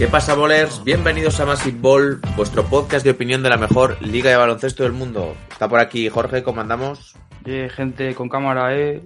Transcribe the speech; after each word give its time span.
¿Qué 0.00 0.08
pasa, 0.08 0.34
bolers? 0.34 0.82
Bienvenidos 0.82 1.40
a 1.40 1.44
Massive 1.44 1.76
Ball, 1.78 2.22
vuestro 2.34 2.64
podcast 2.64 3.04
de 3.04 3.10
opinión 3.10 3.42
de 3.42 3.50
la 3.50 3.58
mejor 3.58 4.00
liga 4.00 4.30
de 4.30 4.36
baloncesto 4.36 4.82
del 4.82 4.92
mundo. 4.92 5.36
Está 5.50 5.68
por 5.68 5.78
aquí 5.78 6.08
Jorge, 6.08 6.42
¿cómo 6.42 6.62
andamos? 6.62 7.16
Eh, 7.44 7.68
gente 7.68 8.14
con 8.14 8.30
cámara, 8.30 8.74
eh. 8.74 9.02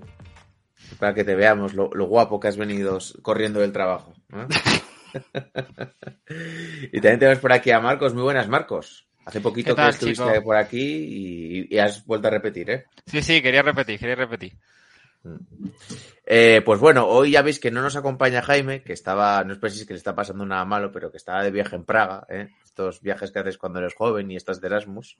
Para 1.00 1.12
que 1.12 1.24
te 1.24 1.34
veamos 1.34 1.74
lo, 1.74 1.90
lo 1.92 2.06
guapo 2.06 2.38
que 2.38 2.46
has 2.46 2.56
venido 2.56 2.96
corriendo 3.22 3.58
del 3.58 3.72
trabajo. 3.72 4.14
¿eh? 4.34 4.46
y 6.92 7.00
también 7.00 7.18
tenemos 7.18 7.40
por 7.40 7.52
aquí 7.52 7.72
a 7.72 7.80
Marcos. 7.80 8.14
Muy 8.14 8.22
buenas, 8.22 8.48
Marcos. 8.48 9.08
Hace 9.26 9.40
poquito 9.40 9.74
¿Qué 9.74 9.82
que 9.82 9.88
estuviste 9.88 10.22
chico? 10.22 10.44
por 10.44 10.54
aquí 10.54 10.78
y, 10.78 11.74
y 11.74 11.78
has 11.80 12.06
vuelto 12.06 12.28
a 12.28 12.30
repetir, 12.30 12.70
¿eh? 12.70 12.84
Sí, 13.04 13.20
sí, 13.20 13.42
quería 13.42 13.62
repetir, 13.62 13.98
quería 13.98 14.14
repetir. 14.14 14.52
Eh, 16.26 16.62
pues 16.64 16.80
bueno, 16.80 17.06
hoy 17.06 17.32
ya 17.32 17.42
veis 17.42 17.60
que 17.60 17.70
no 17.70 17.82
nos 17.82 17.96
acompaña 17.96 18.40
Jaime, 18.40 18.82
que 18.82 18.94
estaba, 18.94 19.44
no 19.44 19.52
os 19.52 19.58
penséis 19.58 19.86
que 19.86 19.92
le 19.92 19.98
está 19.98 20.14
pasando 20.14 20.46
nada 20.46 20.64
malo, 20.64 20.90
pero 20.90 21.10
que 21.10 21.18
estaba 21.18 21.44
de 21.44 21.50
viaje 21.50 21.76
en 21.76 21.84
Praga, 21.84 22.26
¿eh? 22.30 22.48
estos 22.64 23.02
viajes 23.02 23.30
que 23.30 23.40
haces 23.40 23.58
cuando 23.58 23.78
eres 23.78 23.94
joven 23.94 24.30
y 24.30 24.36
estás 24.36 24.60
de 24.60 24.68
Erasmus. 24.68 25.18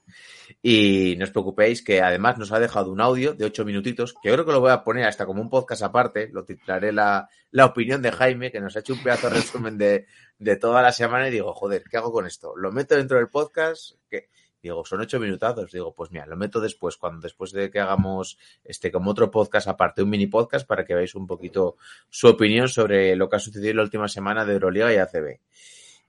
Y 0.63 1.15
no 1.19 1.25
os 1.25 1.30
preocupéis 1.30 1.85
que 1.85 2.01
además 2.01 2.38
nos 2.38 2.52
ha 2.52 2.59
dejado 2.59 2.91
un 2.91 3.02
audio 3.02 3.35
de 3.35 3.45
ocho 3.45 3.66
minutitos, 3.66 4.15
que 4.15 4.30
yo 4.30 4.35
creo 4.35 4.46
que 4.46 4.52
lo 4.52 4.61
voy 4.61 4.71
a 4.71 4.83
poner 4.83 5.05
hasta 5.05 5.27
como 5.27 5.43
un 5.43 5.51
podcast 5.51 5.83
aparte, 5.83 6.30
lo 6.33 6.45
titularé 6.45 6.91
la, 6.91 7.29
la 7.51 7.66
opinión 7.66 8.01
de 8.01 8.11
Jaime, 8.11 8.51
que 8.51 8.61
nos 8.61 8.74
ha 8.74 8.80
hecho 8.80 8.95
un 8.95 9.02
pedazo 9.02 9.29
de 9.29 9.35
resumen 9.37 9.77
de, 9.77 10.07
de 10.39 10.57
toda 10.57 10.80
la 10.80 10.91
semana 10.91 11.29
y 11.29 11.33
digo, 11.33 11.52
joder, 11.52 11.85
¿qué 11.91 11.99
hago 11.99 12.13
con 12.13 12.27
esto? 12.27 12.55
¿Lo 12.57 12.73
meto 12.73 12.96
dentro 12.96 13.18
del 13.18 13.29
podcast? 13.29 13.93
que 14.09 14.29
Digo, 14.65 14.82
son 14.82 15.02
ocho 15.02 15.20
minutazos. 15.20 15.70
Digo, 15.70 15.95
pues 15.95 16.10
mira, 16.10 16.24
lo 16.24 16.38
meto 16.38 16.59
después, 16.59 16.96
cuando 16.96 17.20
después 17.20 17.52
de 17.52 17.70
que 17.70 17.80
hagamos 17.80 18.38
este 18.65 18.90
como 18.90 19.10
otro 19.10 19.30
podcast 19.30 19.68
aparte, 19.68 20.02
un 20.02 20.09
mini 20.09 20.26
podcast, 20.26 20.66
para 20.66 20.87
que 20.87 20.95
veáis 20.95 21.15
un 21.15 21.26
poquito 21.26 21.76
su 22.09 22.29
opinión 22.29 22.71
sobre 22.71 23.15
lo 23.15 23.29
que 23.29 23.37
ha 23.37 23.40
sucedido 23.40 23.73
en 23.73 23.76
la 23.76 23.82
última 23.82 24.09
semana 24.09 24.46
de 24.46 24.54
Euroliga 24.54 24.90
y 24.90 24.96
ACB. 24.96 25.38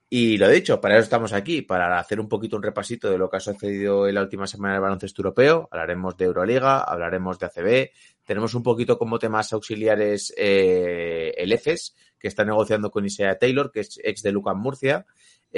Y 0.08 0.38
lo 0.38 0.48
dicho, 0.48 0.80
para 0.80 0.94
eso 0.94 1.02
estamos 1.02 1.34
aquí, 1.34 1.60
para 1.60 1.98
hacer 1.98 2.18
un 2.18 2.30
poquito 2.30 2.56
un 2.56 2.62
repasito 2.62 3.10
de 3.10 3.18
lo 3.18 3.28
que 3.28 3.36
ha 3.36 3.40
sucedido 3.40 4.08
en 4.08 4.14
la 4.14 4.22
última 4.22 4.46
semana 4.46 4.72
del 4.72 4.82
baloncesto 4.82 5.20
europeo. 5.20 5.68
Hablaremos 5.70 6.16
de 6.16 6.24
Euroliga, 6.24 6.80
hablaremos 6.80 7.38
de 7.38 7.46
ACB. 7.46 7.90
Tenemos 8.24 8.54
un 8.54 8.62
poquito 8.62 8.96
como 8.96 9.18
temas 9.18 9.52
auxiliares 9.52 10.32
eh, 10.38 11.34
el 11.36 11.52
EFES, 11.52 11.94
que 12.18 12.28
está 12.28 12.42
negociando 12.42 12.90
con 12.90 13.04
Isaiah 13.04 13.38
Taylor, 13.38 13.70
que 13.70 13.80
es 13.80 14.00
ex 14.02 14.22
de 14.22 14.32
Lucas 14.32 14.56
Murcia. 14.56 15.04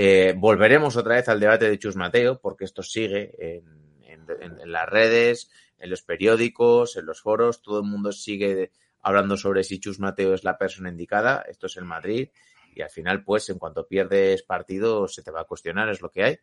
Eh, 0.01 0.33
volveremos 0.37 0.97
otra 0.97 1.17
vez 1.17 1.29
al 1.29 1.41
debate 1.41 1.69
de 1.69 1.77
Chus 1.77 1.97
Mateo, 1.97 2.41
porque 2.41 2.65
esto 2.65 2.85
sigue 2.85 3.35
en, 3.41 4.73
las 4.73 4.89
redes, 4.89 5.51
en 5.77 5.91
los 5.91 6.03
periódicos, 6.03 6.97
en 6.97 7.05
los 7.05 7.21
foros. 7.21 7.63
Todo 7.63 7.81
el 7.81 7.85
mundo 7.85 8.13
sigue 8.13 8.71
hablando 9.01 9.37
sobre 9.37 9.65
si 9.65 9.81
Chus 9.81 9.99
Mateo 9.99 10.35
es 10.35 10.45
la 10.45 10.57
persona 10.57 10.89
indicada. 10.89 11.45
Esto 11.49 11.67
es 11.67 11.77
el 11.79 11.85
Madrid. 11.85 12.29
Y 12.77 12.83
al 12.83 12.91
final, 12.91 13.25
pues, 13.25 13.49
en 13.49 13.59
cuanto 13.59 13.89
pierdes 13.89 14.45
partido, 14.45 15.09
se 15.09 15.25
te 15.25 15.33
va 15.33 15.41
a 15.41 15.47
cuestionar, 15.47 15.89
es 15.89 16.01
lo 16.01 16.13
que 16.13 16.23
hay. 16.23 16.39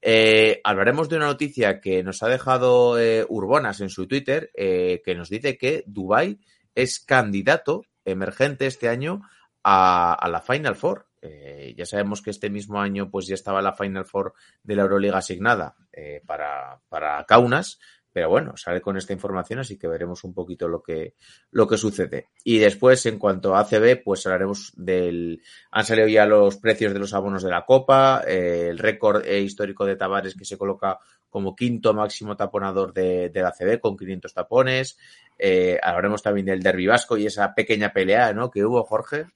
Eh, 0.00 0.60
hablaremos 0.62 1.08
de 1.08 1.16
una 1.16 1.26
noticia 1.26 1.80
que 1.80 2.04
nos 2.04 2.22
ha 2.22 2.28
dejado 2.28 3.00
eh, 3.00 3.26
Urbonas 3.28 3.80
en 3.80 3.88
su 3.88 4.06
Twitter, 4.06 4.52
eh, 4.54 5.02
que 5.04 5.16
nos 5.16 5.28
dice 5.28 5.58
que 5.58 5.82
Dubai 5.88 6.38
es 6.76 7.00
candidato 7.00 7.86
emergente 8.04 8.66
este 8.66 8.88
año 8.88 9.22
a 9.64 10.28
la 10.30 10.40
Final 10.42 10.76
Four. 10.76 11.06
Eh, 11.24 11.74
ya 11.76 11.86
sabemos 11.86 12.22
que 12.22 12.30
este 12.30 12.50
mismo 12.50 12.80
año 12.80 13.10
pues 13.10 13.26
ya 13.26 13.34
estaba 13.34 13.62
la 13.62 13.72
Final 13.72 14.04
Four 14.04 14.34
de 14.62 14.76
la 14.76 14.82
Euroliga 14.82 15.18
asignada 15.18 15.74
eh, 15.92 16.22
para, 16.26 16.80
para 16.88 17.24
Kaunas, 17.24 17.78
pero 18.14 18.28
bueno, 18.28 18.56
sale 18.56 18.80
con 18.80 18.96
esta 18.96 19.12
información, 19.12 19.58
así 19.58 19.76
que 19.76 19.88
veremos 19.88 20.22
un 20.22 20.32
poquito 20.32 20.68
lo 20.68 20.80
que, 20.80 21.14
lo 21.50 21.66
que 21.66 21.76
sucede. 21.76 22.28
Y 22.44 22.58
después, 22.58 23.04
en 23.06 23.18
cuanto 23.18 23.56
a 23.56 23.60
ACB, 23.62 24.04
pues 24.04 24.24
hablaremos 24.24 24.72
del... 24.76 25.42
Han 25.72 25.84
salido 25.84 26.06
ya 26.06 26.24
los 26.24 26.58
precios 26.58 26.92
de 26.92 27.00
los 27.00 27.12
abonos 27.12 27.42
de 27.42 27.50
la 27.50 27.64
Copa, 27.64 28.22
eh, 28.24 28.68
el 28.70 28.78
récord 28.78 29.26
eh, 29.26 29.40
histórico 29.40 29.84
de 29.84 29.96
Tavares 29.96 30.36
que 30.36 30.44
se 30.44 30.56
coloca 30.56 31.00
como 31.28 31.56
quinto 31.56 31.92
máximo 31.92 32.36
taponador 32.36 32.94
de, 32.94 33.30
de 33.30 33.42
la 33.42 33.48
ACB 33.48 33.80
con 33.80 33.96
500 33.96 34.32
tapones. 34.32 34.96
Eh, 35.36 35.80
hablaremos 35.82 36.22
también 36.22 36.46
del 36.46 36.62
Derby 36.62 36.86
Vasco 36.86 37.16
y 37.16 37.26
esa 37.26 37.52
pequeña 37.52 37.92
pelea 37.92 38.32
¿no? 38.32 38.48
que 38.48 38.64
hubo, 38.64 38.84
Jorge. 38.84 39.26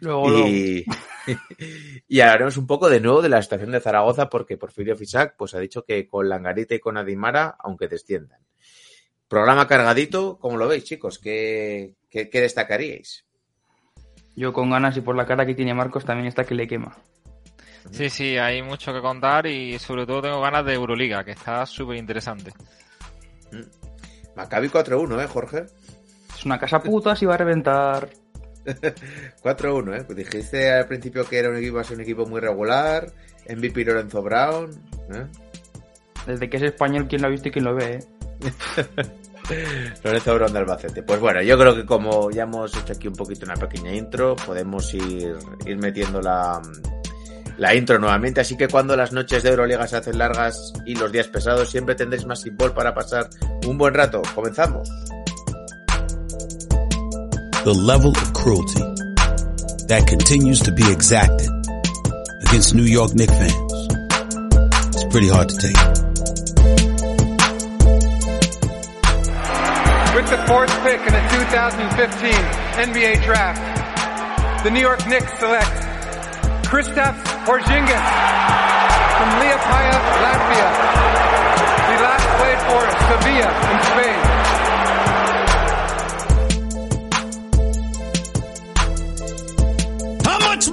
Luego, 0.00 0.28
luego. 0.28 0.48
Y, 0.48 0.84
y 2.08 2.20
hablaremos 2.20 2.56
un 2.56 2.66
poco 2.66 2.88
de 2.88 3.00
nuevo 3.00 3.22
de 3.22 3.28
la 3.28 3.42
situación 3.42 3.72
de 3.72 3.80
Zaragoza, 3.80 4.28
porque 4.28 4.56
Porfirio 4.56 4.96
Fisac 4.96 5.36
pues, 5.36 5.54
ha 5.54 5.60
dicho 5.60 5.84
que 5.84 6.06
con 6.08 6.28
Langarita 6.28 6.74
y 6.74 6.80
con 6.80 6.96
Adimara, 6.96 7.56
aunque 7.58 7.88
desciendan. 7.88 8.40
Programa 9.28 9.66
cargadito, 9.66 10.38
¿cómo 10.38 10.56
lo 10.56 10.68
veis, 10.68 10.84
chicos? 10.84 11.18
¿Qué, 11.18 11.94
qué, 12.10 12.28
qué 12.28 12.40
destacaríais? 12.40 13.24
Yo 14.36 14.52
con 14.52 14.70
ganas 14.70 14.96
y 14.96 15.00
por 15.00 15.16
la 15.16 15.26
cara 15.26 15.46
que 15.46 15.54
tiene 15.54 15.74
Marcos 15.74 16.04
también 16.04 16.26
está 16.26 16.44
que 16.44 16.54
le 16.54 16.66
quema. 16.66 16.96
Sí, 17.90 18.10
sí, 18.10 18.36
hay 18.36 18.62
mucho 18.62 18.92
que 18.92 19.00
contar 19.00 19.46
y 19.46 19.78
sobre 19.78 20.06
todo 20.06 20.22
tengo 20.22 20.40
ganas 20.40 20.64
de 20.64 20.74
Euroliga, 20.74 21.24
que 21.24 21.32
está 21.32 21.64
súper 21.66 21.96
interesante. 21.96 22.52
Maccabi 24.34 24.68
4-1, 24.68 25.22
¿eh, 25.22 25.26
Jorge? 25.26 25.66
Es 26.34 26.44
una 26.44 26.58
casa 26.58 26.82
puta, 26.82 27.14
si 27.14 27.26
va 27.26 27.34
a 27.34 27.38
reventar. 27.38 28.08
4-1, 29.42 29.96
¿eh? 30.00 30.04
Pues 30.04 30.16
dijiste 30.16 30.72
al 30.72 30.86
principio 30.86 31.24
que 31.24 31.38
era 31.38 31.50
un 31.50 31.56
equipo, 31.56 31.80
un 31.90 32.00
equipo 32.00 32.26
muy 32.26 32.40
regular, 32.40 33.12
MVP 33.48 33.84
Lorenzo 33.84 34.22
Brown, 34.22 34.70
¿eh? 35.12 35.26
Desde 36.26 36.48
que 36.48 36.56
es 36.56 36.62
español, 36.62 37.06
quien 37.08 37.22
lo 37.22 37.28
ha 37.28 37.30
visto 37.30 37.48
y 37.48 37.50
quien 37.50 37.64
lo 37.64 37.74
ve, 37.74 37.98
eh. 37.98 38.02
Lorenzo 40.02 40.34
Brown 40.34 40.52
de 40.52 40.58
Albacete. 40.60 41.02
Pues 41.02 41.20
bueno, 41.20 41.42
yo 41.42 41.58
creo 41.58 41.74
que 41.74 41.84
como 41.84 42.30
ya 42.30 42.44
hemos 42.44 42.74
hecho 42.76 42.94
aquí 42.94 43.08
un 43.08 43.14
poquito 43.14 43.44
una 43.44 43.56
pequeña 43.56 43.94
intro, 43.94 44.36
podemos 44.36 44.92
ir, 44.94 45.36
ir 45.66 45.76
metiendo 45.78 46.20
la, 46.22 46.62
la 47.58 47.74
intro 47.74 47.98
nuevamente. 47.98 48.40
Así 48.40 48.56
que 48.56 48.68
cuando 48.68 48.96
las 48.96 49.12
noches 49.12 49.42
de 49.42 49.50
Euroliga 49.50 49.86
se 49.86 49.96
hacen 49.96 50.18
largas 50.18 50.72
y 50.86 50.94
los 50.94 51.12
días 51.12 51.28
pesados, 51.28 51.70
siempre 51.70 51.94
tendréis 51.94 52.26
más 52.26 52.42
fútbol 52.42 52.72
para 52.72 52.94
pasar 52.94 53.28
un 53.66 53.78
buen 53.78 53.94
rato. 53.94 54.22
Comenzamos. 54.34 54.88
The 57.64 57.72
level 57.72 58.10
of 58.10 58.32
cruelty 58.34 58.84
that 59.88 60.04
continues 60.06 60.60
to 60.60 60.70
be 60.70 60.84
exacted 60.92 61.48
against 62.44 62.74
New 62.74 62.84
York 62.84 63.14
Knicks 63.14 63.32
fans. 63.32 63.56
It's 64.92 65.08
pretty 65.08 65.32
hard 65.32 65.48
to 65.48 65.56
take. 65.56 65.80
With 70.12 70.28
the 70.28 70.44
fourth 70.44 70.76
pick 70.84 71.00
in 71.08 71.12
the 71.16 71.24
2015 71.40 72.36
NBA 72.84 73.24
Draft, 73.24 74.64
the 74.64 74.70
New 74.70 74.84
York 74.84 75.00
Knicks 75.08 75.32
select 75.40 75.72
Kristaps 76.68 77.24
Porzingis 77.48 78.06
from 79.16 79.28
Liepaja, 79.40 79.96
Latvia. 80.20 80.68
He 81.88 81.96
last 81.96 82.28
played 82.36 82.60
for 82.68 82.82
Sevilla 83.08 83.48
in 83.72 83.78
Spain. 83.88 84.43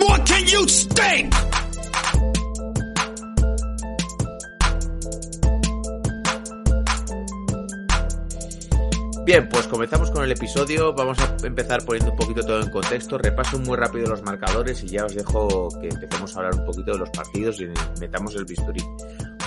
More 0.02 0.20
can 0.26 0.46
you? 0.48 0.66
Bien, 9.24 9.48
pues 9.48 9.66
comenzamos 9.68 10.12
con 10.12 10.26
el 10.26 10.32
episodio. 10.34 10.94
Vamos 10.94 11.18
a 11.20 11.38
empezar 11.46 11.86
poniendo 11.86 12.12
un 12.12 12.18
poquito 12.18 12.42
todo 12.42 12.60
en 12.60 12.70
contexto. 12.70 13.18
Repaso 13.18 13.60
muy 13.60 13.78
rápido 13.78 14.10
los 14.10 14.22
marcadores 14.24 14.84
y 14.84 14.88
ya 14.88 15.06
os 15.06 15.16
dejo 15.16 15.70
que 15.80 15.88
empecemos 15.88 16.36
a 16.36 16.40
hablar 16.40 16.56
un 16.56 16.66
poquito 16.66 16.92
de 16.92 16.98
los 16.98 17.10
partidos 17.12 17.62
y 17.62 17.70
metamos 18.02 18.36
el 18.36 18.44
bisturí. 18.44 18.84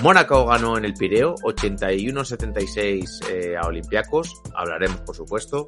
Mónaco 0.01 0.47
ganó 0.47 0.79
en 0.79 0.87
el 0.87 0.95
Pireo 0.95 1.35
81-76 1.43 3.29
eh, 3.29 3.57
a 3.61 3.67
Olympiacos. 3.67 4.33
Hablaremos, 4.55 5.01
por 5.03 5.17
supuesto. 5.17 5.67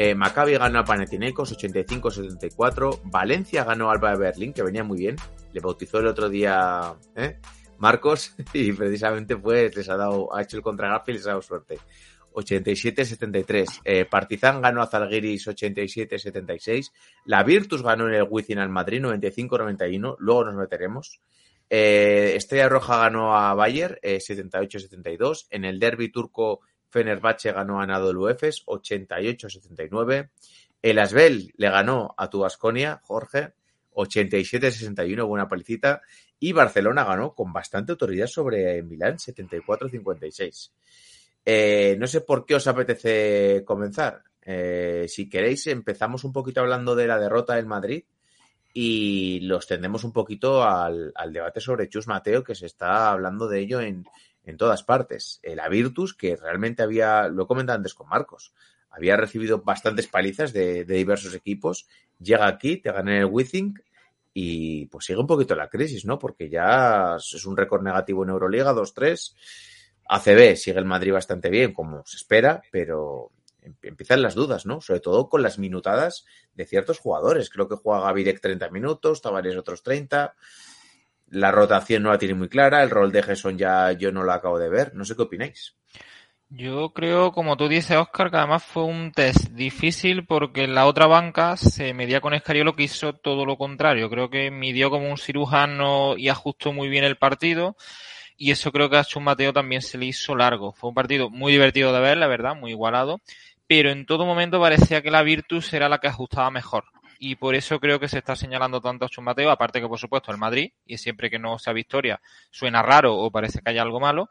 Eh, 0.00 0.14
Maccabi 0.14 0.56
ganó 0.56 0.78
a 0.78 0.84
Panathinaikos 0.84 1.58
85-74. 1.58 3.00
Valencia 3.06 3.64
ganó 3.64 3.90
a 3.90 3.94
Alba 3.94 4.12
de 4.12 4.18
Berlín, 4.18 4.52
que 4.52 4.62
venía 4.62 4.84
muy 4.84 4.98
bien. 4.98 5.16
Le 5.52 5.60
bautizó 5.60 5.98
el 5.98 6.06
otro 6.06 6.28
día 6.28 6.94
¿eh? 7.16 7.40
Marcos 7.78 8.32
y 8.52 8.72
precisamente 8.72 9.36
pues 9.36 9.74
les 9.74 9.88
ha 9.88 9.96
dado, 9.96 10.32
ha 10.32 10.40
hecho 10.40 10.56
el 10.56 10.62
contragafe 10.62 11.10
y 11.10 11.14
les 11.14 11.26
ha 11.26 11.30
dado 11.30 11.42
suerte. 11.42 11.80
87-73. 12.32 13.80
Eh, 13.84 14.04
Partizan 14.04 14.62
ganó 14.62 14.82
a 14.82 14.86
Zalgiris 14.86 15.48
87-76. 15.48 16.92
La 17.24 17.42
Virtus 17.42 17.82
ganó 17.82 18.06
en 18.06 18.14
el 18.14 18.26
Wizzing 18.30 18.58
al 18.58 18.68
Madrid 18.68 19.02
95-91. 19.02 20.14
Luego 20.20 20.44
nos 20.44 20.54
meteremos. 20.54 21.20
Eh, 21.68 22.34
Estrella 22.36 22.68
Roja 22.68 22.98
ganó 22.98 23.36
a 23.36 23.52
Bayer 23.54 23.98
eh, 24.02 24.18
78-72. 24.18 25.48
En 25.50 25.64
el 25.64 25.80
derby 25.80 26.12
turco, 26.12 26.60
Fenerbahce 26.90 27.52
ganó 27.52 27.80
a 27.80 27.84
Anadolu 27.84 28.28
Efes 28.28 28.64
88-79. 28.66 30.30
El 30.80 30.98
Asbel 30.98 31.52
le 31.56 31.70
ganó 31.70 32.14
a 32.16 32.30
tu 32.30 32.44
Asconia, 32.44 33.00
Jorge, 33.02 33.52
87-61, 33.94 35.26
buena 35.26 35.48
palicita. 35.48 36.02
Y 36.38 36.52
Barcelona 36.52 37.04
ganó 37.04 37.34
con 37.34 37.52
bastante 37.52 37.92
autoridad 37.92 38.28
sobre 38.28 38.82
Milán, 38.82 39.16
74-56. 39.16 40.70
Eh, 41.44 41.96
no 41.98 42.06
sé 42.06 42.20
por 42.20 42.46
qué 42.46 42.54
os 42.54 42.66
apetece 42.66 43.64
comenzar. 43.64 44.22
Eh, 44.42 45.06
si 45.08 45.28
queréis, 45.28 45.66
empezamos 45.66 46.24
un 46.24 46.32
poquito 46.32 46.60
hablando 46.60 46.94
de 46.94 47.06
la 47.06 47.18
derrota 47.18 47.56
del 47.56 47.66
Madrid 47.66 48.04
y 48.72 49.40
los 49.40 49.66
tendemos 49.66 50.04
un 50.04 50.12
poquito 50.12 50.62
al, 50.62 51.12
al 51.14 51.32
debate 51.32 51.60
sobre 51.60 51.88
Chus 51.88 52.06
Mateo, 52.06 52.44
que 52.44 52.54
se 52.54 52.66
está 52.66 53.10
hablando 53.10 53.48
de 53.48 53.60
ello 53.60 53.80
en, 53.80 54.04
en 54.48 54.56
todas 54.56 54.82
partes. 54.82 55.40
La 55.42 55.68
Virtus, 55.68 56.14
que 56.14 56.34
realmente 56.34 56.82
había, 56.82 57.28
lo 57.28 57.44
he 57.44 57.46
comentado 57.46 57.76
antes 57.76 57.92
con 57.94 58.08
Marcos, 58.08 58.54
había 58.88 59.16
recibido 59.16 59.60
bastantes 59.62 60.06
palizas 60.08 60.52
de, 60.54 60.84
de 60.86 60.94
diversos 60.94 61.34
equipos, 61.34 61.86
llega 62.18 62.48
aquí, 62.48 62.78
te 62.78 62.90
gana 62.90 63.18
el 63.18 63.26
Withink 63.26 63.80
y 64.32 64.86
pues 64.86 65.04
sigue 65.04 65.20
un 65.20 65.26
poquito 65.26 65.54
la 65.54 65.68
crisis, 65.68 66.06
¿no? 66.06 66.18
Porque 66.18 66.48
ya 66.48 67.16
es 67.16 67.44
un 67.44 67.56
récord 67.56 67.82
negativo 67.82 68.24
en 68.24 68.30
Euroliga, 68.30 68.72
2-3. 68.72 69.34
ACB 70.08 70.56
sigue 70.56 70.78
el 70.78 70.86
Madrid 70.86 71.12
bastante 71.12 71.50
bien, 71.50 71.74
como 71.74 72.02
se 72.06 72.16
espera, 72.16 72.62
pero 72.72 73.30
em- 73.60 73.76
empiezan 73.82 74.22
las 74.22 74.34
dudas, 74.34 74.64
¿no? 74.64 74.80
Sobre 74.80 75.00
todo 75.00 75.28
con 75.28 75.42
las 75.42 75.58
minutadas 75.58 76.24
de 76.54 76.64
ciertos 76.64 76.98
jugadores. 76.98 77.50
Creo 77.50 77.68
que 77.68 77.76
juega 77.76 78.00
Gavirek 78.00 78.40
30 78.40 78.70
minutos, 78.70 79.20
Tavares 79.20 79.56
otros 79.58 79.82
30. 79.82 80.34
La 81.30 81.50
rotación 81.50 82.02
no 82.02 82.10
la 82.10 82.18
tiene 82.18 82.34
muy 82.34 82.48
clara, 82.48 82.82
el 82.82 82.90
rol 82.90 83.12
de 83.12 83.22
Gerson 83.22 83.58
ya 83.58 83.92
yo 83.92 84.12
no 84.12 84.22
lo 84.22 84.32
acabo 84.32 84.58
de 84.58 84.68
ver. 84.68 84.94
No 84.94 85.04
sé 85.04 85.14
qué 85.14 85.22
opináis. 85.22 85.74
Yo 86.50 86.94
creo, 86.94 87.30
como 87.32 87.58
tú 87.58 87.68
dices, 87.68 87.98
Oscar, 87.98 88.30
que 88.30 88.38
además 88.38 88.64
fue 88.64 88.84
un 88.84 89.12
test 89.12 89.50
difícil 89.50 90.24
porque 90.24 90.64
en 90.64 90.74
la 90.74 90.86
otra 90.86 91.06
banca 91.06 91.58
se 91.58 91.92
medía 91.92 92.22
con 92.22 92.32
Escariolo 92.32 92.74
que 92.74 92.84
hizo 92.84 93.12
todo 93.12 93.44
lo 93.44 93.58
contrario. 93.58 94.08
Creo 94.08 94.30
que 94.30 94.50
midió 94.50 94.88
como 94.88 95.10
un 95.10 95.18
cirujano 95.18 96.16
y 96.16 96.30
ajustó 96.30 96.72
muy 96.72 96.88
bien 96.88 97.04
el 97.04 97.18
partido. 97.18 97.76
Y 98.38 98.50
eso 98.50 98.72
creo 98.72 98.88
que 98.88 98.96
a 98.96 99.04
Chus 99.04 99.22
Mateo 99.22 99.52
también 99.52 99.82
se 99.82 99.98
le 99.98 100.06
hizo 100.06 100.34
largo. 100.34 100.72
Fue 100.72 100.88
un 100.88 100.94
partido 100.94 101.28
muy 101.28 101.52
divertido 101.52 101.92
de 101.92 102.00
ver, 102.00 102.16
la 102.16 102.28
verdad, 102.28 102.54
muy 102.56 102.70
igualado. 102.70 103.20
Pero 103.66 103.90
en 103.90 104.06
todo 104.06 104.24
momento 104.24 104.58
parecía 104.58 105.02
que 105.02 105.10
la 105.10 105.22
Virtus 105.22 105.74
era 105.74 105.90
la 105.90 105.98
que 105.98 106.08
ajustaba 106.08 106.50
mejor. 106.50 106.84
Y 107.18 107.34
por 107.34 107.54
eso 107.54 107.80
creo 107.80 107.98
que 107.98 108.08
se 108.08 108.18
está 108.18 108.36
señalando 108.36 108.80
tanto 108.80 109.04
a 109.04 109.08
Chus 109.08 109.24
Mateo, 109.24 109.50
aparte 109.50 109.80
que 109.80 109.88
por 109.88 109.98
supuesto 109.98 110.30
el 110.30 110.38
Madrid, 110.38 110.70
y 110.86 110.98
siempre 110.98 111.28
que 111.28 111.38
no 111.38 111.58
sea 111.58 111.72
victoria 111.72 112.20
suena 112.50 112.82
raro 112.82 113.16
o 113.16 113.30
parece 113.30 113.60
que 113.60 113.70
haya 113.70 113.82
algo 113.82 113.98
malo, 113.98 114.30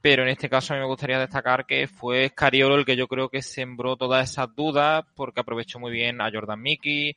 pero 0.00 0.22
en 0.22 0.28
este 0.28 0.48
caso 0.48 0.72
a 0.72 0.76
mí 0.76 0.80
me 0.80 0.86
gustaría 0.86 1.18
destacar 1.18 1.66
que 1.66 1.86
fue 1.88 2.28
Scariolo 2.28 2.76
el 2.76 2.84
que 2.86 2.96
yo 2.96 3.08
creo 3.08 3.28
que 3.28 3.42
sembró 3.42 3.96
todas 3.96 4.30
esas 4.30 4.54
dudas 4.54 5.04
porque 5.14 5.40
aprovechó 5.40 5.78
muy 5.80 5.92
bien 5.92 6.20
a 6.20 6.30
Jordan 6.32 6.62
Mickey, 6.62 7.16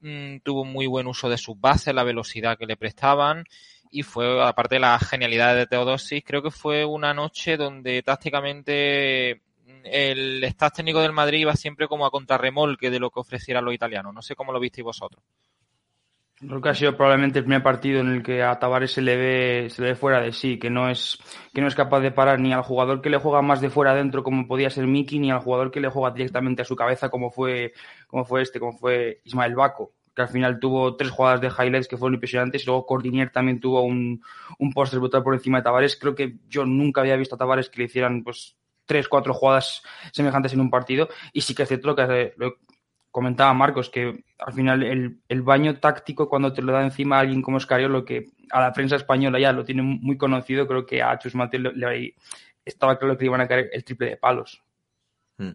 mmm, 0.00 0.38
tuvo 0.44 0.64
muy 0.64 0.86
buen 0.86 1.06
uso 1.06 1.28
de 1.28 1.38
sus 1.38 1.58
bases, 1.58 1.94
la 1.94 2.04
velocidad 2.04 2.58
que 2.58 2.66
le 2.66 2.76
prestaban 2.76 3.44
y 3.90 4.02
fue, 4.02 4.42
aparte 4.44 4.76
de 4.76 4.80
la 4.80 4.98
genialidad 4.98 5.56
de 5.56 5.66
Teodosis, 5.66 6.22
creo 6.24 6.42
que 6.42 6.50
fue 6.50 6.84
una 6.84 7.12
noche 7.12 7.56
donde 7.56 8.02
tácticamente 8.02 9.42
el 9.84 10.44
staff 10.44 10.72
técnico 10.74 11.00
del 11.00 11.12
Madrid 11.12 11.40
iba 11.40 11.54
siempre 11.54 11.88
como 11.88 12.06
a 12.06 12.10
contrarremolque 12.10 12.90
de 12.90 13.00
lo 13.00 13.10
que 13.10 13.20
ofrecieran 13.20 13.64
los 13.64 13.74
italianos. 13.74 14.14
No 14.14 14.22
sé 14.22 14.34
cómo 14.34 14.52
lo 14.52 14.60
visteis 14.60 14.84
vosotros. 14.84 15.22
Creo 16.40 16.62
que 16.62 16.70
ha 16.70 16.74
sido 16.74 16.96
probablemente 16.96 17.38
el 17.38 17.44
primer 17.44 17.62
partido 17.62 18.00
en 18.00 18.08
el 18.08 18.22
que 18.22 18.42
a 18.42 18.58
Tavares 18.58 18.92
se 18.92 19.02
le 19.02 19.14
ve, 19.14 19.68
se 19.68 19.82
le 19.82 19.88
ve 19.88 19.94
fuera 19.94 20.22
de 20.22 20.32
sí, 20.32 20.58
que 20.58 20.70
no 20.70 20.88
es, 20.88 21.18
que 21.52 21.60
no 21.60 21.68
es 21.68 21.74
capaz 21.74 22.00
de 22.00 22.12
parar 22.12 22.40
ni 22.40 22.54
al 22.54 22.62
jugador 22.62 23.02
que 23.02 23.10
le 23.10 23.18
juega 23.18 23.42
más 23.42 23.60
de 23.60 23.68
fuera 23.68 23.90
adentro 23.90 24.22
como 24.22 24.46
podía 24.46 24.70
ser 24.70 24.86
Miki, 24.86 25.18
ni 25.18 25.30
al 25.30 25.40
jugador 25.40 25.70
que 25.70 25.80
le 25.80 25.90
juega 25.90 26.14
directamente 26.14 26.62
a 26.62 26.64
su 26.64 26.74
cabeza 26.74 27.10
como 27.10 27.30
fue, 27.30 27.74
como 28.06 28.24
fue 28.24 28.40
este, 28.40 28.58
como 28.58 28.72
fue 28.72 29.20
Ismael 29.24 29.54
Baco, 29.54 29.92
que 30.14 30.22
al 30.22 30.28
final 30.28 30.58
tuvo 30.58 30.96
tres 30.96 31.10
jugadas 31.10 31.42
de 31.42 31.48
highlights 31.48 31.88
que 31.88 31.98
fueron 31.98 32.14
impresionantes, 32.14 32.62
y 32.62 32.66
luego 32.66 32.86
Cordinier 32.86 33.30
también 33.30 33.60
tuvo 33.60 33.82
un, 33.82 34.22
un 34.58 34.72
póster 34.72 34.98
brutal 34.98 35.22
por 35.22 35.34
encima 35.34 35.58
de 35.58 35.64
Tavares. 35.64 35.96
Creo 35.96 36.14
que 36.14 36.38
yo 36.48 36.64
nunca 36.64 37.02
había 37.02 37.16
visto 37.16 37.34
a 37.34 37.38
Tavares 37.38 37.68
que 37.68 37.80
le 37.80 37.84
hicieran 37.84 38.24
pues 38.24 38.56
tres, 38.90 39.06
cuatro 39.06 39.32
jugadas 39.32 39.84
semejantes 40.10 40.52
en 40.52 40.60
un 40.60 40.68
partido, 40.68 41.08
y 41.32 41.42
sí 41.42 41.54
que 41.54 41.62
es 41.62 41.68
cierto 41.68 41.86
lo 41.86 41.94
que 41.94 42.34
lo, 42.36 42.56
comentaba 43.12 43.54
Marcos 43.54 43.88
que 43.88 44.24
al 44.38 44.52
final 44.52 44.82
el, 44.82 45.20
el, 45.28 45.42
baño 45.42 45.78
táctico 45.78 46.28
cuando 46.28 46.52
te 46.52 46.60
lo 46.60 46.72
da 46.72 46.82
encima 46.82 47.20
alguien 47.20 47.40
como 47.40 47.58
Escariolo 47.58 48.04
que 48.04 48.30
a 48.50 48.60
la 48.60 48.72
prensa 48.72 48.96
española 48.96 49.38
ya 49.38 49.52
lo 49.52 49.64
tiene 49.64 49.82
muy 49.82 50.16
conocido 50.16 50.66
creo 50.66 50.84
que 50.84 51.02
a 51.02 51.16
Chus 51.20 51.36
Mateo 51.36 51.60
le, 51.60 52.16
estaba 52.64 52.98
claro 52.98 53.16
que 53.16 53.22
le 53.22 53.28
iban 53.28 53.40
a 53.40 53.46
caer 53.46 53.70
el 53.72 53.84
triple 53.84 54.10
de 54.10 54.16
palos. 54.16 54.60
Hmm. 55.38 55.52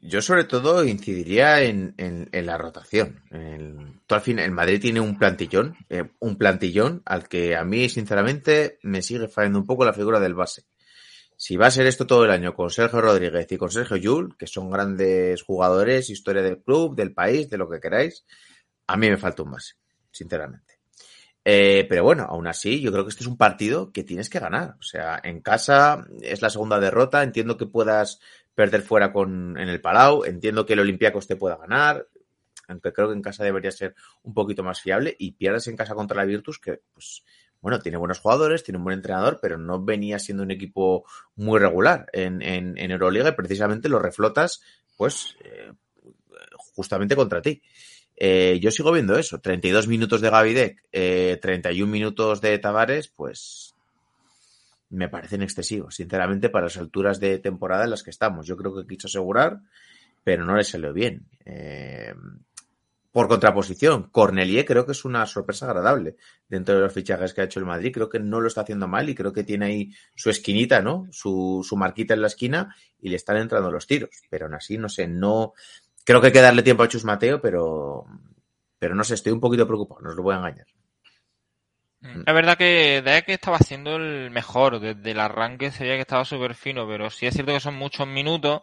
yo 0.00 0.22
sobre 0.22 0.44
todo 0.44 0.84
incidiría 0.84 1.60
en, 1.62 1.94
en, 1.98 2.28
en 2.30 2.46
la 2.46 2.56
rotación. 2.56 3.20
El, 3.30 4.00
al 4.08 4.20
fin, 4.20 4.38
el 4.38 4.52
Madrid 4.52 4.80
tiene 4.80 5.00
un 5.00 5.18
plantillón 5.18 5.76
eh, 5.88 6.04
un 6.20 6.36
plantillón 6.36 7.02
al 7.04 7.28
que 7.28 7.56
a 7.56 7.64
mí 7.64 7.88
sinceramente 7.88 8.78
me 8.82 9.02
sigue 9.02 9.26
fallando 9.26 9.58
un 9.58 9.66
poco 9.66 9.84
la 9.84 9.92
figura 9.92 10.20
del 10.20 10.34
base 10.34 10.66
si 11.38 11.56
va 11.56 11.68
a 11.68 11.70
ser 11.70 11.86
esto 11.86 12.04
todo 12.04 12.24
el 12.24 12.32
año 12.32 12.52
con 12.52 12.68
Sergio 12.68 13.00
Rodríguez 13.00 13.46
y 13.52 13.56
con 13.56 13.70
Sergio 13.70 13.96
Yul, 13.96 14.36
que 14.36 14.48
son 14.48 14.70
grandes 14.70 15.44
jugadores, 15.44 16.10
historia 16.10 16.42
del 16.42 16.60
club, 16.60 16.96
del 16.96 17.14
país, 17.14 17.48
de 17.48 17.56
lo 17.56 17.70
que 17.70 17.78
queráis, 17.78 18.24
a 18.88 18.96
mí 18.96 19.08
me 19.08 19.16
falta 19.16 19.44
un 19.44 19.52
base, 19.52 19.74
sinceramente. 20.10 20.80
Eh, 21.44 21.86
pero 21.88 22.02
bueno, 22.02 22.26
aún 22.28 22.48
así, 22.48 22.80
yo 22.80 22.90
creo 22.90 23.04
que 23.04 23.10
este 23.10 23.22
es 23.22 23.28
un 23.28 23.36
partido 23.36 23.92
que 23.92 24.02
tienes 24.02 24.28
que 24.28 24.40
ganar. 24.40 24.74
O 24.80 24.82
sea, 24.82 25.20
en 25.22 25.40
casa 25.40 26.04
es 26.22 26.42
la 26.42 26.50
segunda 26.50 26.80
derrota. 26.80 27.22
Entiendo 27.22 27.56
que 27.56 27.66
puedas 27.66 28.18
perder 28.52 28.82
fuera 28.82 29.12
con, 29.12 29.56
en 29.56 29.68
el 29.68 29.80
Palau. 29.80 30.24
Entiendo 30.24 30.66
que 30.66 30.72
el 30.72 30.80
Olympiacos 30.80 31.28
te 31.28 31.36
pueda 31.36 31.56
ganar. 31.56 32.08
Aunque 32.66 32.92
creo 32.92 33.08
que 33.08 33.14
en 33.14 33.22
casa 33.22 33.44
debería 33.44 33.70
ser 33.70 33.94
un 34.24 34.34
poquito 34.34 34.64
más 34.64 34.80
fiable. 34.80 35.14
Y 35.18 35.32
pierdes 35.32 35.68
en 35.68 35.76
casa 35.76 35.94
contra 35.94 36.16
la 36.16 36.24
Virtus, 36.24 36.58
que 36.58 36.82
pues 36.92 37.22
bueno, 37.60 37.80
tiene 37.80 37.98
buenos 37.98 38.20
jugadores, 38.20 38.62
tiene 38.62 38.78
un 38.78 38.84
buen 38.84 38.98
entrenador, 38.98 39.40
pero 39.42 39.58
no 39.58 39.82
venía 39.82 40.18
siendo 40.18 40.42
un 40.42 40.50
equipo 40.50 41.04
muy 41.36 41.58
regular 41.58 42.06
en, 42.12 42.40
en, 42.42 42.78
en 42.78 42.90
Euroliga 42.90 43.30
y 43.30 43.32
precisamente 43.32 43.88
lo 43.88 43.98
reflotas, 43.98 44.62
pues, 44.96 45.36
eh, 45.44 45.72
justamente 46.74 47.16
contra 47.16 47.42
ti. 47.42 47.60
Eh, 48.16 48.58
yo 48.60 48.70
sigo 48.70 48.92
viendo 48.92 49.16
eso, 49.16 49.40
32 49.40 49.86
minutos 49.86 50.20
de 50.20 50.30
Gavidec, 50.30 50.82
eh, 50.92 51.38
31 51.40 51.90
minutos 51.90 52.40
de 52.40 52.58
Tavares, 52.58 53.08
pues 53.08 53.74
me 54.90 55.08
parecen 55.08 55.42
excesivos, 55.42 55.96
sinceramente, 55.96 56.48
para 56.48 56.66
las 56.66 56.76
alturas 56.78 57.20
de 57.20 57.38
temporada 57.38 57.84
en 57.84 57.90
las 57.90 58.02
que 58.02 58.10
estamos. 58.10 58.46
Yo 58.46 58.56
creo 58.56 58.74
que 58.74 58.86
quiso 58.86 59.06
asegurar, 59.06 59.60
pero 60.24 60.44
no 60.44 60.56
le 60.56 60.64
salió 60.64 60.92
bien. 60.92 61.26
Por 63.18 63.26
contraposición, 63.26 64.10
Cornelier 64.12 64.64
creo 64.64 64.86
que 64.86 64.92
es 64.92 65.04
una 65.04 65.26
sorpresa 65.26 65.66
agradable 65.66 66.14
dentro 66.48 66.76
de 66.76 66.82
los 66.82 66.92
fichajes 66.92 67.34
que 67.34 67.40
ha 67.40 67.44
hecho 67.46 67.58
el 67.58 67.66
Madrid. 67.66 67.90
Creo 67.92 68.08
que 68.08 68.20
no 68.20 68.40
lo 68.40 68.46
está 68.46 68.60
haciendo 68.60 68.86
mal 68.86 69.08
y 69.08 69.16
creo 69.16 69.32
que 69.32 69.42
tiene 69.42 69.66
ahí 69.66 69.92
su 70.14 70.30
esquinita, 70.30 70.82
¿no? 70.82 71.08
Su, 71.10 71.66
su 71.68 71.76
marquita 71.76 72.14
en 72.14 72.20
la 72.20 72.28
esquina 72.28 72.76
y 73.00 73.08
le 73.08 73.16
están 73.16 73.38
entrando 73.38 73.72
los 73.72 73.88
tiros. 73.88 74.10
Pero 74.30 74.46
aún 74.46 74.54
así, 74.54 74.78
no 74.78 74.88
sé, 74.88 75.08
no. 75.08 75.54
Creo 76.04 76.20
que 76.20 76.28
hay 76.28 76.32
que 76.32 76.40
darle 76.40 76.62
tiempo 76.62 76.84
a 76.84 76.88
Chus 76.88 77.04
Mateo, 77.04 77.40
pero. 77.40 78.04
Pero 78.78 78.94
no 78.94 79.02
sé, 79.02 79.14
estoy 79.14 79.32
un 79.32 79.40
poquito 79.40 79.66
preocupado, 79.66 80.00
no 80.00 80.10
os 80.10 80.14
lo 80.14 80.22
voy 80.22 80.36
a 80.36 80.38
engañar. 80.38 80.66
Es 82.24 82.34
verdad 82.34 82.56
que 82.56 83.02
Deck 83.04 83.30
estaba 83.30 83.58
siendo 83.58 83.96
el 83.96 84.30
mejor. 84.30 84.78
Desde 84.78 85.10
el 85.10 85.18
arranque 85.18 85.72
se 85.72 85.82
veía 85.82 85.96
que 85.96 86.02
estaba 86.02 86.24
súper 86.24 86.54
fino, 86.54 86.86
pero 86.86 87.10
sí 87.10 87.26
es 87.26 87.34
cierto 87.34 87.52
que 87.52 87.58
son 87.58 87.74
muchos 87.74 88.06
minutos 88.06 88.62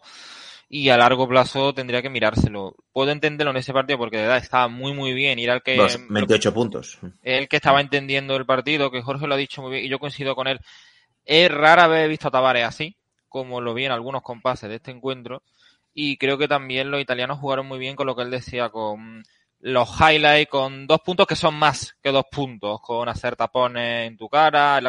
y 0.67 0.89
a 0.89 0.97
largo 0.97 1.27
plazo 1.27 1.73
tendría 1.73 2.01
que 2.01 2.09
mirárselo. 2.09 2.75
Puedo 2.91 3.11
entenderlo 3.11 3.51
en 3.51 3.57
ese 3.57 3.73
partido 3.73 3.99
porque 3.99 4.17
de 4.17 4.23
verdad 4.23 4.37
estaba 4.37 4.67
muy 4.67 4.93
muy 4.93 5.13
bien 5.13 5.37
y 5.39 5.43
era 5.43 5.53
el 5.53 5.61
que... 5.61 5.75
Dos, 5.75 5.99
28 6.09 6.53
puntos. 6.53 6.99
El 7.21 7.47
que 7.47 7.57
estaba 7.57 7.81
entendiendo 7.81 8.35
el 8.35 8.45
partido, 8.45 8.91
que 8.91 9.01
Jorge 9.01 9.27
lo 9.27 9.35
ha 9.35 9.37
dicho 9.37 9.61
muy 9.61 9.71
bien 9.71 9.85
y 9.85 9.89
yo 9.89 9.99
coincido 9.99 10.35
con 10.35 10.47
él. 10.47 10.59
Es 11.23 11.51
rara 11.51 11.87
vez 11.87 12.09
visto 12.09 12.27
a 12.27 12.31
Tavares 12.31 12.65
así, 12.65 12.97
como 13.29 13.61
lo 13.61 13.73
vi 13.73 13.85
en 13.85 13.91
algunos 13.91 14.21
compases 14.21 14.69
de 14.69 14.75
este 14.75 14.91
encuentro. 14.91 15.43
Y 15.93 16.17
creo 16.17 16.37
que 16.37 16.47
también 16.47 16.91
los 16.91 17.01
italianos 17.01 17.39
jugaron 17.39 17.67
muy 17.67 17.79
bien 17.79 17.95
con 17.95 18.07
lo 18.07 18.15
que 18.15 18.23
él 18.23 18.31
decía, 18.31 18.69
con 18.69 19.23
los 19.59 19.89
highlights, 19.99 20.49
con 20.49 20.87
dos 20.87 20.99
puntos 21.01 21.25
que 21.25 21.35
son 21.35 21.55
más 21.55 21.95
que 22.03 22.11
dos 22.11 22.25
puntos, 22.29 22.81
con 22.81 23.07
hacer 23.07 23.35
tapones 23.35 24.07
en 24.07 24.17
tu 24.17 24.29
cara. 24.29 24.79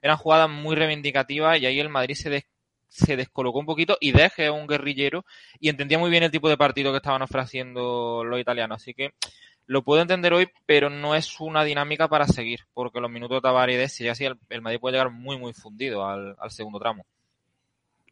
Eran 0.00 0.16
jugadas 0.16 0.48
muy 0.48 0.76
reivindicativas 0.76 1.60
y 1.60 1.66
ahí 1.66 1.80
el 1.80 1.88
Madrid 1.88 2.14
se 2.14 2.30
des 2.30 2.44
se 2.92 3.16
descolocó 3.16 3.58
un 3.58 3.66
poquito 3.66 3.96
y 4.00 4.12
deje 4.12 4.50
un 4.50 4.66
guerrillero 4.66 5.24
y 5.58 5.70
entendía 5.70 5.98
muy 5.98 6.10
bien 6.10 6.22
el 6.22 6.30
tipo 6.30 6.48
de 6.48 6.58
partido 6.58 6.92
que 6.92 6.98
estaban 6.98 7.22
ofreciendo 7.22 8.22
los 8.22 8.38
italianos. 8.38 8.82
Así 8.82 8.92
que 8.92 9.14
lo 9.66 9.82
puedo 9.82 10.02
entender 10.02 10.34
hoy, 10.34 10.48
pero 10.66 10.90
no 10.90 11.14
es 11.14 11.40
una 11.40 11.64
dinámica 11.64 12.08
para 12.08 12.26
seguir, 12.26 12.60
porque 12.74 13.00
los 13.00 13.10
minutos 13.10 13.38
de 13.38 13.40
Tavares 13.40 14.00
y 14.00 14.08
así 14.08 14.26
el, 14.26 14.36
el, 14.50 14.60
Madrid 14.60 14.78
puede 14.78 14.92
llegar 14.92 15.10
muy, 15.10 15.38
muy 15.38 15.54
fundido 15.54 16.06
al, 16.06 16.36
segundo 16.48 16.78
tramo. 16.78 17.06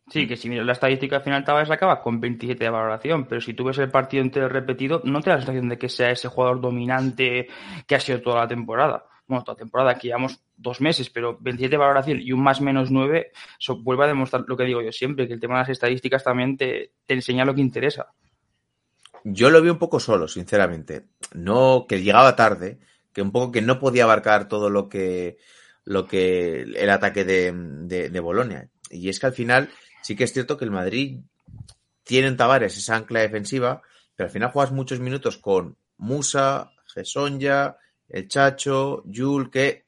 Sí, 0.08 0.26
que 0.26 0.36
si 0.36 0.48
miras 0.48 0.66
la 0.66 0.72
estadística 0.72 1.16
al 1.16 1.22
final 1.22 1.44
Tavares 1.44 1.70
acaba 1.70 2.00
con 2.00 2.18
27 2.18 2.64
de 2.64 2.70
valoración, 2.70 3.26
pero 3.26 3.40
si 3.40 3.52
tú 3.52 3.64
ves 3.64 3.78
el 3.78 3.90
partido 3.90 4.22
entero 4.22 4.48
repetido, 4.48 5.02
no 5.04 5.20
te 5.20 5.28
da 5.28 5.36
la 5.36 5.42
sensación 5.42 5.68
de 5.68 5.78
que 5.78 5.88
sea 5.90 6.10
ese 6.10 6.28
jugador 6.28 6.60
dominante 6.60 7.48
que 7.86 7.94
ha 7.94 8.00
sido 8.00 8.22
toda 8.22 8.40
la 8.40 8.48
temporada. 8.48 9.09
Bueno, 9.30 9.44
toda 9.44 9.56
temporada, 9.56 9.92
aquí 9.92 10.08
llevamos 10.08 10.40
dos 10.56 10.80
meses, 10.80 11.08
pero 11.08 11.38
27 11.40 11.70
de 11.70 11.76
valoración 11.78 12.20
y 12.20 12.32
un 12.32 12.42
más 12.42 12.60
menos 12.60 12.90
9, 12.90 13.32
eso 13.58 13.76
vuelve 13.76 14.04
a 14.04 14.08
demostrar 14.08 14.44
lo 14.46 14.56
que 14.56 14.64
digo 14.64 14.82
yo 14.82 14.92
siempre, 14.92 15.26
que 15.26 15.34
el 15.34 15.40
tema 15.40 15.54
de 15.54 15.60
las 15.60 15.68
estadísticas 15.70 16.24
también 16.24 16.56
te, 16.56 16.92
te 17.06 17.14
enseña 17.14 17.44
lo 17.44 17.54
que 17.54 17.60
interesa. 17.60 18.08
Yo 19.24 19.50
lo 19.50 19.62
vi 19.62 19.68
un 19.68 19.78
poco 19.78 20.00
solo, 20.00 20.28
sinceramente. 20.28 21.06
No, 21.34 21.86
que 21.88 22.02
llegaba 22.02 22.36
tarde, 22.36 22.78
que 23.12 23.22
un 23.22 23.32
poco 23.32 23.52
que 23.52 23.62
no 23.62 23.78
podía 23.78 24.04
abarcar 24.04 24.48
todo 24.48 24.70
lo 24.70 24.88
que, 24.88 25.38
lo 25.84 26.06
que 26.06 26.62
el 26.62 26.90
ataque 26.90 27.24
de, 27.24 27.52
de, 27.54 28.10
de 28.10 28.20
Bolonia. 28.20 28.68
Y 28.90 29.08
es 29.08 29.20
que 29.20 29.26
al 29.26 29.32
final 29.32 29.70
sí 30.02 30.16
que 30.16 30.24
es 30.24 30.32
cierto 30.32 30.56
que 30.56 30.64
el 30.64 30.70
Madrid 30.70 31.20
tiene 32.04 32.28
en 32.28 32.36
Tavares 32.36 32.76
esa 32.76 32.96
ancla 32.96 33.20
defensiva, 33.20 33.82
pero 34.16 34.26
al 34.26 34.32
final 34.32 34.50
juegas 34.50 34.72
muchos 34.72 35.00
minutos 35.00 35.36
con 35.36 35.76
Musa, 35.96 36.72
Gesonja, 36.94 37.76
el 38.10 38.28
Chacho, 38.28 39.02
Yul, 39.06 39.50
que 39.50 39.84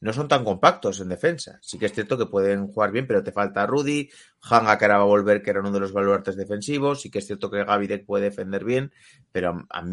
no 0.00 0.12
son 0.12 0.28
tan 0.28 0.44
compactos 0.44 1.00
en 1.00 1.08
defensa. 1.08 1.58
Sí 1.62 1.78
que 1.78 1.86
es 1.86 1.92
cierto 1.92 2.16
que 2.16 2.26
pueden 2.26 2.68
jugar 2.68 2.90
bien, 2.90 3.06
pero 3.06 3.22
te 3.22 3.32
falta 3.32 3.66
Rudy, 3.66 4.08
Hanga 4.42 4.78
que 4.78 4.86
ahora 4.86 4.98
va 4.98 5.02
a 5.02 5.06
volver, 5.06 5.42
que 5.42 5.50
era 5.50 5.60
uno 5.60 5.70
de 5.70 5.80
los 5.80 5.92
baluartes 5.92 6.36
defensivos. 6.36 7.02
Sí 7.02 7.10
que 7.10 7.18
es 7.18 7.26
cierto 7.26 7.50
que 7.50 7.64
Gavidec 7.64 8.06
puede 8.06 8.24
defender 8.24 8.64
bien, 8.64 8.92
pero 9.30 9.66
a, 9.68 9.84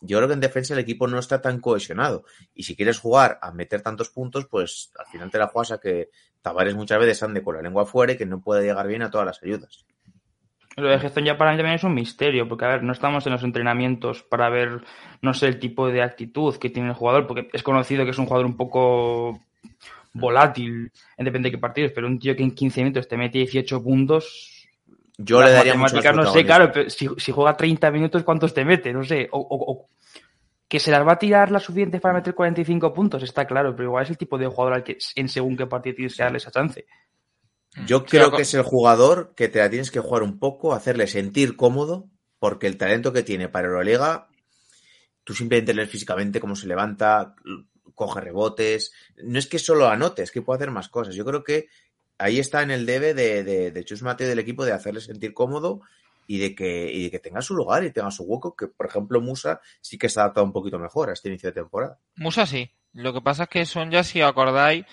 yo 0.00 0.18
creo 0.18 0.28
que 0.28 0.34
en 0.34 0.40
defensa 0.40 0.74
el 0.74 0.80
equipo 0.80 1.06
no 1.06 1.18
está 1.18 1.40
tan 1.40 1.60
cohesionado. 1.60 2.24
Y 2.54 2.64
si 2.64 2.74
quieres 2.74 2.98
jugar 2.98 3.38
a 3.40 3.52
meter 3.52 3.82
tantos 3.82 4.10
puntos, 4.10 4.46
pues 4.46 4.90
al 4.98 5.06
final 5.06 5.30
te 5.30 5.38
la 5.38 5.46
juegas 5.46 5.72
a 5.72 5.78
que 5.78 6.10
Tavares 6.42 6.74
muchas 6.74 6.98
veces 6.98 7.22
ande 7.22 7.42
con 7.42 7.54
la 7.54 7.62
lengua 7.62 7.84
afuera 7.84 8.12
y 8.12 8.16
que 8.16 8.26
no 8.26 8.40
puede 8.40 8.64
llegar 8.64 8.88
bien 8.88 9.02
a 9.02 9.10
todas 9.12 9.26
las 9.26 9.42
ayudas. 9.44 9.86
Lo 10.76 10.88
de 10.88 10.98
gestión 10.98 11.24
ya 11.26 11.36
para 11.36 11.50
mí 11.50 11.56
también 11.58 11.76
es 11.76 11.84
un 11.84 11.94
misterio, 11.94 12.48
porque 12.48 12.64
a 12.64 12.68
ver, 12.68 12.82
no 12.82 12.92
estamos 12.92 13.26
en 13.26 13.32
los 13.32 13.42
entrenamientos 13.42 14.22
para 14.22 14.48
ver, 14.48 14.82
no 15.20 15.34
sé, 15.34 15.46
el 15.48 15.58
tipo 15.58 15.88
de 15.88 16.02
actitud 16.02 16.56
que 16.56 16.70
tiene 16.70 16.88
el 16.90 16.94
jugador, 16.94 17.26
porque 17.26 17.48
es 17.52 17.62
conocido 17.62 18.04
que 18.04 18.10
es 18.12 18.18
un 18.18 18.26
jugador 18.26 18.46
un 18.46 18.56
poco 18.56 19.40
volátil, 20.14 20.90
en 21.16 21.24
depende 21.24 21.48
de 21.48 21.52
qué 21.56 21.58
partidos, 21.58 21.92
pero 21.94 22.06
un 22.06 22.18
tío 22.18 22.36
que 22.36 22.42
en 22.42 22.54
15 22.54 22.82
minutos 22.82 23.08
te 23.08 23.16
mete 23.16 23.38
18 23.38 23.82
puntos. 23.82 24.68
Yo 25.18 25.42
le 25.42 25.50
daría 25.52 25.74
mucho 25.74 25.96
matemáticas, 25.96 26.16
no 26.16 26.22
sé, 26.26 26.44
claro, 26.46 26.70
pero 26.72 26.90
si, 26.90 27.08
si 27.18 27.32
juega 27.32 27.56
30 27.56 27.90
minutos, 27.90 28.22
¿cuántos 28.22 28.52
te 28.54 28.64
mete? 28.64 28.92
No 28.92 29.04
sé, 29.04 29.28
o, 29.30 29.38
o- 29.38 29.72
o 29.72 29.88
que 30.68 30.80
se 30.80 30.90
las 30.90 31.06
va 31.06 31.12
a 31.12 31.18
tirar 31.18 31.50
las 31.50 31.62
suficientes 31.64 32.00
para 32.00 32.14
meter 32.14 32.34
45 32.34 32.94
puntos, 32.94 33.22
está 33.22 33.46
claro, 33.46 33.76
pero 33.76 33.88
igual 33.90 34.04
es 34.04 34.10
el 34.10 34.16
tipo 34.18 34.38
de 34.38 34.46
jugador 34.46 34.72
al 34.74 34.82
que 34.82 34.96
en 35.16 35.28
según 35.28 35.54
qué 35.56 35.66
partido 35.66 35.96
tienes 35.96 36.16
que 36.16 36.22
darle 36.22 36.38
esa 36.38 36.50
chance. 36.50 36.86
Yo 37.86 38.00
Sí, 38.00 38.06
creo 38.08 38.32
que 38.32 38.42
es 38.42 38.54
el 38.54 38.62
jugador 38.62 39.34
que 39.34 39.48
te 39.48 39.58
la 39.58 39.70
tienes 39.70 39.90
que 39.90 40.00
jugar 40.00 40.22
un 40.22 40.38
poco, 40.38 40.74
hacerle 40.74 41.06
sentir 41.06 41.56
cómodo, 41.56 42.08
porque 42.38 42.66
el 42.66 42.76
talento 42.76 43.12
que 43.12 43.22
tiene 43.22 43.48
para 43.48 43.68
Euroliga, 43.68 44.28
tú 45.24 45.34
simplemente 45.34 45.74
lees 45.74 45.90
físicamente 45.90 46.40
cómo 46.40 46.56
se 46.56 46.66
levanta, 46.66 47.34
coge 47.94 48.20
rebotes. 48.20 48.92
No 49.24 49.38
es 49.38 49.46
que 49.46 49.58
solo 49.58 49.88
anote, 49.88 50.22
es 50.22 50.30
que 50.30 50.42
puede 50.42 50.58
hacer 50.58 50.70
más 50.70 50.88
cosas. 50.88 51.14
Yo 51.14 51.24
creo 51.24 51.44
que 51.44 51.68
ahí 52.18 52.38
está 52.38 52.62
en 52.62 52.70
el 52.70 52.86
debe 52.86 53.14
de, 53.14 53.42
de, 53.42 53.70
de 53.70 53.84
Chus 53.84 54.02
Mateo 54.02 54.28
del 54.28 54.38
equipo 54.38 54.64
de 54.64 54.72
hacerle 54.72 55.00
sentir 55.00 55.32
cómodo 55.32 55.80
y 56.26 56.38
de 56.38 56.54
que, 56.54 56.92
y 56.92 57.04
de 57.04 57.10
que 57.10 57.18
tenga 57.18 57.42
su 57.42 57.54
lugar 57.54 57.84
y 57.84 57.90
tenga 57.90 58.10
su 58.10 58.24
hueco, 58.24 58.54
que 58.54 58.68
por 58.68 58.86
ejemplo 58.86 59.20
Musa 59.20 59.60
sí 59.80 59.98
que 59.98 60.08
se 60.08 60.20
ha 60.20 60.24
adaptado 60.24 60.46
un 60.46 60.52
poquito 60.52 60.78
mejor 60.78 61.10
a 61.10 61.12
este 61.12 61.28
inicio 61.28 61.48
de 61.50 61.54
temporada. 61.54 61.98
Musa 62.16 62.46
sí. 62.46 62.70
Lo 62.92 63.12
que 63.12 63.22
pasa 63.22 63.44
es 63.44 63.48
que 63.48 63.64
Sonja, 63.64 64.04
si 64.04 64.20
os 64.20 64.28
acordáis, 64.28 64.84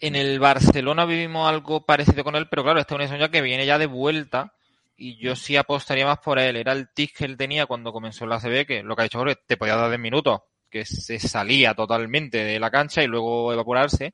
en 0.00 0.16
el 0.16 0.40
Barcelona 0.40 1.04
vivimos 1.04 1.48
algo 1.48 1.84
parecido 1.84 2.24
con 2.24 2.34
él, 2.34 2.48
pero 2.48 2.62
claro, 2.62 2.80
este 2.80 2.94
es 2.94 3.00
un 3.00 3.08
Sonja 3.08 3.30
que 3.30 3.42
viene 3.42 3.66
ya 3.66 3.78
de 3.78 3.86
vuelta 3.86 4.54
y 4.96 5.16
yo 5.16 5.36
sí 5.36 5.56
apostaría 5.56 6.06
más 6.06 6.18
por 6.18 6.38
él. 6.38 6.56
Era 6.56 6.72
el 6.72 6.92
tic 6.92 7.16
que 7.16 7.24
él 7.24 7.36
tenía 7.36 7.66
cuando 7.66 7.92
comenzó 7.92 8.24
en 8.24 8.30
la 8.30 8.40
CB, 8.40 8.66
que 8.66 8.82
lo 8.82 8.96
que 8.96 9.02
ha 9.02 9.04
dicho 9.04 9.18
Jorge, 9.18 9.36
te 9.46 9.56
podía 9.56 9.76
dar 9.76 9.88
10 9.88 10.00
minutos, 10.00 10.40
que 10.70 10.84
se 10.84 11.18
salía 11.18 11.74
totalmente 11.74 12.44
de 12.44 12.58
la 12.58 12.70
cancha 12.70 13.02
y 13.02 13.06
luego 13.06 13.52
evaporarse. 13.52 14.12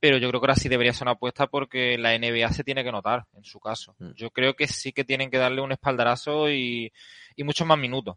Pero 0.00 0.18
yo 0.18 0.28
creo 0.28 0.40
que 0.40 0.44
ahora 0.44 0.56
sí 0.56 0.68
debería 0.68 0.92
ser 0.92 1.04
una 1.04 1.12
apuesta 1.12 1.46
porque 1.46 1.96
la 1.98 2.16
NBA 2.18 2.52
se 2.52 2.62
tiene 2.62 2.84
que 2.84 2.92
notar, 2.92 3.24
en 3.32 3.44
su 3.44 3.58
caso. 3.58 3.96
Mm. 3.98 4.10
Yo 4.14 4.30
creo 4.30 4.54
que 4.54 4.66
sí 4.66 4.92
que 4.92 5.04
tienen 5.04 5.30
que 5.30 5.38
darle 5.38 5.62
un 5.62 5.72
espaldarazo 5.72 6.50
y, 6.50 6.92
y 7.36 7.44
muchos 7.44 7.66
más 7.66 7.78
minutos. 7.78 8.16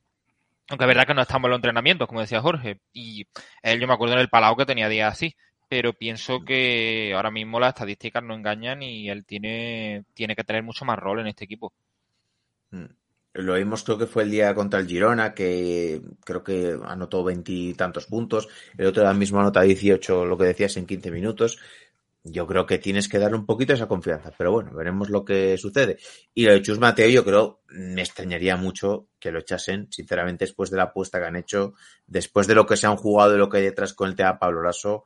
Aunque 0.70 0.84
es 0.84 0.88
verdad 0.88 1.08
que 1.08 1.14
no 1.14 1.22
estamos 1.22 1.46
en 1.46 1.52
los 1.52 1.58
entrenamientos, 1.60 2.08
como 2.08 2.20
decía 2.20 2.42
Jorge. 2.42 2.82
Y 2.92 3.26
él, 3.62 3.80
yo 3.80 3.88
me 3.88 3.94
acuerdo 3.94 4.16
en 4.16 4.22
el 4.22 4.30
Palau 4.30 4.56
que 4.58 4.66
tenía 4.66 4.90
días 4.90 5.14
así. 5.14 5.34
Pero 5.70 5.94
pienso 5.94 6.44
que 6.46 7.14
ahora 7.16 7.32
mismo 7.32 7.60
las 7.60 7.70
estadísticas 7.70 8.24
no 8.24 8.34
engañan 8.34 8.84
y 8.84 9.10
él 9.10 9.26
tiene, 9.26 10.06
tiene 10.14 10.36
que 10.36 10.44
tener 10.44 10.64
mucho 10.64 10.86
más 10.86 10.98
rol 10.98 11.20
en 11.20 11.28
este 11.28 11.46
equipo. 11.46 11.74
Mm. 12.72 12.86
Lo 13.38 13.54
vimos, 13.54 13.84
creo 13.84 14.00
que 14.00 14.08
fue 14.08 14.24
el 14.24 14.32
día 14.32 14.56
contra 14.56 14.80
el 14.80 14.88
Girona, 14.88 15.36
que 15.36 16.02
creo 16.26 16.44
que 16.44 16.76
anotó 16.84 17.24
veintitantos 17.24 18.08
puntos. 18.08 18.48
El 18.76 18.88
otro 18.88 19.04
día 19.04 19.14
mismo 19.14 19.40
anota 19.40 19.62
18, 19.62 20.26
lo 20.26 20.38
que 20.38 20.46
decías, 20.46 20.76
en 20.78 20.88
15 20.88 21.12
minutos. 21.12 21.60
Yo 22.24 22.48
creo 22.48 22.66
que 22.66 22.80
tienes 22.80 23.08
que 23.08 23.20
darle 23.20 23.38
un 23.38 23.46
poquito 23.46 23.74
esa 23.74 23.88
confianza, 23.88 24.32
pero 24.36 24.52
bueno, 24.52 24.74
veremos 24.74 25.10
lo 25.10 25.24
que 25.24 25.56
sucede. 25.58 25.98
Y 26.34 26.46
lo 26.46 26.54
de 26.54 26.64
Chus 26.64 26.80
Mateo, 26.80 27.10
yo 27.10 27.24
creo, 27.24 27.62
me 27.68 28.02
extrañaría 28.02 28.58
mucho 28.58 29.08
que 29.20 29.32
lo 29.32 29.40
echasen, 29.40 29.88
sinceramente, 29.92 30.46
después 30.46 30.72
de 30.72 30.78
la 30.78 30.84
apuesta 30.84 31.20
que 31.20 31.28
han 31.28 31.36
hecho, 31.36 31.76
después 32.08 32.48
de 32.48 32.56
lo 32.56 32.66
que 32.66 32.76
se 32.76 32.88
han 32.88 32.98
jugado 32.98 33.36
y 33.36 33.38
lo 33.38 33.50
que 33.50 33.58
hay 33.58 33.64
detrás 33.64 33.94
con 33.94 34.10
el 34.10 34.16
tema 34.16 34.40
Pablo 34.40 34.64
Lasso. 34.64 35.06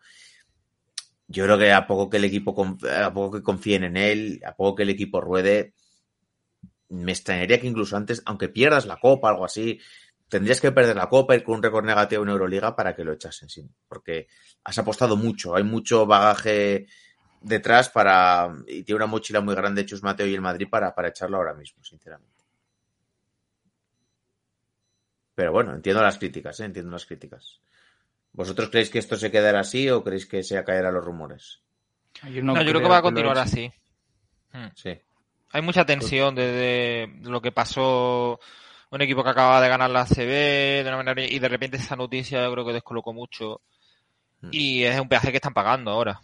Yo 1.31 1.45
creo 1.45 1.57
que 1.57 1.71
a 1.71 1.87
poco 1.87 2.09
que 2.09 2.17
el 2.17 2.25
equipo, 2.25 2.53
a 2.89 3.13
poco 3.13 3.37
que 3.37 3.43
confíen 3.43 3.85
en 3.85 3.97
él, 3.97 4.41
a 4.45 4.53
poco 4.53 4.75
que 4.75 4.83
el 4.83 4.89
equipo 4.89 5.21
ruede, 5.21 5.73
me 6.89 7.13
extrañaría 7.13 7.59
que 7.59 7.67
incluso 7.67 7.95
antes, 7.95 8.21
aunque 8.25 8.49
pierdas 8.49 8.85
la 8.85 8.97
copa, 8.97 9.29
algo 9.29 9.45
así, 9.45 9.79
tendrías 10.27 10.59
que 10.59 10.73
perder 10.73 10.97
la 10.97 11.07
copa, 11.07 11.35
ir 11.35 11.43
con 11.43 11.55
un 11.55 11.63
récord 11.63 11.85
negativo 11.85 12.23
en 12.23 12.29
Euroliga 12.29 12.75
para 12.75 12.93
que 12.93 13.05
lo 13.05 13.13
echasen, 13.13 13.49
sí. 13.49 13.69
Porque 13.87 14.27
has 14.65 14.77
apostado 14.77 15.15
mucho, 15.15 15.55
hay 15.55 15.63
mucho 15.63 16.05
bagaje 16.05 16.87
detrás 17.41 17.89
para, 17.89 18.53
y 18.67 18.83
tiene 18.83 18.97
una 18.97 19.07
mochila 19.07 19.39
muy 19.41 19.55
grande 19.55 19.85
Chus 19.85 20.03
Mateo 20.03 20.27
y 20.27 20.33
el 20.33 20.41
Madrid 20.41 20.67
para, 20.69 20.93
para 20.93 21.09
echarlo 21.09 21.37
ahora 21.37 21.53
mismo, 21.53 21.81
sinceramente. 21.83 22.43
Pero 25.33 25.53
bueno, 25.53 25.73
entiendo 25.73 26.03
las 26.03 26.17
críticas, 26.17 26.59
¿eh? 26.59 26.65
entiendo 26.65 26.91
las 26.91 27.05
críticas. 27.05 27.61
¿Vosotros 28.33 28.69
creéis 28.69 28.89
que 28.89 28.99
esto 28.99 29.17
se 29.17 29.31
quedará 29.31 29.59
así 29.59 29.89
o 29.89 30.03
creéis 30.03 30.25
que 30.25 30.43
se 30.43 30.63
caerá 30.63 30.91
los 30.91 31.03
rumores? 31.03 31.61
Yo 32.29 32.43
No, 32.43 32.61
yo 32.61 32.69
creo 32.69 32.81
que 32.81 32.87
va 32.87 32.97
a 32.97 33.01
continuar 33.01 33.37
así. 33.37 33.71
Hmm. 34.53 34.67
Sí. 34.75 34.99
Hay 35.51 35.61
mucha 35.61 35.85
tensión 35.85 36.35
desde 36.35 37.07
lo 37.23 37.41
que 37.41 37.51
pasó 37.51 38.39
un 38.89 39.01
equipo 39.01 39.23
que 39.23 39.29
acaba 39.29 39.61
de 39.61 39.69
ganar 39.69 39.89
la 39.89 40.05
CB 40.05 40.83
de 40.83 40.85
una 40.87 40.97
manera 40.97 41.23
y 41.25 41.39
de 41.39 41.49
repente 41.49 41.77
esa 41.77 41.95
noticia 41.95 42.43
yo 42.43 42.51
creo 42.51 42.65
que 42.65 42.73
descolocó 42.73 43.13
mucho 43.13 43.61
Mm. 44.41 44.49
y 44.51 44.83
es 44.83 44.99
un 44.99 45.07
peaje 45.07 45.31
que 45.31 45.37
están 45.37 45.53
pagando 45.53 45.91
ahora. 45.91 46.21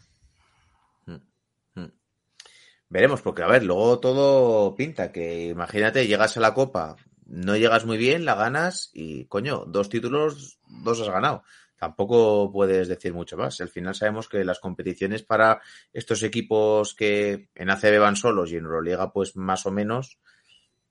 Veremos, 2.89 3.21
porque 3.21 3.43
a 3.43 3.47
ver, 3.47 3.63
luego 3.63 3.99
todo 3.99 4.73
pinta, 4.73 5.11
que 5.11 5.47
imagínate, 5.47 6.07
llegas 6.07 6.37
a 6.37 6.39
la 6.39 6.53
copa, 6.53 6.95
no 7.25 7.57
llegas 7.57 7.83
muy 7.83 7.97
bien, 7.97 8.23
la 8.23 8.33
ganas 8.33 8.91
y 8.93 9.25
coño, 9.25 9.65
dos 9.67 9.89
títulos, 9.89 10.57
dos 10.69 11.01
has 11.01 11.09
ganado. 11.09 11.43
Tampoco 11.77 12.51
puedes 12.51 12.87
decir 12.87 13.13
mucho 13.13 13.37
más. 13.37 13.61
Al 13.61 13.69
final 13.69 13.95
sabemos 13.95 14.27
que 14.27 14.43
las 14.43 14.59
competiciones 14.59 15.23
para 15.23 15.61
estos 15.93 16.23
equipos 16.23 16.95
que 16.95 17.49
en 17.53 17.69
ACB 17.69 17.99
van 17.99 18.15
solos 18.15 18.51
y 18.51 18.57
en 18.57 18.65
Euroliga 18.65 19.11
pues 19.13 19.35
más 19.35 19.65
o 19.65 19.71
menos, 19.71 20.19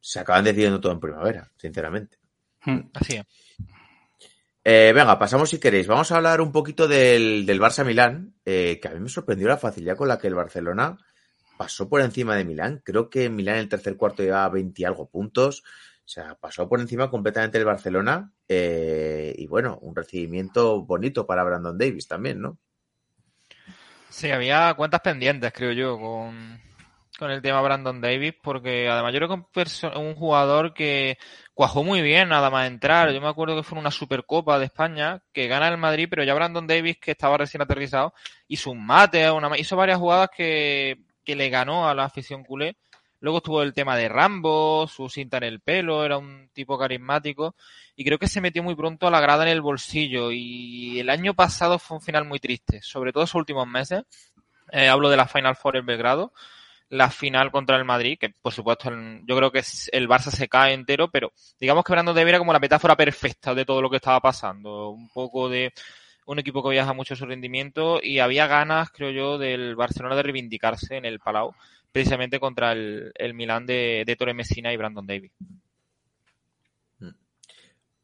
se 0.00 0.20
acaban 0.20 0.44
decidiendo 0.44 0.80
todo 0.80 0.92
en 0.92 1.00
primavera, 1.00 1.50
sinceramente. 1.56 2.18
Hmm. 2.64 2.82
Así 2.94 3.16
es. 3.16 3.24
Eh, 4.68 4.92
venga, 4.92 5.18
pasamos 5.18 5.50
si 5.50 5.58
queréis. 5.58 5.86
Vamos 5.86 6.10
a 6.10 6.16
hablar 6.16 6.40
un 6.40 6.50
poquito 6.50 6.88
del, 6.88 7.46
del 7.46 7.60
Barça 7.60 7.84
Milán, 7.84 8.34
eh, 8.44 8.80
que 8.80 8.88
a 8.88 8.92
mí 8.92 9.00
me 9.00 9.08
sorprendió 9.08 9.46
la 9.48 9.58
facilidad 9.58 9.96
con 9.96 10.08
la 10.08 10.18
que 10.18 10.26
el 10.26 10.34
Barcelona 10.34 10.98
pasó 11.56 11.88
por 11.88 12.00
encima 12.00 12.36
de 12.36 12.44
Milán. 12.44 12.82
Creo 12.84 13.08
que 13.08 13.30
Milán 13.30 13.56
en 13.56 13.60
el 13.62 13.68
tercer 13.68 13.96
cuarto 13.96 14.22
llevaba 14.22 14.48
20 14.48 14.82
y 14.82 14.84
algo 14.84 15.08
puntos. 15.08 15.62
O 16.06 16.08
sea, 16.08 16.36
pasó 16.36 16.68
por 16.68 16.80
encima 16.80 17.10
completamente 17.10 17.58
del 17.58 17.66
Barcelona. 17.66 18.32
eh, 18.48 19.34
y 19.36 19.46
bueno, 19.48 19.78
un 19.82 19.96
recibimiento 19.96 20.82
bonito 20.82 21.26
para 21.26 21.42
Brandon 21.42 21.76
Davis 21.76 22.06
también, 22.06 22.40
¿no? 22.40 22.58
Sí, 24.08 24.30
había 24.30 24.72
cuentas 24.74 25.00
pendientes, 25.00 25.52
creo 25.52 25.72
yo, 25.72 25.98
con, 25.98 26.60
con 27.18 27.30
el 27.32 27.42
tema 27.42 27.60
Brandon 27.60 28.00
Davis, 28.00 28.34
porque 28.40 28.88
además 28.88 29.12
yo 29.12 29.18
creo 29.18 29.28
que 29.28 29.34
un, 29.96 30.06
un 30.06 30.14
jugador 30.14 30.72
que 30.74 31.18
cuajó 31.54 31.82
muy 31.82 32.02
bien 32.02 32.28
nada 32.28 32.50
más 32.50 32.68
entrar. 32.68 33.12
Yo 33.12 33.20
me 33.20 33.28
acuerdo 33.28 33.56
que 33.56 33.64
fue 33.64 33.78
una 33.78 33.90
Supercopa 33.90 34.58
de 34.60 34.66
España 34.66 35.22
que 35.32 35.48
gana 35.48 35.68
el 35.68 35.76
Madrid, 35.76 36.06
pero 36.08 36.22
ya 36.22 36.34
Brandon 36.34 36.66
Davis, 36.68 36.98
que 36.98 37.10
estaba 37.10 37.36
recién 37.36 37.62
aterrizado, 37.62 38.14
hizo 38.46 38.70
un 38.70 38.86
mate, 38.86 39.26
hizo 39.58 39.76
varias 39.76 39.98
jugadas 39.98 40.30
que, 40.34 40.98
que 41.24 41.34
le 41.36 41.50
ganó 41.50 41.88
a 41.88 41.94
la 41.94 42.04
afición 42.04 42.44
culé. 42.44 42.76
Luego 43.20 43.38
estuvo 43.38 43.62
el 43.62 43.72
tema 43.72 43.96
de 43.96 44.08
Rambo, 44.08 44.86
su 44.88 45.08
cinta 45.08 45.38
en 45.38 45.44
el 45.44 45.60
pelo, 45.60 46.04
era 46.04 46.18
un 46.18 46.50
tipo 46.52 46.78
carismático 46.78 47.54
y 47.96 48.04
creo 48.04 48.18
que 48.18 48.28
se 48.28 48.40
metió 48.40 48.62
muy 48.62 48.74
pronto 48.74 49.06
a 49.06 49.10
la 49.10 49.20
grada 49.20 49.44
en 49.44 49.50
el 49.50 49.62
bolsillo 49.62 50.30
y 50.30 51.00
el 51.00 51.08
año 51.08 51.34
pasado 51.34 51.78
fue 51.78 51.96
un 51.96 52.02
final 52.02 52.26
muy 52.26 52.38
triste, 52.38 52.80
sobre 52.82 53.12
todo 53.12 53.24
esos 53.24 53.36
últimos 53.36 53.66
meses. 53.66 54.04
Eh, 54.70 54.88
hablo 54.88 55.08
de 55.08 55.16
la 55.16 55.26
Final 55.28 55.56
Four 55.56 55.76
en 55.76 55.86
Belgrado, 55.86 56.32
la 56.88 57.10
final 57.10 57.50
contra 57.50 57.76
el 57.76 57.84
Madrid, 57.84 58.18
que 58.18 58.30
por 58.30 58.52
supuesto 58.52 58.90
yo 59.24 59.36
creo 59.36 59.50
que 59.50 59.62
el 59.92 60.08
Barça 60.08 60.30
se 60.30 60.48
cae 60.48 60.74
entero, 60.74 61.10
pero 61.10 61.32
digamos 61.58 61.84
que 61.84 61.92
Brandon 61.92 62.14
Davis 62.14 62.30
era 62.30 62.38
como 62.38 62.52
la 62.52 62.58
metáfora 62.58 62.96
perfecta 62.96 63.54
de 63.54 63.64
todo 63.64 63.80
lo 63.80 63.90
que 63.90 63.96
estaba 63.96 64.20
pasando, 64.20 64.90
un 64.90 65.08
poco 65.08 65.48
de 65.48 65.72
un 66.26 66.38
equipo 66.38 66.62
que 66.62 66.70
viaja 66.70 66.92
mucho 66.92 67.16
su 67.16 67.24
rendimiento 67.24 68.00
y 68.02 68.18
había 68.18 68.46
ganas, 68.46 68.90
creo 68.90 69.10
yo, 69.10 69.38
del 69.38 69.76
Barcelona 69.76 70.16
de 70.16 70.24
reivindicarse 70.24 70.96
en 70.96 71.04
el 71.04 71.20
Palau, 71.20 71.54
precisamente 71.96 72.38
contra 72.38 72.72
el, 72.72 73.10
el 73.14 73.32
Milán 73.32 73.64
de, 73.64 74.04
de 74.06 74.16
Torre 74.16 74.34
Messina 74.34 74.70
y 74.70 74.76
Brandon 74.76 75.06
Davis. 75.06 75.32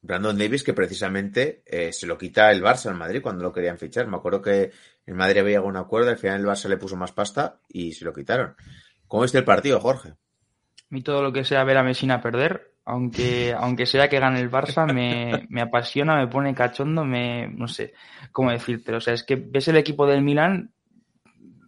Brandon 0.00 0.38
Davis, 0.38 0.62
que 0.62 0.72
precisamente 0.72 1.62
eh, 1.66 1.92
se 1.92 2.06
lo 2.06 2.16
quita 2.16 2.50
el 2.50 2.62
Barça 2.62 2.86
al 2.86 2.96
Madrid 2.96 3.20
cuando 3.20 3.44
lo 3.44 3.52
querían 3.52 3.76
fichar. 3.76 4.06
Me 4.06 4.16
acuerdo 4.16 4.40
que 4.40 4.72
el 5.04 5.14
Madrid 5.14 5.40
había 5.40 5.50
llegado 5.50 5.66
a 5.66 5.68
un 5.68 5.76
acuerdo, 5.76 6.08
al 6.08 6.16
final 6.16 6.40
el 6.40 6.46
Barça 6.46 6.70
le 6.70 6.78
puso 6.78 6.96
más 6.96 7.12
pasta 7.12 7.60
y 7.68 7.92
se 7.92 8.06
lo 8.06 8.14
quitaron. 8.14 8.54
¿Cómo 9.06 9.24
viste 9.24 9.36
el 9.36 9.44
partido, 9.44 9.78
Jorge? 9.78 10.08
A 10.08 10.14
mí 10.88 11.02
todo 11.02 11.22
lo 11.22 11.30
que 11.30 11.44
sea 11.44 11.62
ver 11.62 11.76
a 11.76 11.82
Messina 11.82 12.22
perder, 12.22 12.72
aunque, 12.86 13.52
aunque 13.58 13.84
sea 13.84 14.08
que 14.08 14.20
gane 14.20 14.40
el 14.40 14.50
Barça, 14.50 14.90
me, 14.90 15.46
me 15.50 15.60
apasiona, 15.60 16.16
me 16.16 16.28
pone 16.28 16.54
cachondo, 16.54 17.04
me, 17.04 17.46
no 17.48 17.68
sé 17.68 17.92
cómo 18.32 18.52
decirte. 18.52 18.94
O 18.94 19.02
sea, 19.02 19.12
es 19.12 19.22
que 19.22 19.36
ves 19.36 19.68
el 19.68 19.76
equipo 19.76 20.06
del 20.06 20.22
Milan, 20.22 20.72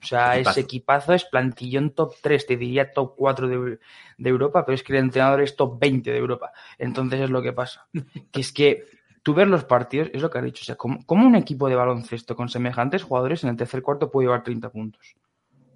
o 0.05 0.07
sea, 0.07 0.35
Equipazo. 0.35 0.51
ese 0.51 0.61
equipazo 0.61 1.13
es 1.15 1.25
plantillón 1.25 1.91
top 1.91 2.15
3, 2.21 2.47
te 2.47 2.57
diría 2.57 2.93
top 2.93 3.15
4 3.17 3.49
de, 3.49 3.79
de 4.19 4.31
Europa, 4.31 4.65
pero 4.65 4.75
es 4.75 4.83
que 4.83 4.93
el 4.93 4.99
entrenador 4.99 5.41
es 5.41 5.57
top 5.57 5.79
20 5.81 6.11
de 6.11 6.19
Europa. 6.19 6.53
Entonces 6.79 7.21
es 7.21 7.31
lo 7.31 7.43
que 7.43 7.53
pasa. 7.53 7.87
Que 8.31 8.41
es 8.41 8.53
que 8.53 8.85
tú 9.23 9.33
ves 9.33 9.49
los 9.49 9.65
partidos, 9.65 10.11
es 10.13 10.21
lo 10.21 10.31
que 10.31 10.39
has 10.39 10.45
dicho, 10.45 10.63
o 10.63 10.65
sea, 10.65 10.77
¿cómo, 10.77 11.05
cómo 11.07 11.27
un 11.27 11.35
equipo 11.35 11.69
de 11.69 11.75
baloncesto 11.75 12.37
con 12.37 12.49
semejantes 12.49 13.03
jugadores 13.03 13.43
en 13.43 13.51
el 13.51 13.57
tercer 13.57 13.81
cuarto 13.83 14.11
puede 14.11 14.27
llevar 14.27 14.43
30 14.43 14.71
puntos? 14.71 15.17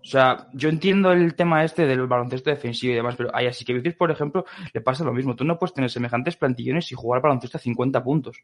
O 0.03 0.11
sea, 0.11 0.49
yo 0.53 0.69
entiendo 0.69 1.13
el 1.13 1.35
tema 1.35 1.65
este 1.65 1.87
del 1.87 2.07
baloncesto 2.07 2.51
defensivo 2.51 2.93
y 2.93 2.97
demás, 2.97 3.17
pero 3.17 3.31
hay 3.35 3.47
así 3.47 3.65
que 3.65 3.75
veces, 3.75 3.95
por 3.95 4.11
ejemplo, 4.11 4.45
le 4.73 4.81
pasa 4.81 5.05
lo 5.05 5.13
mismo. 5.13 5.35
Tú 5.35 5.45
no 5.45 5.59
puedes 5.59 5.75
tener 5.75 5.91
semejantes 5.91 6.37
plantillones 6.37 6.91
y 6.93 6.95
jugar 6.95 7.21
baloncesto 7.21 7.59
a 7.59 7.61
50 7.61 8.03
puntos. 8.05 8.43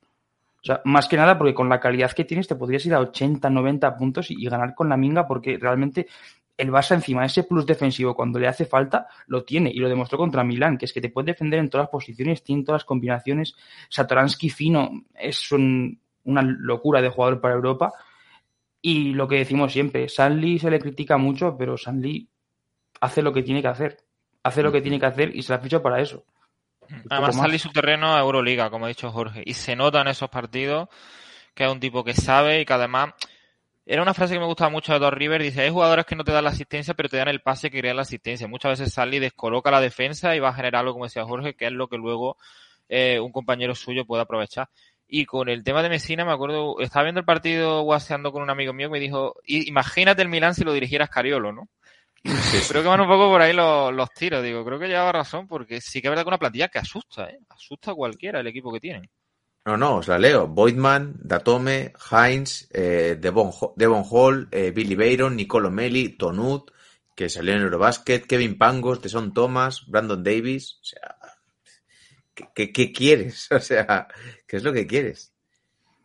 O 0.65 0.67
sea, 0.67 0.81
más 0.87 1.09
que 1.09 1.19
nada 1.19 1.37
porque 1.37 1.53
con 1.53 1.69
la 1.69 1.79
calidad 1.79 2.13
que 2.13 2.25
tienes 2.25 2.49
te 2.49 2.57
podrías 2.57 2.87
ir 2.87 2.95
a 2.95 3.01
80, 3.01 3.51
90 3.51 3.95
puntos 3.99 4.31
y, 4.31 4.43
ganar 4.47 4.75
con 4.75 4.89
la 4.89 4.97
minga 4.97 5.27
porque 5.27 5.59
realmente 5.61 6.07
el 6.57 6.71
Barça 6.71 6.95
encima 6.95 7.27
ese 7.27 7.45
plus 7.45 7.67
defensivo 7.67 8.15
cuando 8.15 8.39
le 8.39 8.49
hace 8.49 8.65
falta 8.65 9.07
lo 9.27 9.45
tiene 9.45 9.71
y 9.71 9.79
lo 9.79 9.91
demostró 9.91 10.17
contra 10.17 10.43
Milán, 10.43 10.79
que 10.79 10.87
es 10.87 10.95
que 10.95 11.03
te 11.03 11.11
puede 11.11 11.33
defender 11.33 11.59
en 11.61 11.69
todas 11.69 11.85
las 11.85 11.91
posiciones, 11.91 12.43
tiene 12.43 12.65
todas 12.65 12.81
las 12.81 12.87
combinaciones. 12.87 13.55
Satoransky 13.91 14.49
fino 14.49 14.91
es 15.15 15.53
un- 15.53 16.01
una 16.25 16.41
locura 16.41 17.03
de 17.03 17.11
jugador 17.11 17.43
para 17.43 17.55
Europa. 17.57 17.93
Y 18.81 19.13
lo 19.13 19.29
que 19.29 19.37
decimos 19.37 19.71
siempre, 19.71 20.09
Sanli 20.09 20.59
se 20.59 20.71
le 20.71 20.79
critica 20.79 21.19
mucho, 21.19 21.57
pero 21.59 21.77
Sanli 21.77 22.27
hace 23.03 23.21
lo 23.21 23.35
que 23.35 23.43
tiene 23.43 23.61
que 23.61 23.69
hacer. 23.69 23.99
Hace 24.43 24.63
lo 24.63 24.73
que 24.73 24.81
tiene 24.81 24.99
que 24.99 25.07
hacer 25.07 25.37
y 25.37 25.43
se 25.43 25.53
la 25.53 25.59
ficha 25.59 25.83
para 25.83 26.01
eso. 26.01 26.25
Además, 27.11 27.37
más. 27.37 27.45
sale 27.47 27.59
su 27.59 27.71
terreno 27.71 28.15
a 28.15 28.21
Euroliga, 28.21 28.71
como 28.71 28.85
ha 28.87 28.89
dicho 28.89 29.11
Jorge, 29.11 29.43
y 29.45 29.55
se 29.55 29.77
nota 29.77 30.01
en 30.01 30.09
esos 30.09 30.31
partidos 30.31 30.89
que 31.55 31.65
es 31.65 31.71
un 31.71 31.81
tipo 31.81 32.03
que 32.03 32.15
sabe 32.15 32.61
y 32.61 32.65
que 32.65 32.73
además 32.73 33.15
era 33.87 34.03
una 34.03 34.15
frase 34.15 34.35
que 34.35 34.41
me 34.41 34.47
gustaba 34.47 34.71
mucho 34.71 34.93
de 34.93 34.99
Doc 34.99 35.13
River, 35.13 35.43
dice, 35.43 35.61
hay 35.63 35.71
jugadores 35.71 36.07
que 36.07 36.17
no 36.17 36.25
te 36.25 36.33
dan 36.33 36.45
la 36.45 36.51
asistencia, 36.51 36.95
pero 36.95 37.09
te 37.09 37.19
dan 37.19 37.29
el 37.29 37.43
pase 37.43 37.71
que 37.71 37.81
crean 37.81 37.97
la 37.97 38.03
asistencia. 38.03 38.49
Muchas 38.49 38.79
veces 38.79 38.95
sale 38.95 39.17
y 39.17 39.21
descoloca 39.21 39.71
la 39.71 39.81
defensa 39.81 40.35
y 40.35 40.41
va 40.41 40.49
a 40.49 40.55
generar 40.55 40.81
algo, 40.81 40.95
como 40.95 41.05
decía 41.05 41.25
Jorge, 41.25 41.55
que 41.55 41.67
es 41.67 41.73
lo 41.73 41.89
que 41.89 41.97
luego 41.99 42.37
eh, 42.89 43.21
un 43.21 43.31
compañero 43.31 43.75
suyo 43.75 44.07
puede 44.07 44.23
aprovechar. 44.23 44.69
Y 45.07 45.27
con 45.27 45.51
el 45.51 45.63
tema 45.63 45.83
de 45.83 45.91
Messina, 45.91 46.25
me 46.25 46.33
acuerdo, 46.33 46.81
estaba 46.81 47.05
viendo 47.05 47.21
el 47.21 47.27
partido 47.27 47.83
guaseando 47.83 48.33
con 48.33 48.43
un 48.43 48.49
amigo 48.51 48.73
mío 48.73 48.89
que 48.89 48.93
me 48.93 49.01
dijo, 49.01 49.35
"I- 49.47 49.69
imagínate 49.69 50.23
el 50.23 50.29
Milán 50.29 50.55
si 50.55 50.65
lo 50.65 50.73
dirigieras 50.73 51.11
Cariolo, 51.11 51.53
¿no? 51.53 51.69
Creo 52.69 52.83
que 52.83 52.89
van 52.89 53.01
un 53.03 53.09
poco 53.09 53.29
por 53.29 53.43
ahí 53.43 53.53
los, 53.53 53.93
los 53.93 54.11
tiros, 54.13 54.43
digo, 54.43 54.65
creo 54.65 54.79
que 54.79 54.89
llevaba 54.89 55.13
razón, 55.13 55.47
porque 55.47 55.81
sí 55.81 56.01
que 56.01 56.09
es 56.09 56.11
verdad 56.11 56.23
que 56.25 56.29
una 56.29 56.39
plantilla 56.39 56.69
que 56.69 56.79
asusta, 56.79 57.29
¿eh? 57.29 57.39
Asusta 57.51 57.91
a 57.91 57.95
cualquiera 57.95 58.41
el 58.41 58.47
equipo 58.47 58.73
que 58.73 58.81
tienen. 58.81 59.11
No, 59.67 59.77
no, 59.77 59.97
os 59.97 60.09
la 60.09 60.19
leo. 60.19 60.47
Boydman, 60.47 61.17
Datome, 61.23 61.93
Heinz, 62.11 62.69
eh, 62.73 63.17
Devon, 63.21 63.51
Devon 63.77 64.05
Hall, 64.09 64.49
eh, 64.51 64.71
Billy 64.71 64.95
Bayron, 64.95 65.37
Nicolo 65.37 65.71
Meli, 65.71 66.11
Tonut, 66.17 66.71
que 67.15 67.29
salió 67.29 67.55
en 67.55 67.63
Eurobasket, 67.63 68.27
Kevin 68.27 68.59
Pangos, 68.59 69.01
Deson 69.03 69.33
Thomas, 69.33 69.87
Brandon 69.87 70.23
Davis. 70.23 70.79
O 70.81 70.85
sea, 70.85 71.17
¿qué, 72.35 72.49
qué- 72.55 72.73
qué 72.73 72.93
quieres? 72.93 73.49
O 73.53 73.61
sea, 73.61 74.09
¿qué 74.47 74.57
es 74.57 74.63
lo 74.65 74.73
que 74.73 74.87
quieres? 74.87 75.33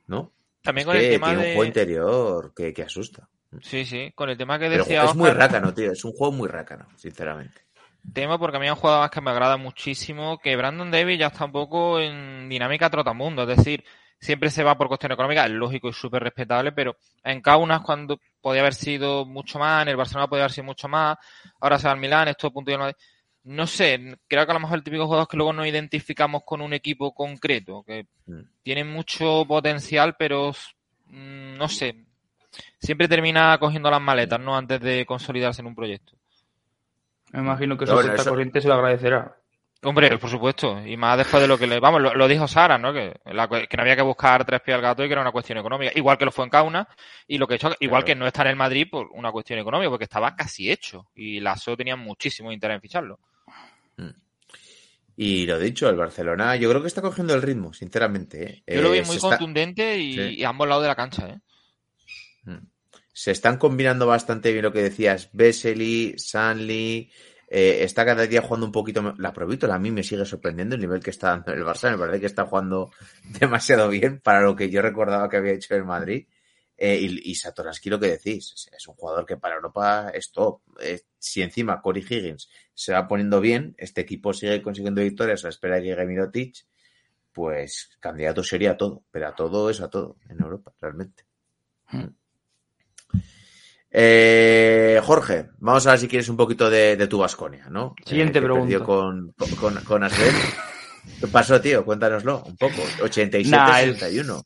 ¿No? 0.07 0.31
También 0.61 0.83
Es 0.83 0.85
con 0.87 0.95
el 0.97 1.01
que 1.03 1.09
tema 1.09 1.27
tiene 1.27 1.39
un 1.39 1.45
juego 1.45 1.65
interior 1.65 2.53
que, 2.55 2.73
que 2.73 2.83
asusta. 2.83 3.27
Sí, 3.61 3.85
sí, 3.85 4.11
con 4.15 4.29
el 4.29 4.37
tema 4.37 4.59
que 4.59 4.69
Pero 4.69 4.83
decía 4.83 5.03
es 5.05 5.15
muy 5.15 5.31
rácano, 5.31 5.73
tío. 5.73 5.91
Es 5.91 6.03
un 6.05 6.13
juego 6.13 6.31
muy 6.33 6.47
rácano, 6.47 6.87
sinceramente. 6.95 7.61
tema 8.13 8.37
porque 8.37 8.57
a 8.57 8.59
mí 8.59 8.65
es 8.67 8.71
un 8.71 8.77
jugador 8.77 9.01
más 9.01 9.11
que 9.11 9.21
me 9.21 9.31
agrada 9.31 9.57
muchísimo, 9.57 10.37
que 10.39 10.55
Brandon 10.55 10.89
Davis 10.91 11.19
ya 11.19 11.27
está 11.27 11.45
un 11.45 11.51
poco 11.51 11.99
en 11.99 12.47
dinámica 12.47 12.89
trotamundo, 12.89 13.43
es 13.49 13.57
decir, 13.57 13.83
siempre 14.19 14.49
se 14.49 14.63
va 14.63 14.77
por 14.77 14.87
cuestión 14.87 15.11
económica, 15.11 15.45
es 15.45 15.51
lógico 15.51 15.89
y 15.89 15.93
súper 15.93 16.23
respetable, 16.23 16.71
pero 16.71 16.95
en 17.23 17.41
Kaunas 17.41 17.81
cuando 17.81 18.19
podía 18.41 18.61
haber 18.61 18.73
sido 18.73 19.25
mucho 19.25 19.59
más, 19.59 19.81
en 19.83 19.89
el 19.89 19.95
Barcelona 19.97 20.27
podía 20.27 20.43
haber 20.43 20.51
sido 20.53 20.65
mucho 20.65 20.87
más, 20.87 21.17
ahora 21.59 21.77
se 21.79 21.87
va 21.87 21.93
al 21.93 21.99
Milán, 21.99 22.27
esto 22.29 22.47
a 22.47 22.51
punto 22.51 22.71
de 22.71 22.77
no- 22.77 22.91
no 23.43 23.67
sé, 23.67 24.17
creo 24.27 24.45
que 24.45 24.51
a 24.51 24.53
lo 24.53 24.59
mejor 24.59 24.77
el 24.77 24.83
típico 24.83 25.05
jugador 25.05 25.27
que 25.27 25.37
luego 25.37 25.53
no 25.53 25.65
identificamos 25.65 26.43
con 26.45 26.61
un 26.61 26.73
equipo 26.73 27.13
concreto, 27.13 27.83
que 27.83 28.05
Mm. 28.25 28.41
tiene 28.63 28.83
mucho 28.83 29.45
potencial, 29.47 30.15
pero 30.19 30.51
mm, 31.07 31.57
no 31.57 31.67
sé, 31.67 32.05
siempre 32.79 33.07
termina 33.07 33.57
cogiendo 33.59 33.89
las 33.91 34.01
maletas, 34.01 34.39
¿no? 34.39 34.55
Antes 34.57 34.79
de 34.81 35.05
consolidarse 35.05 35.61
en 35.61 35.67
un 35.67 35.75
proyecto. 35.75 36.13
Me 37.31 37.39
imagino 37.41 37.77
que 37.77 37.85
bueno, 37.85 38.01
cuenta 38.01 38.21
eso- 38.21 38.29
corriente 38.31 38.61
se 38.61 38.67
lo 38.67 38.73
agradecerá. 38.75 39.35
Hombre, 39.83 40.17
por 40.17 40.29
supuesto, 40.29 40.85
y 40.85 40.97
más 40.97 41.17
después 41.17 41.41
de 41.41 41.47
lo 41.47 41.57
que 41.57 41.65
le... 41.65 41.79
Vamos, 41.79 42.01
lo, 42.01 42.13
lo 42.13 42.27
dijo 42.27 42.49
Sara, 42.49 42.77
¿no? 42.77 42.91
Que, 42.91 43.17
la 43.27 43.47
cue- 43.47 43.65
que 43.65 43.77
no 43.77 43.83
había 43.83 43.95
que 43.95 44.01
buscar 44.01 44.43
tres 44.43 44.59
pies 44.59 44.75
al 44.75 44.81
gato 44.81 45.05
y 45.05 45.07
que 45.07 45.13
era 45.13 45.21
una 45.21 45.31
cuestión 45.31 45.57
económica. 45.57 45.93
Igual 45.95 46.17
que 46.17 46.25
lo 46.25 46.31
fue 46.33 46.43
en 46.43 46.49
Kauna, 46.49 46.85
y 47.27 47.37
lo 47.37 47.47
que 47.47 47.53
he 47.53 47.55
hecho, 47.55 47.69
igual 47.79 48.03
Claro. 48.03 48.05
que 48.07 48.15
no 48.19 48.27
está 48.27 48.41
en 48.41 48.49
el 48.49 48.55
Madrid 48.57 48.87
por 48.91 49.07
una 49.13 49.31
cuestión 49.31 49.57
económica, 49.57 49.89
porque 49.89 50.03
estaba 50.03 50.35
casi 50.35 50.69
hecho. 50.69 51.07
Y 51.15 51.39
la 51.39 51.55
SO 51.55 51.77
tenía 51.77 51.95
muchísimo 51.95 52.51
interés 52.51 52.75
en 52.75 52.81
ficharlo. 52.81 53.19
Y 55.15 55.45
lo 55.45 55.59
dicho, 55.59 55.89
el 55.89 55.95
Barcelona, 55.97 56.55
yo 56.55 56.69
creo 56.69 56.81
que 56.81 56.87
está 56.87 57.01
cogiendo 57.01 57.33
el 57.33 57.41
ritmo, 57.41 57.73
sinceramente. 57.73 58.61
¿eh? 58.65 58.75
Yo 58.75 58.81
lo 58.81 58.91
vi 58.91 58.99
Eh, 58.99 59.03
muy 59.05 59.17
está- 59.17 59.29
contundente 59.29 59.97
y, 59.97 60.13
Sí. 60.13 60.21
y 60.39 60.43
a 60.43 60.49
ambos 60.49 60.67
lados 60.67 60.83
de 60.83 60.87
la 60.89 60.95
cancha, 60.95 61.27
¿eh? 61.27 61.39
Se 63.19 63.31
están 63.31 63.57
combinando 63.57 64.07
bastante 64.07 64.53
bien 64.53 64.63
lo 64.63 64.71
que 64.71 64.81
decías, 64.81 65.29
Vesely, 65.33 66.15
Sanli, 66.17 67.11
eh, 67.49 67.79
está 67.83 68.05
cada 68.05 68.25
día 68.25 68.41
jugando 68.41 68.65
un 68.67 68.71
poquito 68.71 69.13
La 69.17 69.33
Provítola 69.33 69.75
a 69.75 69.79
mí 69.79 69.91
me 69.91 70.03
sigue 70.03 70.23
sorprendiendo 70.23 70.75
el 70.75 70.81
nivel 70.81 71.01
que 71.03 71.09
está 71.09 71.31
dando 71.31 71.51
el 71.51 71.65
Barça, 71.65 71.91
me 71.91 71.97
parece 71.97 72.21
que 72.21 72.27
está 72.27 72.45
jugando 72.45 72.91
demasiado 73.41 73.89
bien 73.89 74.21
para 74.21 74.39
lo 74.39 74.55
que 74.55 74.69
yo 74.69 74.81
recordaba 74.81 75.27
que 75.27 75.35
había 75.35 75.51
hecho 75.51 75.75
el 75.75 75.83
Madrid. 75.83 76.27
Eh, 76.77 76.97
y, 77.01 77.31
y 77.31 77.89
lo 77.89 77.99
que 77.99 78.07
decís, 78.07 78.53
es- 78.71 78.87
un 78.87 78.95
jugador 78.95 79.25
que 79.25 79.35
para 79.35 79.55
Europa 79.55 80.11
es 80.13 80.31
top. 80.31 80.61
Eh, 80.79 81.01
si 81.17 81.41
encima 81.41 81.81
Corey 81.81 82.05
Higgins 82.09 82.49
se 82.73 82.93
va 82.93 83.05
poniendo 83.05 83.41
bien, 83.41 83.75
este 83.77 83.99
equipo 83.99 84.31
sigue 84.33 84.61
consiguiendo 84.61 85.01
victorias 85.01 85.43
a 85.43 85.47
la 85.47 85.49
espera 85.49 85.75
de 85.75 85.81
que 85.81 85.87
llegue 85.89 86.53
pues 87.33 87.89
candidato 87.99 88.43
sería 88.43 88.71
a 88.71 88.77
todo, 88.77 89.03
pero 89.11 89.27
a 89.27 89.35
todo 89.35 89.69
es 89.69 89.81
a 89.81 89.89
todo 89.89 90.15
en 90.29 90.39
Europa, 90.41 90.73
realmente. 90.79 91.25
Eh, 93.91 94.99
Jorge, 95.03 95.47
vamos 95.59 95.85
a 95.87 95.91
ver 95.91 95.99
si 95.99 96.07
quieres 96.07 96.29
un 96.29 96.37
poquito 96.37 96.69
de, 96.69 96.95
de 96.95 97.07
tu 97.07 97.17
Vasconia, 97.19 97.67
¿no? 97.69 97.95
Siguiente 98.05 98.39
que 98.39 98.45
pregunta. 98.45 98.79
con, 98.85 99.33
con, 99.59 99.75
con 99.83 100.03
Asbel. 100.03 100.33
¿Qué 101.19 101.27
pasó, 101.27 101.59
tío? 101.59 101.83
Cuéntanoslo 101.83 102.43
un 102.45 102.55
poco. 102.55 102.75
87-61. 103.01 103.49
Nah, 103.49 103.79
es- 103.81 104.43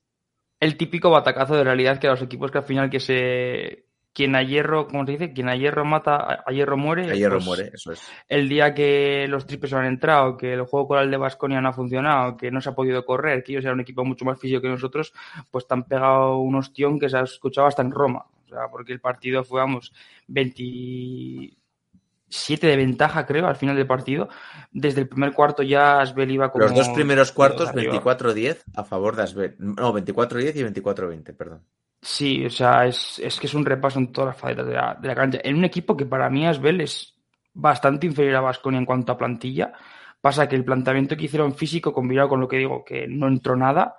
El 0.59 0.77
típico 0.77 1.09
batacazo 1.09 1.55
de 1.55 1.63
realidad 1.63 1.99
que 1.99 2.07
a 2.07 2.11
los 2.11 2.21
equipos 2.21 2.51
que 2.51 2.59
al 2.59 2.63
final 2.63 2.89
que 2.89 2.99
se... 2.99 3.85
Quien 4.15 4.35
a 4.35 4.43
hierro, 4.43 4.87
¿cómo 4.87 5.03
se 5.07 5.13
dice? 5.13 5.33
Quien 5.33 5.49
a 5.49 5.55
hierro 5.55 5.83
mata, 5.85 6.43
a- 6.45 6.51
hierro 6.51 6.77
muere. 6.77 7.09
A 7.11 7.15
hierro 7.15 7.37
pues, 7.37 7.45
muere, 7.45 7.71
eso 7.73 7.91
es. 7.93 8.01
el 8.29 8.47
día 8.47 8.71
que 8.75 9.25
los 9.27 9.47
triples 9.47 9.71
no 9.71 9.79
han 9.79 9.87
entrado, 9.87 10.37
que 10.37 10.53
el 10.53 10.61
juego 10.65 10.87
coral 10.89 11.09
de 11.09 11.17
Basconia 11.17 11.59
no 11.61 11.69
ha 11.69 11.73
funcionado, 11.73 12.37
que 12.37 12.51
no 12.51 12.61
se 12.61 12.69
ha 12.69 12.75
podido 12.75 13.03
correr, 13.05 13.43
que 13.43 13.53
ellos 13.53 13.65
eran 13.65 13.73
un 13.77 13.81
equipo 13.81 14.05
mucho 14.05 14.23
más 14.23 14.39
físico 14.39 14.61
que 14.61 14.69
nosotros, 14.69 15.11
pues 15.49 15.67
te 15.67 15.73
han 15.73 15.85
pegado 15.85 16.37
un 16.37 16.53
ostión 16.55 16.99
que 16.99 17.09
se 17.09 17.17
ha 17.17 17.21
escuchado 17.21 17.65
hasta 17.65 17.81
en 17.81 17.89
Roma. 17.91 18.23
Sea, 18.53 18.67
porque 18.71 18.93
el 18.93 18.99
partido 18.99 19.43
fue, 19.43 19.61
vamos, 19.61 19.93
27 20.27 22.67
de 22.67 22.77
ventaja, 22.77 23.25
creo, 23.25 23.47
al 23.47 23.55
final 23.55 23.75
del 23.75 23.87
partido. 23.87 24.29
Desde 24.71 25.01
el 25.01 25.07
primer 25.07 25.33
cuarto 25.33 25.63
ya 25.63 25.99
Asbel 25.99 26.29
iba 26.31 26.51
como... 26.51 26.65
Los 26.65 26.75
dos 26.75 26.89
primeros 26.89 27.31
cuartos, 27.31 27.69
arriba. 27.69 27.99
24-10 28.01 28.63
a 28.75 28.83
favor 28.83 29.15
de 29.15 29.23
Asbel. 29.23 29.55
No, 29.59 29.93
24-10 29.93 30.55
y 30.55 30.81
24-20, 30.81 31.35
perdón. 31.35 31.63
Sí, 32.01 32.45
o 32.45 32.49
sea, 32.49 32.85
es, 32.85 33.19
es 33.19 33.39
que 33.39 33.47
es 33.47 33.53
un 33.53 33.65
repaso 33.65 33.97
en 33.97 34.11
todas 34.11 34.35
las 34.35 34.37
facetas 34.37 34.67
de 34.67 34.73
la, 34.73 34.97
de 35.01 35.07
la 35.07 35.15
cancha. 35.15 35.39
En 35.43 35.55
un 35.55 35.63
equipo 35.63 35.95
que 35.95 36.05
para 36.05 36.29
mí 36.29 36.45
Asbel 36.45 36.81
es 36.81 37.15
bastante 37.53 38.07
inferior 38.07 38.35
a 38.35 38.41
Vasconia 38.41 38.79
en 38.79 38.85
cuanto 38.85 39.13
a 39.13 39.17
plantilla. 39.17 39.73
Pasa 40.19 40.47
que 40.47 40.55
el 40.55 40.65
planteamiento 40.65 41.15
que 41.15 41.25
hicieron 41.25 41.55
físico, 41.55 41.93
combinado 41.93 42.29
con 42.29 42.41
lo 42.41 42.47
que 42.47 42.57
digo, 42.57 42.83
que 42.83 43.07
no 43.07 43.27
entró 43.27 43.55
nada, 43.55 43.95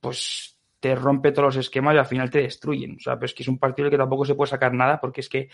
pues 0.00 0.57
te 0.80 0.94
rompe 0.94 1.32
todos 1.32 1.54
los 1.54 1.56
esquemas 1.56 1.94
y 1.94 1.98
al 1.98 2.06
final 2.06 2.30
te 2.30 2.42
destruyen. 2.42 2.96
O 2.96 3.00
sea, 3.00 3.16
pero 3.16 3.26
es 3.26 3.34
que 3.34 3.42
es 3.42 3.48
un 3.48 3.58
partido 3.58 3.84
del 3.84 3.92
que 3.92 3.98
tampoco 3.98 4.24
se 4.24 4.34
puede 4.34 4.50
sacar 4.50 4.72
nada 4.74 5.00
porque 5.00 5.20
es 5.20 5.28
que 5.28 5.48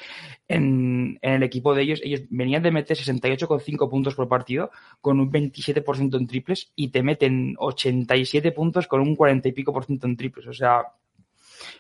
en, 0.49 1.19
en 1.23 1.33
el 1.33 1.43
equipo 1.43 1.75
de 1.75 1.83
ellos, 1.83 2.01
ellos 2.05 2.23
venían 2.31 2.63
de 2.63 2.71
meter 2.71 2.97
68,5 2.97 3.91
puntos 3.91 4.15
por 4.15 4.29
partido 4.29 4.71
con 5.01 5.21
un 5.21 5.31
27% 5.31 6.17
en 6.17 6.27
triples 6.27 6.73
y 6.77 6.89
te 6.89 7.03
meten 7.03 7.55
87 7.59 8.53
puntos 8.53 8.87
con 8.87 9.01
un 9.01 9.17
40 9.17 9.49
y 9.49 9.53
pico 9.53 9.73
por 9.73 9.85
ciento 9.85 10.07
en 10.07 10.17
triples. 10.17 10.47
O 10.47 10.53
sea, 10.53 10.83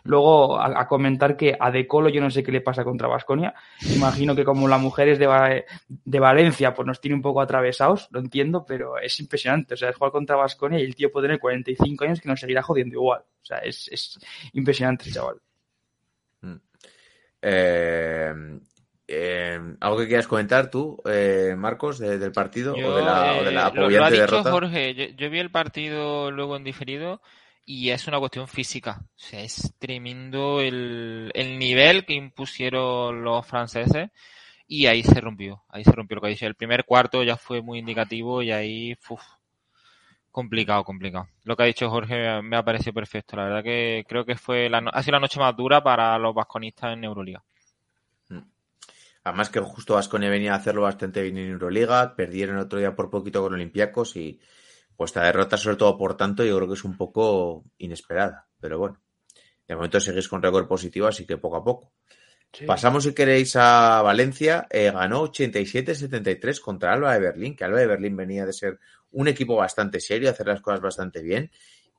Luego, 0.02 0.58
a, 0.58 0.80
a 0.80 0.86
comentar 0.88 1.36
que 1.36 1.56
a 1.58 1.70
De 1.70 1.86
Colo 1.86 2.08
yo 2.08 2.20
no 2.20 2.30
sé 2.30 2.42
qué 2.42 2.52
le 2.52 2.60
pasa 2.60 2.84
contra 2.84 3.08
Vasconia. 3.08 3.54
Imagino 3.94 4.34
que 4.34 4.44
como 4.44 4.66
la 4.68 4.78
mujer 4.78 5.08
es 5.08 5.18
de, 5.18 5.26
Va- 5.26 5.50
de 5.88 6.20
Valencia, 6.20 6.74
pues 6.74 6.86
nos 6.86 7.00
tiene 7.00 7.14
un 7.14 7.22
poco 7.22 7.40
atravesados, 7.40 8.08
lo 8.10 8.20
entiendo, 8.20 8.64
pero 8.66 8.98
es 8.98 9.18
impresionante. 9.20 9.74
O 9.74 9.76
sea, 9.76 9.90
es 9.90 9.96
jugar 9.96 10.12
contra 10.12 10.36
Vasconia 10.36 10.78
y 10.80 10.82
el 10.84 10.94
tío 10.94 11.10
puede 11.12 11.28
tener 11.28 11.40
45 11.40 12.04
años 12.04 12.20
que 12.20 12.28
nos 12.28 12.40
seguirá 12.40 12.62
jodiendo 12.62 12.94
igual. 12.96 13.20
O 13.20 13.44
sea, 13.44 13.58
es, 13.58 13.88
es 13.92 14.18
impresionante 14.52 15.06
el 15.08 15.14
chaval. 15.14 15.36
Eh, 17.46 18.32
eh, 19.06 19.60
¿Algo 19.80 19.98
que 19.98 20.06
quieras 20.08 20.26
comentar 20.26 20.70
tú, 20.70 20.96
eh, 21.04 21.54
Marcos, 21.56 21.98
de- 21.98 22.18
del 22.18 22.32
partido 22.32 22.74
o 22.74 22.76
de 22.96 23.02
la, 23.02 23.34
o 23.38 23.44
de 23.44 23.52
la 23.52 23.68
eh, 23.68 23.72
lo- 23.74 23.90
lo, 23.90 24.04
ha 24.04 24.10
dicho 24.10 24.20
derrota? 24.22 24.50
Jorge, 24.50 24.94
yo, 24.94 25.04
yo 25.16 25.30
vi 25.30 25.38
el 25.40 25.50
partido 25.50 26.30
luego 26.30 26.56
en 26.56 26.64
diferido 26.64 27.20
y 27.64 27.90
es 27.90 28.06
una 28.06 28.18
cuestión 28.18 28.48
física. 28.48 29.00
O 29.02 29.18
sea, 29.18 29.40
es 29.40 29.74
tremendo 29.78 30.60
el, 30.60 31.30
el 31.34 31.58
nivel 31.58 32.04
que 32.04 32.14
impusieron 32.14 33.22
los 33.24 33.46
franceses 33.46 34.10
y 34.66 34.86
ahí 34.86 35.02
se 35.02 35.20
rompió. 35.20 35.62
Ahí 35.68 35.84
se 35.84 35.92
rompió 35.92 36.16
lo 36.16 36.22
que 36.22 36.28
dice. 36.28 36.46
El 36.46 36.54
primer 36.54 36.84
cuarto 36.84 37.22
ya 37.22 37.36
fue 37.36 37.62
muy 37.62 37.78
indicativo 37.78 38.42
y 38.42 38.50
ahí, 38.50 38.96
uf, 39.08 39.22
complicado, 40.30 40.84
complicado. 40.84 41.28
Lo 41.44 41.56
que 41.56 41.62
ha 41.62 41.66
dicho 41.66 41.90
Jorge 41.90 42.42
me 42.42 42.56
ha 42.56 42.64
parecido 42.64 42.92
perfecto. 42.92 43.36
La 43.36 43.44
verdad 43.44 43.62
que 43.62 44.04
creo 44.08 44.24
que 44.24 44.36
fue 44.36 44.68
la, 44.68 44.78
ha 44.92 45.02
sido 45.02 45.12
la 45.12 45.20
noche 45.20 45.40
más 45.40 45.56
dura 45.56 45.82
para 45.82 46.18
los 46.18 46.34
vasconistas 46.34 46.92
en 46.92 47.04
Euroliga. 47.04 47.42
Además 49.24 49.48
que 49.48 49.58
justo 49.58 49.94
Vasconia 49.94 50.28
venía 50.28 50.52
a 50.52 50.56
hacerlo 50.56 50.82
bastante 50.82 51.22
bien 51.22 51.38
en 51.38 51.52
Euroliga, 51.52 52.14
perdieron 52.14 52.58
otro 52.58 52.78
día 52.78 52.94
por 52.94 53.08
poquito 53.08 53.40
con 53.40 53.54
Olympiacos 53.54 54.16
y 54.16 54.38
pues 54.96 55.10
esta 55.10 55.24
derrota 55.24 55.56
sobre 55.56 55.76
todo 55.76 55.96
por 55.96 56.16
tanto 56.16 56.44
yo 56.44 56.56
creo 56.56 56.68
que 56.68 56.74
es 56.74 56.84
un 56.84 56.96
poco 56.96 57.64
inesperada, 57.78 58.46
pero 58.60 58.78
bueno, 58.78 59.00
de 59.66 59.74
momento 59.74 60.00
seguís 60.00 60.28
con 60.28 60.42
récord 60.42 60.66
positivo 60.66 61.06
así 61.06 61.26
que 61.26 61.36
poco 61.36 61.56
a 61.56 61.64
poco. 61.64 61.92
Pasamos 62.66 63.02
si 63.02 63.12
queréis 63.12 63.56
a 63.56 64.00
Valencia, 64.02 64.68
eh, 64.70 64.92
ganó 64.92 65.24
87-73 65.24 66.60
contra 66.60 66.92
Alba 66.92 67.12
de 67.14 67.18
Berlín, 67.18 67.56
que 67.56 67.64
Alba 67.64 67.80
de 67.80 67.88
Berlín 67.88 68.16
venía 68.16 68.46
de 68.46 68.52
ser 68.52 68.78
un 69.10 69.26
equipo 69.26 69.56
bastante 69.56 69.98
serio, 69.98 70.30
hacer 70.30 70.46
las 70.46 70.60
cosas 70.60 70.80
bastante 70.80 71.20
bien. 71.20 71.50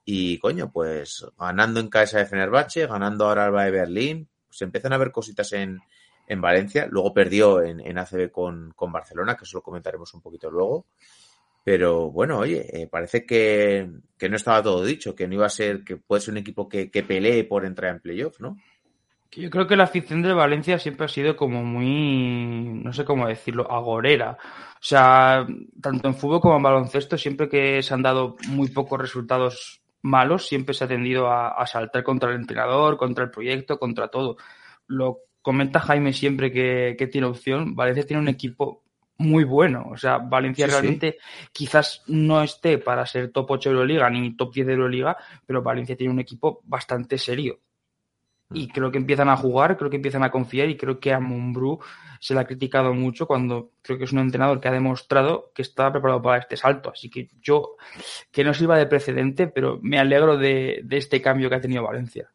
Y 0.05 0.37
coño, 0.39 0.71
pues 0.71 1.25
ganando 1.37 1.81
en 1.81 1.89
casa 1.89 2.19
de 2.19 2.25
Fenerbahce, 2.25 2.87
ganando 2.87 3.27
ahora 3.27 3.45
Alba 3.45 3.65
de 3.65 3.71
Berlín, 3.71 4.29
se 4.49 4.63
empiezan 4.63 4.93
a 4.93 4.97
ver 4.97 5.11
cositas 5.11 5.51
en, 5.51 5.79
en 6.27 6.41
Valencia, 6.41 6.87
luego 6.89 7.13
perdió 7.13 7.61
en, 7.61 7.81
en 7.81 7.97
ACB 7.97 8.31
con, 8.31 8.71
con 8.75 8.91
Barcelona, 8.93 9.35
que 9.35 9.43
eso 9.43 9.57
lo 9.57 9.63
comentaremos 9.63 10.13
un 10.13 10.21
poquito 10.21 10.49
luego. 10.49 10.87
Pero 11.65 12.11
bueno, 12.11 12.37
oye, 12.37 12.63
eh, 12.71 12.85
parece 12.85 13.25
que, 13.25 13.89
que 14.19 14.29
no 14.29 14.35
estaba 14.35 14.61
todo 14.61 14.85
dicho, 14.85 15.15
que 15.15 15.27
no 15.27 15.33
iba 15.33 15.47
a 15.47 15.49
ser, 15.49 15.83
que 15.83 15.97
puede 15.97 16.21
ser 16.21 16.33
un 16.33 16.37
equipo 16.37 16.69
que, 16.69 16.91
que 16.91 17.01
pelee 17.01 17.43
por 17.43 17.65
entrar 17.65 17.91
en 17.95 18.01
playoff, 18.01 18.39
¿no? 18.39 18.55
Yo 19.31 19.49
creo 19.49 19.65
que 19.65 19.75
la 19.75 19.85
afición 19.85 20.21
de 20.21 20.31
Valencia 20.31 20.77
siempre 20.77 21.05
ha 21.05 21.09
sido 21.09 21.35
como 21.35 21.63
muy, 21.63 22.81
no 22.83 22.93
sé 22.93 23.03
cómo 23.03 23.27
decirlo, 23.27 23.69
agorera. 23.69 24.37
O 24.75 24.77
sea, 24.79 25.47
tanto 25.81 26.07
en 26.07 26.13
fútbol 26.13 26.39
como 26.39 26.55
en 26.55 26.61
baloncesto, 26.61 27.17
siempre 27.17 27.49
que 27.49 27.81
se 27.81 27.95
han 27.95 28.03
dado 28.03 28.35
muy 28.49 28.69
pocos 28.69 29.01
resultados 29.01 29.81
malos, 30.03 30.47
siempre 30.47 30.75
se 30.75 30.83
ha 30.83 30.87
tendido 30.87 31.31
a, 31.31 31.65
saltar 31.65 32.03
contra 32.03 32.29
el 32.29 32.35
entrenador, 32.35 32.95
contra 32.95 33.23
el 33.23 33.31
proyecto, 33.31 33.79
contra 33.79 34.09
todo. 34.09 34.37
Lo 34.85 35.21
comenta 35.41 35.79
Jaime 35.79 36.13
siempre 36.13 36.51
que 36.51 37.09
tiene 37.11 37.25
opción. 37.25 37.75
Valencia 37.75 38.05
tiene 38.05 38.21
un 38.21 38.29
equipo 38.29 38.84
muy 39.17 39.43
bueno. 39.43 39.87
O 39.91 39.97
sea, 39.97 40.17
Valencia 40.17 40.65
Sí, 40.65 40.71
sí. 40.71 40.77
realmente 40.77 41.17
quizás 41.51 42.03
no 42.07 42.41
esté 42.43 42.77
para 42.77 43.05
ser 43.05 43.31
top 43.31 43.51
8 43.51 43.69
de 43.69 43.75
Euroliga 43.75 44.09
ni 44.09 44.35
top 44.35 44.53
10 44.53 44.67
de 44.67 44.73
Euroliga, 44.73 45.17
pero 45.45 45.61
Valencia 45.61 45.95
tiene 45.95 46.13
un 46.13 46.19
equipo 46.19 46.61
bastante 46.65 47.17
serio. 47.17 47.59
Y 48.51 48.67
creo 48.67 48.91
que 48.91 48.99
empiezan 48.99 49.27
a 49.29 49.37
jugar, 49.37 49.75
creo 49.75 49.89
que 49.89 49.95
empiezan 49.95 50.23
a 50.23 50.29
confiar 50.29 50.69
y 50.69 50.77
creo 50.77 50.99
que 50.99 51.11
a 51.11 51.19
Mumbrú 51.19 51.79
se 52.19 52.35
le 52.35 52.41
ha 52.41 52.45
criticado 52.45 52.93
mucho 52.93 53.25
cuando 53.25 53.71
creo 53.81 53.97
que 53.97 54.03
es 54.03 54.11
un 54.11 54.19
entrenador 54.19 54.61
que 54.61 54.67
ha 54.67 54.71
demostrado 54.71 55.51
que 55.55 55.63
está 55.63 55.91
preparado 55.91 56.21
para 56.21 56.37
este 56.37 56.55
salto. 56.55 56.91
Así 56.91 57.09
que 57.09 57.27
yo, 57.41 57.75
que 58.31 58.43
no 58.43 58.53
sirva 58.53 58.77
de 58.77 58.85
precedente, 58.85 59.47
pero 59.47 59.79
me 59.81 59.97
alegro 59.97 60.37
de, 60.37 60.81
de 60.83 60.97
este 60.97 61.21
cambio 61.21 61.49
que 61.49 61.55
ha 61.55 61.61
tenido 61.61 61.83
Valencia. 61.83 62.31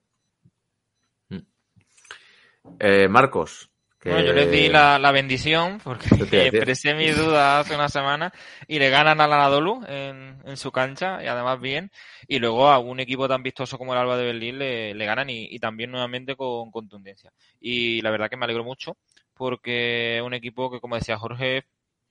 Eh, 2.79 3.09
Marcos. 3.09 3.70
Que- 4.01 4.11
Bueno, 4.11 4.27
yo 4.27 4.33
les 4.33 4.51
di 4.51 4.69
la, 4.69 4.99
la 4.99 5.13
bendición 5.13 5.79
porque 5.85 6.09
expresé 6.47 6.95
mi 6.95 7.09
duda 7.11 7.61
hace 7.61 7.75
una 7.75 7.89
semana 7.89 8.33
y 8.67 8.79
le 8.79 8.91
ganan 8.91 9.21
al 9.21 9.33
Anadolu 9.33 9.85
en, 9.87 10.39
en 10.45 10.57
su 10.57 10.73
cancha 10.73 11.23
y 11.23 11.27
además 11.27 11.61
bien. 11.61 11.91
Y 12.27 12.39
luego 12.39 12.69
a 12.71 12.79
un 12.79 12.99
equipo 13.01 13.29
tan 13.29 13.43
vistoso 13.43 13.79
como 13.79 13.93
el 13.93 13.99
Alba 14.01 14.17
de 14.17 14.25
Berlín 14.25 14.59
le, 14.59 14.95
le 14.95 15.05
ganan 15.07 15.29
y, 15.31 15.45
y 15.51 15.59
también 15.59 15.91
nuevamente 15.91 16.35
con 16.37 16.71
contundencia. 16.71 17.31
Y 17.61 18.01
la 18.03 18.11
verdad 18.11 18.31
que 18.31 18.37
me 18.37 18.45
alegro 18.45 18.65
mucho 18.65 18.97
porque 19.35 20.17
es 20.19 20.23
un 20.23 20.35
equipo 20.35 20.71
que, 20.71 20.81
como 20.81 20.97
decía 20.97 21.19
Jorge, 21.19 21.65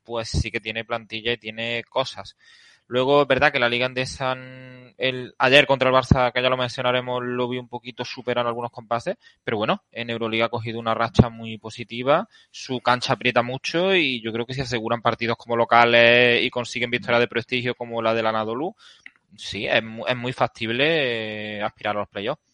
pues 0.04 0.30
sí 0.30 0.50
que 0.52 0.60
tiene 0.60 0.86
plantilla 0.86 1.34
y 1.34 1.38
tiene 1.38 1.84
cosas. 1.90 2.36
Luego, 2.90 3.22
es 3.22 3.28
verdad 3.28 3.52
que 3.52 3.60
la 3.60 3.70
Liga 3.70 3.86
Andesa, 3.86 4.36
el, 4.98 5.36
ayer 5.38 5.68
contra 5.68 5.90
el 5.90 5.96
Barça, 5.96 6.34
que 6.34 6.42
ya 6.42 6.50
lo 6.50 6.58
mencionaremos, 6.58 7.24
lo 7.24 7.48
vi 7.48 7.60
un 7.60 7.68
poquito 7.68 8.04
superar 8.04 8.48
algunos 8.48 8.72
compases, 8.72 9.16
pero 9.44 9.58
bueno, 9.58 9.84
en 9.92 10.10
Euroliga 10.10 10.46
ha 10.46 10.50
cogido 10.50 10.80
una 10.80 10.96
racha 10.96 11.30
muy 11.30 11.60
positiva, 11.60 12.28
su 12.50 12.82
cancha 12.82 13.14
aprieta 13.14 13.44
mucho 13.44 13.94
y 13.94 14.24
yo 14.24 14.34
creo 14.34 14.48
que 14.48 14.56
si 14.56 14.62
aseguran 14.62 15.04
partidos 15.04 15.38
como 15.38 15.56
locales 15.56 16.44
y 16.44 16.50
consiguen 16.50 16.90
victorias 16.90 17.20
de 17.20 17.28
prestigio 17.28 17.76
como 17.76 18.02
la 18.02 18.16
del 18.16 18.26
Anadolu, 18.26 18.76
sí, 19.38 19.68
es, 19.68 19.84
es 20.08 20.18
muy 20.18 20.34
factible 20.34 21.58
eh, 21.58 21.62
aspirar 21.62 21.96
a 21.96 22.00
los 22.00 22.10
playoffs. 22.10 22.49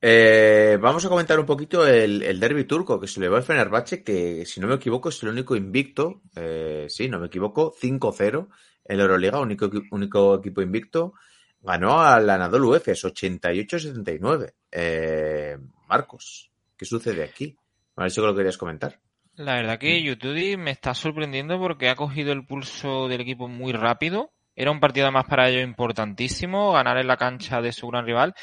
Eh, 0.00 0.78
vamos 0.80 1.04
a 1.04 1.08
comentar 1.08 1.40
un 1.40 1.46
poquito 1.46 1.86
el, 1.86 2.22
el 2.22 2.38
derby 2.38 2.64
turco 2.64 3.00
que 3.00 3.08
se 3.08 3.20
le 3.20 3.28
va 3.28 3.38
al 3.38 3.42
Fenerbahce, 3.42 4.04
que 4.04 4.46
si 4.46 4.60
no 4.60 4.68
me 4.68 4.76
equivoco 4.76 5.08
es 5.08 5.22
el 5.22 5.30
único 5.30 5.56
invicto, 5.56 6.22
eh, 6.36 6.86
sí, 6.88 7.08
no 7.08 7.18
me 7.18 7.26
equivoco, 7.26 7.74
5-0 7.74 8.48
en 8.84 8.96
la 8.96 9.02
Euroliga, 9.02 9.40
único, 9.40 9.70
único 9.90 10.36
equipo 10.36 10.62
invicto. 10.62 11.14
Ganó 11.60 12.00
al 12.00 12.30
Anadolu 12.30 12.74
Efes 12.76 13.04
88-79. 13.04 14.54
Eh, 14.70 15.58
Marcos, 15.88 16.50
¿qué 16.76 16.84
sucede 16.84 17.24
aquí? 17.24 17.56
A 17.96 18.02
ver 18.02 18.10
si 18.10 18.20
lo 18.20 18.34
querías 18.34 18.56
comentar. 18.56 19.00
La 19.34 19.54
verdad 19.54 19.78
que 19.78 20.02
Yutudi 20.02 20.56
me 20.56 20.70
está 20.70 20.94
sorprendiendo 20.94 21.58
porque 21.58 21.88
ha 21.88 21.96
cogido 21.96 22.32
el 22.32 22.46
pulso 22.46 23.08
del 23.08 23.20
equipo 23.20 23.48
muy 23.48 23.72
rápido. 23.72 24.30
Era 24.54 24.70
un 24.70 24.80
partido 24.80 25.06
además 25.06 25.26
para 25.28 25.48
ellos 25.48 25.62
importantísimo, 25.62 26.72
ganar 26.72 26.98
en 26.98 27.06
la 27.06 27.16
cancha 27.16 27.60
de 27.60 27.72
su 27.72 27.86
gran 27.88 28.04
rival. 28.04 28.34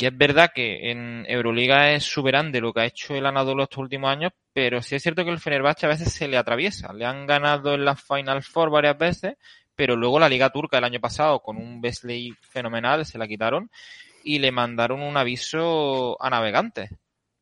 Y 0.00 0.06
es 0.06 0.16
verdad 0.16 0.50
que 0.54 0.90
en 0.90 1.26
Euroliga 1.28 1.90
es 1.92 2.04
superante 2.04 2.60
lo 2.60 2.72
que 2.72 2.80
ha 2.82 2.86
hecho 2.86 3.16
el 3.16 3.26
Anadolu 3.26 3.64
estos 3.64 3.78
últimos 3.78 4.10
años, 4.10 4.32
pero 4.52 4.80
sí 4.80 4.94
es 4.94 5.02
cierto 5.02 5.24
que 5.24 5.30
el 5.30 5.40
Fenerbahce 5.40 5.86
a 5.86 5.88
veces 5.88 6.12
se 6.12 6.28
le 6.28 6.36
atraviesa. 6.36 6.92
Le 6.92 7.04
han 7.04 7.26
ganado 7.26 7.74
en 7.74 7.84
la 7.84 7.96
Final 7.96 8.44
Four 8.44 8.70
varias 8.70 8.96
veces, 8.96 9.34
pero 9.74 9.96
luego 9.96 10.20
la 10.20 10.28
Liga 10.28 10.50
Turca 10.50 10.78
el 10.78 10.84
año 10.84 11.00
pasado 11.00 11.40
con 11.40 11.56
un 11.56 11.80
Besley 11.80 12.32
fenomenal 12.42 13.06
se 13.06 13.18
la 13.18 13.26
quitaron 13.26 13.70
y 14.22 14.38
le 14.38 14.52
mandaron 14.52 15.02
un 15.02 15.16
aviso 15.16 16.16
a 16.22 16.30
navegantes. 16.30 16.90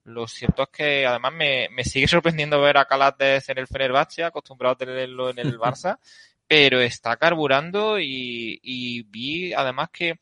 Lo 0.04 0.26
cierto 0.26 0.62
es 0.62 0.68
que 0.70 1.06
además 1.06 1.34
me, 1.34 1.68
me 1.72 1.84
sigue 1.84 2.08
sorprendiendo 2.08 2.60
ver 2.60 2.78
a 2.78 2.86
Calates 2.86 3.50
en 3.50 3.58
el 3.58 3.66
Fenerbahce, 3.66 4.24
acostumbrado 4.24 4.74
a 4.74 4.78
tenerlo 4.78 5.28
en 5.28 5.40
el 5.40 5.58
Barça, 5.58 5.98
pero 6.48 6.80
está 6.80 7.16
carburando 7.16 8.00
y, 8.00 8.58
y 8.62 9.02
vi 9.02 9.52
además 9.52 9.90
que 9.92 10.20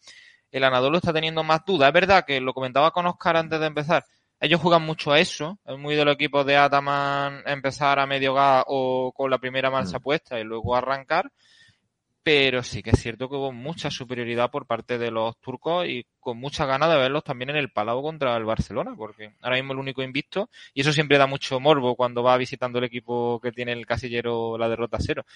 el 0.54 0.62
Anadolu 0.62 0.98
está 0.98 1.12
teniendo 1.12 1.42
más 1.42 1.64
dudas. 1.64 1.88
Es 1.88 1.92
verdad 1.92 2.24
que 2.24 2.40
lo 2.40 2.54
comentaba 2.54 2.92
con 2.92 3.06
Oscar 3.06 3.36
antes 3.36 3.58
de 3.58 3.66
empezar. 3.66 4.04
Ellos 4.38 4.60
juegan 4.60 4.82
mucho 4.82 5.10
a 5.10 5.18
eso. 5.18 5.58
Es 5.66 5.76
muy 5.76 5.96
de 5.96 6.04
los 6.04 6.14
equipos 6.14 6.46
de 6.46 6.56
Ataman 6.56 7.42
empezar 7.44 7.98
a 7.98 8.06
medio 8.06 8.34
gas 8.34 8.62
o 8.68 9.12
con 9.12 9.30
la 9.32 9.38
primera 9.38 9.68
marcha 9.68 9.98
puesta 9.98 10.38
y 10.38 10.44
luego 10.44 10.76
arrancar. 10.76 11.32
Pero 12.22 12.62
sí 12.62 12.84
que 12.84 12.90
es 12.90 13.00
cierto 13.00 13.28
que 13.28 13.34
hubo 13.34 13.50
mucha 13.50 13.90
superioridad 13.90 14.48
por 14.48 14.64
parte 14.64 14.96
de 14.96 15.10
los 15.10 15.36
turcos 15.40 15.88
y 15.88 16.06
con 16.20 16.38
muchas 16.38 16.68
ganas 16.68 16.88
de 16.88 16.98
verlos 16.98 17.24
también 17.24 17.50
en 17.50 17.56
el 17.56 17.72
Palau 17.72 18.00
contra 18.00 18.36
el 18.36 18.44
Barcelona, 18.44 18.94
porque 18.96 19.34
ahora 19.42 19.56
mismo 19.56 19.72
el 19.72 19.80
único 19.80 20.02
invicto, 20.04 20.48
y 20.72 20.82
eso 20.82 20.92
siempre 20.92 21.18
da 21.18 21.26
mucho 21.26 21.58
morbo 21.58 21.96
cuando 21.96 22.22
va 22.22 22.36
visitando 22.36 22.78
el 22.78 22.84
equipo 22.84 23.40
que 23.40 23.50
tiene 23.50 23.72
el 23.72 23.86
casillero 23.86 24.56
la 24.56 24.68
derrota 24.68 24.98
cero. 25.00 25.26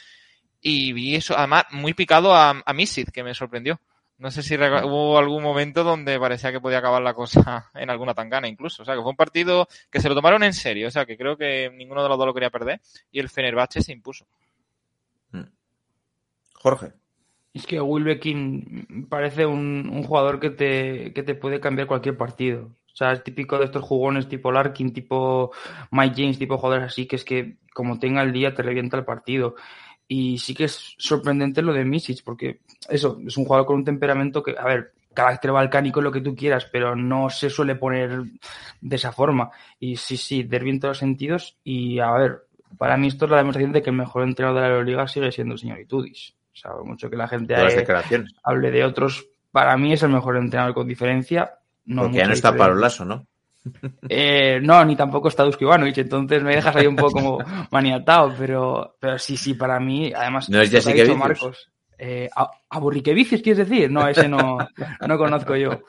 Y 0.61 0.93
vi 0.93 1.17
eso, 1.17 1.37
además, 1.37 1.65
muy 1.73 1.93
picado 1.93 2.35
a, 2.35 2.63
a 2.65 2.73
Misid, 2.73 3.09
que 3.09 3.25
me 3.25 3.35
sorprendió. 3.35 3.81
No 4.19 4.33
sé 4.33 4.43
si 4.43 4.57
hubo 4.57 5.17
algún 5.17 5.43
momento 5.43 5.85
donde 5.85 6.19
parecía 6.19 6.51
que 6.51 6.61
podía 6.61 6.79
acabar 6.79 7.01
la 7.01 7.15
cosa 7.15 7.71
en 7.75 7.89
alguna 7.89 8.15
tangana 8.15 8.49
incluso. 8.49 8.83
O 8.83 8.85
sea, 8.85 8.95
que 8.95 9.01
fue 9.01 9.11
un 9.11 9.17
partido 9.17 9.69
que 9.91 10.01
se 10.01 10.09
lo 10.09 10.15
tomaron 10.15 10.43
en 10.43 10.53
serio. 10.53 10.89
O 10.89 10.91
sea, 10.91 11.07
que 11.07 11.17
creo 11.17 11.37
que 11.37 11.71
ninguno 11.73 12.03
de 12.03 12.09
los 12.09 12.19
dos 12.19 12.27
lo 12.27 12.35
quería 12.35 12.51
perder 12.51 12.81
y 13.13 13.21
el 13.21 13.29
Fenerbahce 13.29 13.81
se 13.81 13.93
impuso. 13.93 14.27
Jorge. 16.55 16.93
Es 17.55 17.67
que 17.67 17.81
Wilbekin 17.81 19.07
parece 19.09 19.47
un, 19.47 19.89
un 19.93 20.03
jugador 20.03 20.41
que 20.41 20.51
te, 20.51 21.13
que 21.13 21.23
te 21.23 21.35
puede 21.35 21.61
cambiar 21.61 21.87
cualquier 21.87 22.17
partido. 22.17 22.75
O 22.93 22.97
sea, 22.99 23.13
es 23.13 23.23
típico 23.23 23.59
de 23.59 23.67
estos 23.67 23.85
jugones 23.85 24.29
tipo 24.29 24.51
Larkin, 24.51 24.93
tipo 24.93 25.53
Mike 25.93 26.15
James, 26.17 26.39
tipo 26.39 26.59
jugadores 26.59 26.87
así, 26.87 27.07
que 27.07 27.15
es 27.15 27.25
que 27.25 27.59
como 27.73 28.01
tenga 28.01 28.23
el 28.23 28.33
día 28.33 28.55
te 28.55 28.63
revienta 28.65 28.97
el 28.97 29.05
partido. 29.05 29.55
Y 30.09 30.39
sí 30.39 30.55
que 30.55 30.65
es 30.65 30.95
sorprendente 30.97 31.61
lo 31.61 31.73
de 31.73 31.85
Misic, 31.85 32.25
porque 32.25 32.61
eso, 32.89 33.21
es 33.27 33.37
un 33.37 33.45
jugador 33.45 33.67
con 33.67 33.77
un 33.77 33.85
temperamento 33.85 34.43
que, 34.43 34.55
a 34.59 34.65
ver, 34.65 34.93
carácter 35.13 35.53
balcánico, 35.53 36.01
lo 36.01 36.11
que 36.11 36.23
tú 36.23 36.35
quieras, 36.35 36.67
pero 36.73 36.97
no 36.97 37.29
se 37.29 37.51
suele 37.51 37.75
poner 37.75 38.23
de 38.81 38.97
esa 38.97 39.13
forma. 39.13 39.51
Y 39.79 39.97
sí, 39.97 40.17
sí, 40.17 40.45
derbi 40.45 40.71
en 40.71 40.81
todos 40.81 40.91
los 40.91 40.99
sentidos. 40.99 41.59
Y 41.63 41.99
a 41.99 42.11
ver, 42.13 42.47
para 42.79 42.97
mí 42.97 43.09
esto 43.09 43.27
es 43.27 43.31
la 43.31 43.39
demostración 43.39 43.73
de 43.73 43.83
que 43.83 43.91
el 43.91 43.97
mejor 43.97 44.23
entrenador 44.23 44.63
de 44.63 44.69
la 44.69 44.75
Euroliga 44.75 45.09
sigue 45.09 45.33
siendo 45.33 45.55
el 45.55 45.61
señor 45.61 45.81
Itudis. 45.81 46.35
O 46.53 46.57
sea, 46.57 46.73
mucho 46.85 47.11
que 47.11 47.17
la 47.17 47.29
gente 47.29 47.55
hable 48.43 48.71
de 48.71 48.85
otros, 48.85 49.29
para 49.53 49.77
mí 49.77 49.93
es 49.93 50.03
el 50.03 50.11
mejor 50.11 50.37
entrenador 50.37 50.75
con 50.75 50.89
diferencia. 50.89 51.59
No 51.85 52.03
Porque 52.03 52.19
ya 52.19 52.27
no 52.27 52.33
está 52.33 52.53
Lasso, 52.75 53.05
¿no? 53.05 53.27
Eh, 54.09 54.61
no, 54.63 54.85
ni 54.85 54.97
tampoco 54.97 55.29
está 55.29 55.45
Ivanovic, 55.61 55.99
entonces 55.99 56.43
me 56.43 56.55
dejas 56.55 56.75
ahí 56.77 56.87
un 56.87 56.97
poco 56.97 57.13
como 57.13 57.39
maniatado, 57.71 58.35
pero, 58.39 58.97
pero 59.01 59.19
sí, 59.19 59.37
sí, 59.37 59.55
para 59.55 59.79
mí, 59.81 60.13
además, 60.15 60.49
¿No 60.49 60.61
es 60.63 60.71
Jessica 60.71 60.95
dicho? 60.95 61.17
Marcos. 61.17 61.71
Eh, 61.99 62.29
¿a- 62.35 62.51
¿Aburriquevicius 62.71 63.43
quieres 63.43 63.69
decir? 63.69 63.91
No, 63.91 64.07
ese 64.07 64.29
no, 64.29 64.59
no 65.07 65.19
conozco 65.19 65.57
yo. 65.57 65.83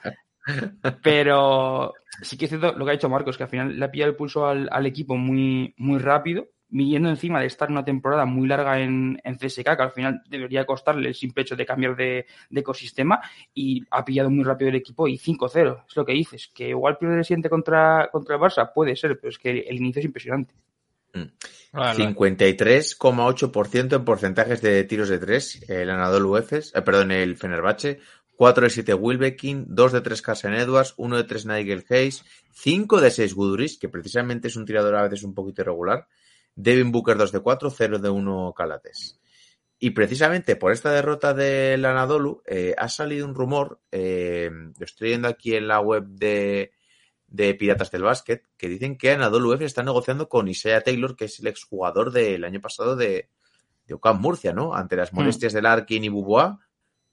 Pero 1.03 1.93
sí 2.21 2.37
que 2.37 2.45
es 2.45 2.49
cierto 2.49 2.73
lo 2.73 2.83
que 2.85 2.91
ha 2.91 2.93
dicho 2.95 3.09
Marcos, 3.09 3.37
que 3.37 3.43
al 3.43 3.49
final 3.49 3.77
le 3.77 3.85
ha 3.85 3.91
pillado 3.91 4.11
el 4.11 4.17
pulso 4.17 4.45
al, 4.47 4.67
al 4.71 4.85
equipo 4.85 5.15
muy, 5.15 5.73
muy 5.77 5.99
rápido, 5.99 6.47
viniendo 6.69 7.09
encima 7.09 7.39
de 7.39 7.47
estar 7.47 7.69
una 7.69 7.83
temporada 7.83 8.25
muy 8.25 8.47
larga 8.47 8.79
en, 8.79 9.19
en 9.23 9.35
CSK, 9.35 9.63
que 9.63 9.83
al 9.83 9.91
final 9.91 10.21
debería 10.29 10.65
costarle 10.65 11.09
el 11.09 11.15
simple 11.15 11.43
hecho 11.43 11.55
de 11.55 11.65
cambiar 11.65 11.95
de, 11.95 12.25
de 12.49 12.59
ecosistema, 12.59 13.21
y 13.53 13.83
ha 13.91 14.05
pillado 14.05 14.29
muy 14.29 14.43
rápido 14.43 14.69
el 14.69 14.75
equipo 14.75 15.07
y 15.07 15.17
5-0, 15.17 15.85
es 15.87 15.95
lo 15.95 16.05
que 16.05 16.13
dices, 16.13 16.51
que 16.53 16.69
igual 16.69 16.97
pierde 16.97 17.17
el 17.17 17.25
siguiente 17.25 17.49
contra, 17.49 18.09
contra 18.11 18.35
el 18.35 18.41
Barça, 18.41 18.71
puede 18.73 18.95
ser, 18.95 19.19
pero 19.19 19.29
es 19.29 19.39
que 19.39 19.59
el 19.59 19.77
inicio 19.77 19.99
es 19.99 20.05
impresionante. 20.05 20.53
Vale, 21.71 22.15
53,8% 22.15 23.95
en 23.95 24.05
porcentajes 24.05 24.61
de 24.61 24.83
tiros 24.83 25.09
de 25.09 25.17
3, 25.17 25.69
el 25.69 25.89
Anadolu 25.89 26.37
Efes, 26.37 26.71
eh, 26.75 26.81
perdón, 26.83 27.11
el 27.11 27.35
Fenerbahce, 27.35 27.99
4 28.35 28.63
de 28.63 28.69
7 28.69 28.93
Wilbekin, 28.93 29.65
2 29.67 29.91
de 29.91 30.01
3 30.01 30.21
Carson 30.21 30.53
Edwards, 30.53 30.93
1 30.97 31.17
de 31.17 31.23
3 31.23 31.45
Nigel 31.45 31.85
Hayes, 31.89 32.23
5 32.53 33.01
de 33.01 33.11
6 33.11 33.33
Guduris, 33.33 33.77
que 33.77 33.89
precisamente 33.89 34.47
es 34.47 34.55
un 34.55 34.65
tirador 34.65 34.95
a 34.95 35.03
veces 35.03 35.23
un 35.23 35.33
poquito 35.33 35.61
irregular, 35.61 36.07
Devin 36.55 36.91
Booker 36.91 37.17
2 37.17 37.31
de 37.31 37.39
4, 37.39 37.69
0 37.69 37.99
de 37.99 38.09
1 38.09 38.53
Calates. 38.55 39.19
Y 39.79 39.91
precisamente 39.91 40.57
por 40.57 40.73
esta 40.73 40.91
derrota 40.91 41.33
del 41.33 41.85
Anadolu 41.85 42.41
eh, 42.45 42.75
ha 42.77 42.89
salido 42.89 43.25
un 43.25 43.33
rumor, 43.33 43.79
eh, 43.91 44.49
lo 44.51 44.85
estoy 44.85 45.09
viendo 45.09 45.29
aquí 45.29 45.55
en 45.55 45.69
la 45.69 45.79
web 45.79 46.05
de, 46.05 46.73
de 47.27 47.53
Piratas 47.55 47.89
del 47.89 48.03
Básquet, 48.03 48.43
que 48.57 48.67
dicen 48.67 48.97
que 48.97 49.11
Anadolu 49.11 49.53
Efes 49.53 49.67
está 49.67 49.83
negociando 49.83 50.27
con 50.27 50.49
Isaiah 50.49 50.81
Taylor, 50.81 51.15
que 51.15 51.25
es 51.25 51.39
el 51.39 51.47
exjugador 51.47 52.11
del 52.11 52.43
año 52.43 52.59
pasado 52.59 52.97
de, 52.97 53.29
de 53.85 53.93
Ocam 53.93 54.19
Murcia, 54.19 54.51
¿no? 54.51 54.73
Ante 54.73 54.97
las 54.97 55.13
molestias 55.13 55.53
del 55.53 55.65
Arkin 55.65 56.03
y 56.03 56.09
Bubois, 56.09 56.55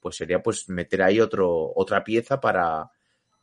pues 0.01 0.17
sería 0.17 0.43
pues 0.43 0.69
meter 0.69 1.03
ahí 1.03 1.21
otro, 1.21 1.73
otra 1.75 2.03
pieza 2.03 2.41
para, 2.41 2.91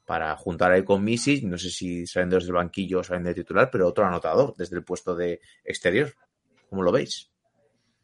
para 0.06 0.36
juntar 0.36 0.72
ahí 0.72 0.84
con 0.84 1.04
Misic, 1.04 1.44
no 1.44 1.58
sé 1.58 1.70
si 1.70 2.06
saliendo 2.08 2.36
desde 2.36 2.50
el 2.50 2.56
banquillo 2.56 3.00
o 3.00 3.04
saliendo 3.04 3.30
de 3.30 3.36
titular, 3.36 3.70
pero 3.72 3.88
otro 3.88 4.06
anotador 4.06 4.54
desde 4.58 4.76
el 4.78 4.84
puesto 4.84 5.16
de 5.16 5.40
exterior. 5.64 6.14
¿Cómo 6.70 6.82
lo 6.84 6.92
veis? 6.92 7.30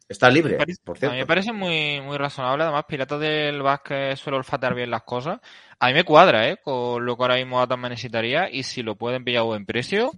Está 0.08 0.28
libre, 0.28 0.56
parece- 0.56 0.80
por 0.84 0.96
A 0.96 1.00
mí 1.00 1.06
me 1.06 1.12
cierto. 1.12 1.26
parece 1.28 1.52
muy, 1.52 2.00
muy 2.00 2.16
razonable. 2.18 2.64
Además, 2.64 2.84
Piratas 2.88 3.20
del 3.20 3.62
Básquet 3.62 4.16
suele 4.16 4.38
olfatear 4.38 4.74
bien 4.74 4.90
las 4.90 5.02
cosas. 5.04 5.38
A 5.78 5.86
mí 5.88 5.94
me 5.94 6.02
cuadra, 6.04 6.48
¿eh? 6.48 6.58
Con 6.62 7.04
lo 7.06 7.16
que 7.16 7.22
ahora 7.22 7.36
mismo 7.36 7.60
Atman 7.60 7.90
necesitaría. 7.90 8.50
Y 8.50 8.64
si 8.64 8.82
lo 8.82 8.96
pueden 8.96 9.22
pillar 9.24 9.42
a 9.42 9.44
buen 9.44 9.66
precio, 9.66 10.10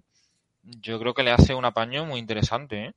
yo 0.63 0.99
creo 0.99 1.13
que 1.13 1.23
le 1.23 1.31
hace 1.33 1.55
un 1.55 1.65
apaño 1.67 2.07
muy 2.07 2.21
interesante, 2.21 2.87
¿eh? 2.87 2.93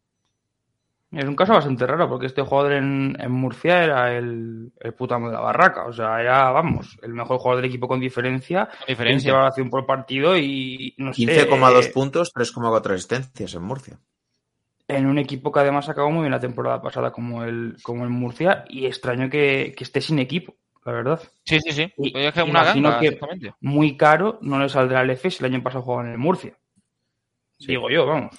Es 1.15 1.23
un 1.25 1.36
caso 1.36 1.54
bastante 1.54 1.88
raro, 1.88 2.10
porque 2.10 2.25
este 2.25 2.41
jugador 2.41 2.73
en, 2.73 3.15
en 3.19 3.32
Murcia 3.32 3.84
era 3.84 4.15
el, 4.17 4.71
el 4.80 4.93
puto 4.93 5.15
amo 5.15 5.28
de 5.30 5.34
la 5.36 5.39
barraca, 5.39 5.86
o 5.86 5.93
sea, 5.93 6.19
era, 6.19 6.51
vamos, 6.51 6.97
el 7.01 7.13
mejor 7.13 7.38
jugador 7.38 7.62
del 7.62 7.69
equipo 7.71 7.88
con 7.88 7.99
diferencia, 7.99 8.65
Con 8.65 8.80
en 8.82 8.86
diferencia. 8.88 9.30
evaluación 9.32 9.69
por 9.69 9.86
partido 9.86 10.38
y 10.38 10.93
no 10.97 11.13
sé, 11.13 11.21
15,2 11.21 11.86
eh, 11.86 11.91
puntos, 11.93 12.34
3,4 12.34 12.93
asistencias 12.93 13.54
en 13.56 13.63
Murcia. 13.63 13.97
en 14.88 15.06
un 15.08 15.17
equipo 15.17 15.51
que 15.51 15.62
además 15.62 15.88
acabó 15.89 16.12
muy 16.12 16.21
bien 16.21 16.32
la 16.32 16.39
temporada 16.39 16.82
pasada 16.82 17.12
como 17.12 17.43
el, 17.43 17.78
como 17.82 18.04
el 18.04 18.10
Murcia 18.10 18.65
y 18.69 18.86
extraño 18.86 19.30
que, 19.30 19.73
que 19.75 19.84
esté 19.84 20.01
sin 20.01 20.19
equipo, 20.19 20.56
la 20.86 20.91
verdad. 20.91 21.21
Sí, 21.45 21.60
sí, 21.62 21.71
sí. 21.71 21.93
Y- 21.97 22.17
es 22.17 22.34
que 22.34 22.41
una 22.43 22.49
imagino 22.62 22.89
ganga, 22.89 22.99
que-. 22.99 23.54
Muy 23.62 23.95
caro, 23.97 24.38
no 24.41 24.60
le 24.60 24.69
saldrá 24.69 25.01
el 25.01 25.10
EFES, 25.12 25.39
el 25.39 25.45
año 25.54 25.63
pasado 25.63 25.84
jugaba 25.84 26.04
en 26.06 26.12
el 26.12 26.17
Murcia. 26.17 26.58
Digo 27.60 27.89
yo, 27.89 28.06
vamos. 28.06 28.36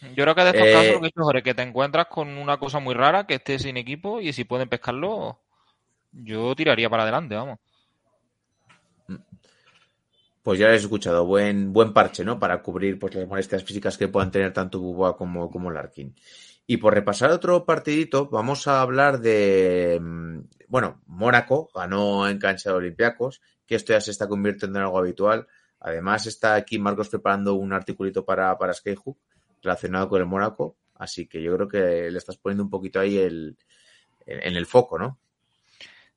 Yo 0.00 0.24
creo 0.24 0.34
que 0.34 0.42
de 0.44 0.50
estos 0.50 0.68
Eh, 0.68 0.72
casos 0.72 0.94
lo 0.94 1.00
que 1.00 1.08
es 1.08 1.16
mejor 1.16 1.36
es 1.38 1.42
que 1.42 1.54
te 1.54 1.62
encuentras 1.62 2.06
con 2.06 2.28
una 2.38 2.58
cosa 2.58 2.78
muy 2.80 2.94
rara, 2.94 3.26
que 3.26 3.34
estés 3.34 3.62
sin 3.62 3.76
equipo 3.76 4.20
y 4.20 4.32
si 4.32 4.44
pueden 4.44 4.68
pescarlo, 4.68 5.40
yo 6.12 6.54
tiraría 6.56 6.90
para 6.90 7.02
adelante, 7.04 7.34
vamos. 7.34 7.58
Pues 10.42 10.58
ya 10.60 10.68
lo 10.68 10.74
he 10.74 10.76
escuchado, 10.76 11.26
buen, 11.26 11.72
buen 11.72 11.92
parche, 11.92 12.24
¿no? 12.24 12.38
Para 12.38 12.62
cubrir 12.62 12.98
pues, 12.98 13.14
las 13.14 13.26
molestias 13.26 13.64
físicas 13.64 13.98
que 13.98 14.08
puedan 14.08 14.30
tener 14.30 14.52
tanto 14.52 14.78
Buboa 14.80 15.16
como, 15.16 15.50
como 15.50 15.70
Larkin. 15.72 16.14
Y 16.68 16.76
por 16.76 16.94
repasar 16.94 17.30
otro 17.32 17.64
partidito, 17.64 18.28
vamos 18.28 18.66
a 18.68 18.80
hablar 18.80 19.20
de. 19.20 19.98
mm, 20.00 20.38
Bueno, 20.68 21.02
Mónaco 21.06 21.68
ganó 21.74 22.28
en 22.28 22.38
cancha 22.38 22.70
de 22.70 22.76
Olympiacos, 22.76 23.40
que 23.66 23.74
esto 23.76 23.92
ya 23.92 24.00
se 24.00 24.12
está 24.12 24.28
convirtiendo 24.28 24.78
en 24.78 24.84
algo 24.84 24.98
habitual. 24.98 25.46
Además, 25.80 26.26
está 26.26 26.54
aquí 26.54 26.78
Marcos 26.78 27.08
preparando 27.08 27.54
un 27.54 27.72
articulito 27.72 28.24
para, 28.24 28.56
para 28.58 28.72
Skyhook 28.72 29.18
relacionado 29.66 30.08
con 30.08 30.20
el 30.20 30.26
Mónaco. 30.26 30.76
Así 30.94 31.26
que 31.26 31.42
yo 31.42 31.54
creo 31.54 31.68
que 31.68 32.10
le 32.10 32.18
estás 32.18 32.38
poniendo 32.38 32.64
un 32.64 32.70
poquito 32.70 33.00
ahí 33.00 33.18
el, 33.18 33.56
en, 34.24 34.56
el 34.56 34.66
foco, 34.66 34.98
¿no? 34.98 35.18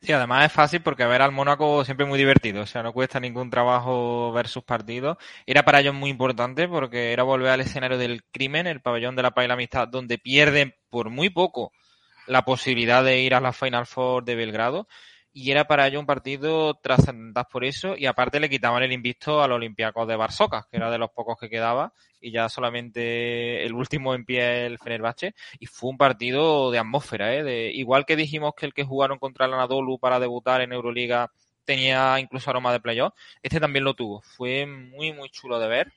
Sí, 0.02 0.14
además 0.14 0.46
es 0.46 0.54
fácil 0.54 0.82
porque 0.82 1.06
ver 1.06 1.22
al 1.22 1.34
Mónaco 1.34 1.84
siempre 1.84 2.06
es 2.06 2.10
muy 2.10 2.18
divertido, 2.18 2.62
o 2.62 2.66
sea, 2.66 2.82
no 2.82 2.94
cuesta 2.94 3.20
ningún 3.20 3.50
trabajo 3.50 4.32
ver 4.32 4.48
sus 4.48 4.64
partidos. 4.64 5.18
Era 5.46 5.64
para 5.64 5.82
ellos 5.82 5.94
muy 5.94 6.10
importante 6.10 6.70
porque 6.70 7.12
era 7.12 7.24
volver 7.24 7.50
al 7.50 7.60
escenario 7.60 7.98
del 7.98 8.24
crimen, 8.32 8.66
el 8.66 8.80
pabellón 8.80 9.18
de 9.18 9.24
la 9.24 9.32
paz 9.32 9.44
y 9.44 9.48
la 9.50 9.56
amistad, 9.56 9.90
donde 9.90 10.18
pierden 10.18 10.74
por 10.90 11.10
muy 11.10 11.30
poco 11.30 11.74
la 12.28 12.46
posibilidad 12.46 13.04
de 13.04 13.20
ir 13.20 13.36
a 13.36 13.42
la 13.42 13.52
Final 13.52 13.86
Four 13.86 14.24
de 14.24 14.36
Belgrado. 14.36 14.88
Y 15.42 15.52
era 15.52 15.64
para 15.64 15.88
ellos 15.88 16.02
un 16.02 16.06
partido 16.06 16.74
trascendental 16.74 17.46
por 17.50 17.64
eso, 17.64 17.96
y 17.96 18.08
aparte 18.08 18.42
le 18.42 18.50
quitaban 18.50 18.84
el 18.84 18.92
invicto 18.92 19.42
al 19.42 19.54
Olympiacos 19.54 20.06
de 20.06 20.18
Barsocas, 20.18 20.66
que 20.66 20.76
era 20.76 20.92
de 20.92 20.98
los 20.98 21.12
pocos 21.12 21.40
que 21.40 21.50
quedaba, 21.50 21.94
y 22.20 22.32
ya 22.32 22.50
solamente 22.50 23.66
el 23.66 23.74
último 23.74 24.14
en 24.14 24.26
pie 24.26 24.66
el 24.66 24.78
Fenerbahce 24.80 25.36
y 25.58 25.66
fue 25.66 25.92
un 25.92 25.98
partido 25.98 26.72
de 26.72 26.80
atmósfera, 26.80 27.34
¿eh? 27.34 27.72
Igual 27.74 28.06
que 28.06 28.18
dijimos 28.18 28.54
que 28.54 28.66
el 28.66 28.74
que 28.74 28.84
jugaron 28.84 29.18
contra 29.18 29.46
el 29.46 29.54
Anadolu 29.54 29.98
para 29.98 30.20
debutar 30.20 30.60
en 30.60 30.74
Euroliga 30.74 31.32
tenía 31.64 32.20
incluso 32.20 32.50
aroma 32.50 32.74
de 32.74 32.82
playoff, 32.82 33.14
este 33.42 33.62
también 33.62 33.86
lo 33.86 33.94
tuvo. 33.94 34.20
Fue 34.20 34.66
muy, 34.66 35.14
muy 35.14 35.30
chulo 35.30 35.58
de 35.58 35.70
ver. 35.70 35.94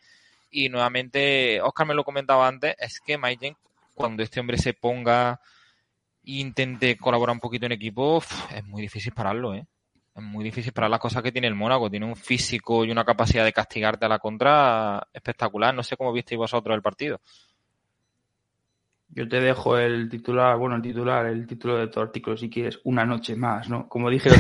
Y 0.53 0.69
nuevamente, 0.69 1.61
Oscar 1.63 1.89
me 1.89 1.95
lo 1.95 2.05
comentaba 2.05 2.47
antes, 2.47 2.77
es 2.79 3.01
que 3.01 3.19
Mike 3.19 3.57
cuando 3.93 4.23
este 4.23 4.39
hombre 4.39 4.57
se 4.57 4.73
ponga 4.73 5.41
intente 6.25 6.97
colaborar 6.97 7.35
un 7.35 7.41
poquito 7.41 7.67
en 7.67 7.73
equipo, 7.73 8.23
es 8.55 8.65
muy 8.65 8.83
difícil 8.83 9.13
pararlo, 9.13 9.55
¿eh? 9.55 9.67
Es 10.15 10.23
muy 10.23 10.45
difícil 10.45 10.73
parar 10.73 10.91
las 10.91 11.01
cosas 11.01 11.23
que 11.23 11.33
tiene 11.33 11.47
el 11.49 11.55
Mónaco. 11.55 11.89
Tiene 11.89 12.05
un 12.05 12.17
físico 12.17 12.85
y 12.85 12.91
una 12.91 13.05
capacidad 13.05 13.45
de 13.45 13.53
castigarte 13.53 14.05
a 14.05 14.11
la 14.11 14.19
contra 14.19 15.09
espectacular. 15.13 15.75
No 15.75 15.83
sé 15.83 15.97
cómo 15.97 16.13
visteis 16.13 16.39
vosotros 16.39 16.75
el 16.75 16.83
partido. 16.83 17.21
Yo 19.09 19.29
te 19.29 19.41
dejo 19.41 19.77
el 19.77 20.09
titular, 20.09 20.57
bueno, 20.57 20.77
el 20.77 20.83
titular, 20.83 21.27
el 21.27 21.47
título 21.47 21.77
de 21.77 21.89
tu 21.89 22.01
artículo, 22.01 22.37
si 22.37 22.49
quieres, 22.49 22.81
una 22.85 23.05
noche 23.05 23.37
más, 23.37 23.69
¿no? 23.69 23.87
Como 23.87 24.09
dije 24.09 24.31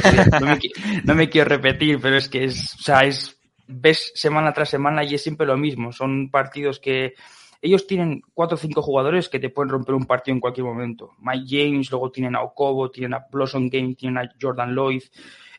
no 0.40 0.46
me, 0.46 0.58
no 1.04 1.14
me 1.14 1.28
quiero 1.28 1.48
repetir, 1.48 1.98
pero 2.00 2.16
es 2.16 2.28
que 2.28 2.44
es, 2.44 2.74
o 2.74 2.82
sea, 2.82 3.00
es, 3.00 3.38
ves 3.66 4.12
semana 4.14 4.52
tras 4.52 4.70
semana 4.70 5.04
y 5.04 5.14
es 5.14 5.22
siempre 5.22 5.46
lo 5.46 5.58
mismo. 5.58 5.92
Son 5.92 6.30
partidos 6.30 6.80
que 6.80 7.14
ellos 7.62 7.86
tienen 7.86 8.22
cuatro 8.34 8.56
o 8.56 8.58
cinco 8.58 8.82
jugadores 8.82 9.28
que 9.28 9.38
te 9.38 9.48
pueden 9.48 9.70
romper 9.70 9.94
un 9.94 10.04
partido 10.04 10.34
en 10.34 10.40
cualquier 10.40 10.66
momento. 10.66 11.12
Mike 11.20 11.46
James, 11.48 11.90
luego 11.92 12.10
tienen 12.10 12.34
a 12.34 12.42
Okobo, 12.42 12.90
tienen 12.90 13.14
a 13.14 13.24
Blossom 13.30 13.70
Game, 13.70 13.94
tienen 13.94 14.18
a 14.18 14.28
Jordan 14.40 14.74
Lloyd, 14.74 15.04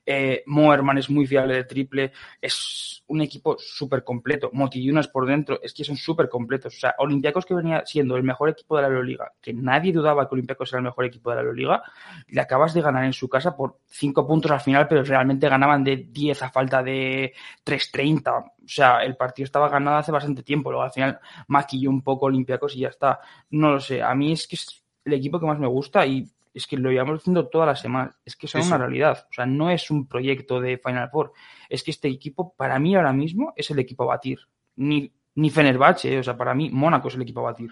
eh, 0.05 0.43
Moerman 0.45 0.97
es 0.97 1.09
muy 1.09 1.25
fiable 1.25 1.55
de 1.55 1.63
triple, 1.63 2.11
es 2.41 3.03
un 3.07 3.21
equipo 3.21 3.57
súper 3.57 4.03
completo. 4.03 4.49
Motiyunas 4.53 5.07
por 5.07 5.25
dentro, 5.25 5.59
es 5.61 5.73
que 5.73 5.83
son 5.83 5.95
súper 5.95 6.29
completos. 6.29 6.75
O 6.75 6.79
sea, 6.79 6.95
Olympiacos 6.97 7.45
que 7.45 7.53
venía 7.53 7.83
siendo 7.85 8.15
el 8.15 8.23
mejor 8.23 8.49
equipo 8.49 8.75
de 8.75 8.83
la 8.83 8.87
Euroliga, 8.89 9.31
que 9.41 9.53
nadie 9.53 9.91
dudaba 9.91 10.27
que 10.27 10.35
Olympiacos 10.35 10.71
era 10.71 10.79
el 10.79 10.85
mejor 10.85 11.05
equipo 11.05 11.29
de 11.29 11.35
la 11.37 11.41
Euroliga, 11.41 11.83
le 12.27 12.41
acabas 12.41 12.73
de 12.73 12.81
ganar 12.81 13.03
en 13.05 13.13
su 13.13 13.29
casa 13.29 13.55
por 13.55 13.79
5 13.87 14.27
puntos 14.27 14.51
al 14.51 14.61
final, 14.61 14.87
pero 14.87 15.03
realmente 15.03 15.47
ganaban 15.49 15.83
de 15.83 16.07
10 16.09 16.43
a 16.43 16.49
falta 16.49 16.83
de 16.83 17.33
3.30. 17.65 18.43
O 18.43 18.67
sea, 18.67 19.03
el 19.03 19.15
partido 19.15 19.45
estaba 19.45 19.69
ganado 19.69 19.97
hace 19.97 20.11
bastante 20.11 20.43
tiempo. 20.43 20.71
Luego 20.71 20.83
al 20.83 20.91
final 20.91 21.19
maquilló 21.47 21.89
un 21.89 22.01
poco 22.01 22.27
Olympiacos 22.27 22.75
y 22.75 22.79
ya 22.79 22.89
está. 22.89 23.19
No 23.51 23.71
lo 23.71 23.79
sé. 23.79 24.01
A 24.01 24.15
mí 24.15 24.31
es 24.31 24.47
que 24.47 24.55
es 24.55 24.83
el 25.05 25.13
equipo 25.13 25.39
que 25.39 25.45
más 25.45 25.59
me 25.59 25.67
gusta 25.67 26.05
y 26.05 26.29
es 26.53 26.67
que 26.67 26.77
lo 26.77 26.91
llevamos 26.91 27.21
haciendo 27.21 27.47
todas 27.47 27.67
las 27.67 27.81
semanas. 27.81 28.15
Es 28.25 28.35
que 28.35 28.47
son 28.47 28.61
Sí, 28.61 28.67
una 28.67 28.77
realidad. 28.77 29.25
O 29.29 29.33
sea, 29.33 29.45
no 29.45 29.71
es 29.71 29.89
un 29.89 30.07
proyecto 30.07 30.61
de 30.61 30.77
Final 30.77 31.09
Four. 31.09 31.33
Es 31.69 31.83
que 31.83 31.91
este 31.91 32.07
equipo, 32.07 32.53
para 32.55 32.77
mí 32.79 32.95
ahora 32.95 33.13
mismo, 33.13 33.53
es 33.55 33.71
el 33.71 33.79
equipo 33.79 34.03
a 34.03 34.07
batir. 34.07 34.39
Ni, 34.75 35.11
ni 35.35 35.49
Fenerbahce, 35.49 36.13
eh. 36.13 36.19
o 36.19 36.23
sea, 36.23 36.37
para 36.37 36.53
mí 36.53 36.69
Mónaco 36.69 37.07
es 37.07 37.15
el 37.15 37.23
equipo 37.23 37.41
a 37.41 37.51
batir. 37.51 37.71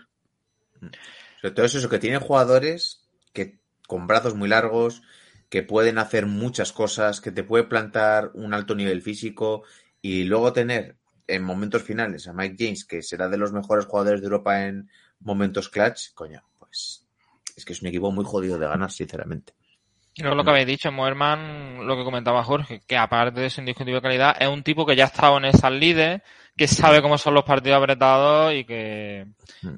Sobre 1.41 1.53
todo 1.53 1.65
es 1.65 1.75
eso, 1.75 1.89
que 1.89 1.99
tienen 1.99 2.19
jugadores 2.19 3.07
que 3.33 3.59
con 3.87 4.07
brazos 4.07 4.35
muy 4.35 4.49
largos, 4.49 5.03
que 5.49 5.63
pueden 5.63 5.97
hacer 5.97 6.25
muchas 6.25 6.71
cosas, 6.71 7.21
que 7.21 7.31
te 7.31 7.43
puede 7.43 7.65
plantar 7.65 8.31
un 8.33 8.53
alto 8.53 8.73
nivel 8.73 9.01
físico 9.01 9.63
y 10.01 10.23
luego 10.23 10.53
tener 10.53 10.97
en 11.27 11.43
momentos 11.43 11.83
finales 11.83 12.27
a 12.27 12.33
Mike 12.33 12.55
James, 12.57 12.85
que 12.85 13.01
será 13.01 13.29
de 13.29 13.37
los 13.37 13.53
mejores 13.53 13.85
jugadores 13.85 14.21
de 14.21 14.27
Europa 14.27 14.65
en 14.65 14.89
momentos 15.19 15.69
clutch, 15.69 16.13
coño, 16.13 16.43
pues 16.57 17.07
es 17.61 17.65
que 17.65 17.73
es 17.73 17.81
un 17.81 17.87
equipo 17.87 18.11
muy 18.11 18.25
jodido 18.25 18.57
de 18.57 18.67
ganar, 18.67 18.91
sinceramente. 18.91 19.53
Y 20.13 20.23
luego 20.23 20.35
lo 20.35 20.43
que 20.43 20.49
habéis 20.49 20.67
dicho, 20.67 20.91
Moerman, 20.91 21.87
lo 21.87 21.95
que 21.95 22.03
comentaba 22.03 22.43
Jorge, 22.43 22.81
que 22.85 22.97
aparte 22.97 23.39
de 23.39 23.49
su 23.49 23.61
indiscutible 23.61 24.01
calidad, 24.01 24.35
es 24.37 24.49
un 24.49 24.61
tipo 24.61 24.85
que 24.85 24.95
ya 24.95 25.05
ha 25.05 25.07
estado 25.07 25.37
en 25.37 25.45
esas 25.45 25.71
líderes, 25.71 26.21
que 26.57 26.67
sabe 26.67 27.01
cómo 27.01 27.17
son 27.17 27.33
los 27.33 27.45
partidos 27.45 27.77
apretados 27.77 28.53
y 28.53 28.65
que, 28.65 29.27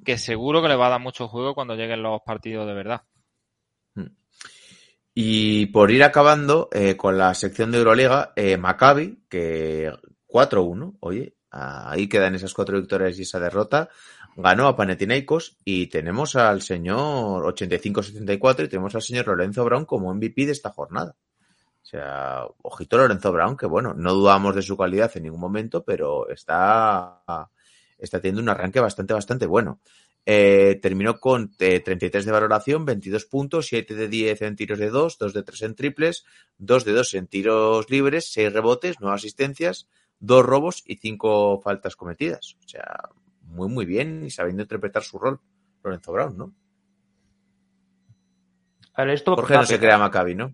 que 0.03 0.17
seguro 0.17 0.61
que 0.61 0.69
le 0.69 0.75
va 0.75 0.87
a 0.87 0.91
dar 0.91 0.99
mucho 0.99 1.27
juego 1.27 1.53
cuando 1.53 1.75
lleguen 1.75 2.01
los 2.01 2.21
partidos 2.25 2.65
de 2.65 2.73
verdad. 2.73 3.03
Y 5.13 5.67
por 5.67 5.91
ir 5.91 6.03
acabando 6.03 6.69
eh, 6.71 6.97
con 6.97 7.19
la 7.19 7.35
sección 7.35 7.71
de 7.71 7.77
Euroliga, 7.77 8.33
eh, 8.35 8.57
Maccabi, 8.57 9.25
que 9.29 9.93
4-1, 10.27 10.97
oye, 11.01 11.35
ahí 11.51 12.09
quedan 12.09 12.33
esas 12.33 12.53
cuatro 12.53 12.79
victorias 12.79 13.19
y 13.19 13.21
esa 13.21 13.39
derrota, 13.39 13.89
ganó 14.35 14.67
a 14.67 14.75
Panathinaikos 14.75 15.57
y 15.63 15.87
tenemos 15.87 16.35
al 16.35 16.61
señor 16.61 17.43
85-74 17.55 18.65
y 18.65 18.67
tenemos 18.67 18.95
al 18.95 19.01
señor 19.01 19.27
Lorenzo 19.27 19.63
Brown 19.63 19.85
como 19.85 20.13
MVP 20.13 20.45
de 20.45 20.51
esta 20.51 20.71
jornada. 20.71 21.15
O 21.81 21.85
sea, 21.85 22.45
ojito 22.61 22.97
Lorenzo 22.97 23.31
Brown, 23.31 23.57
que 23.57 23.65
bueno, 23.65 23.93
no 23.93 24.13
dudamos 24.13 24.55
de 24.55 24.61
su 24.61 24.77
calidad 24.77 25.11
en 25.15 25.23
ningún 25.23 25.41
momento, 25.41 25.83
pero 25.83 26.29
está, 26.29 27.21
está 27.97 28.19
teniendo 28.19 28.41
un 28.41 28.49
arranque 28.49 28.79
bastante, 28.79 29.13
bastante 29.13 29.45
bueno. 29.45 29.79
Eh, 30.25 30.79
terminó 30.81 31.19
con 31.19 31.53
eh, 31.59 31.81
33 31.81 32.25
de 32.25 32.31
valoración, 32.31 32.85
22 32.85 33.25
puntos, 33.25 33.67
7 33.67 33.93
de 33.93 34.07
10 34.07 34.41
en 34.43 34.55
tiros 34.55 34.79
de 34.79 34.89
2, 34.89 35.17
2 35.17 35.33
de 35.33 35.43
3 35.43 35.61
en 35.63 35.75
triples, 35.75 36.25
2 36.57 36.85
de 36.85 36.93
2 36.93 37.13
en 37.15 37.27
tiros 37.27 37.89
libres, 37.89 38.31
6 38.31 38.53
rebotes, 38.53 38.95
9 39.01 39.15
asistencias, 39.15 39.89
2 40.19 40.45
robos 40.45 40.81
y 40.85 40.95
5 40.95 41.59
faltas 41.61 41.97
cometidas. 41.97 42.55
O 42.65 42.69
sea, 42.69 43.09
muy, 43.53 43.69
muy 43.69 43.85
bien 43.85 44.23
y 44.25 44.29
sabiendo 44.29 44.63
interpretar 44.63 45.03
su 45.03 45.17
rol, 45.19 45.39
Lorenzo 45.83 46.11
Brown, 46.11 46.37
¿no? 46.37 46.53
A 48.95 49.03
ver, 49.03 49.13
esto 49.15 49.35
Jorge 49.35 49.55
no 49.55 49.63
se 49.65 49.79
crea 49.79 49.97
Maccabi, 49.97 50.35
¿no? 50.35 50.53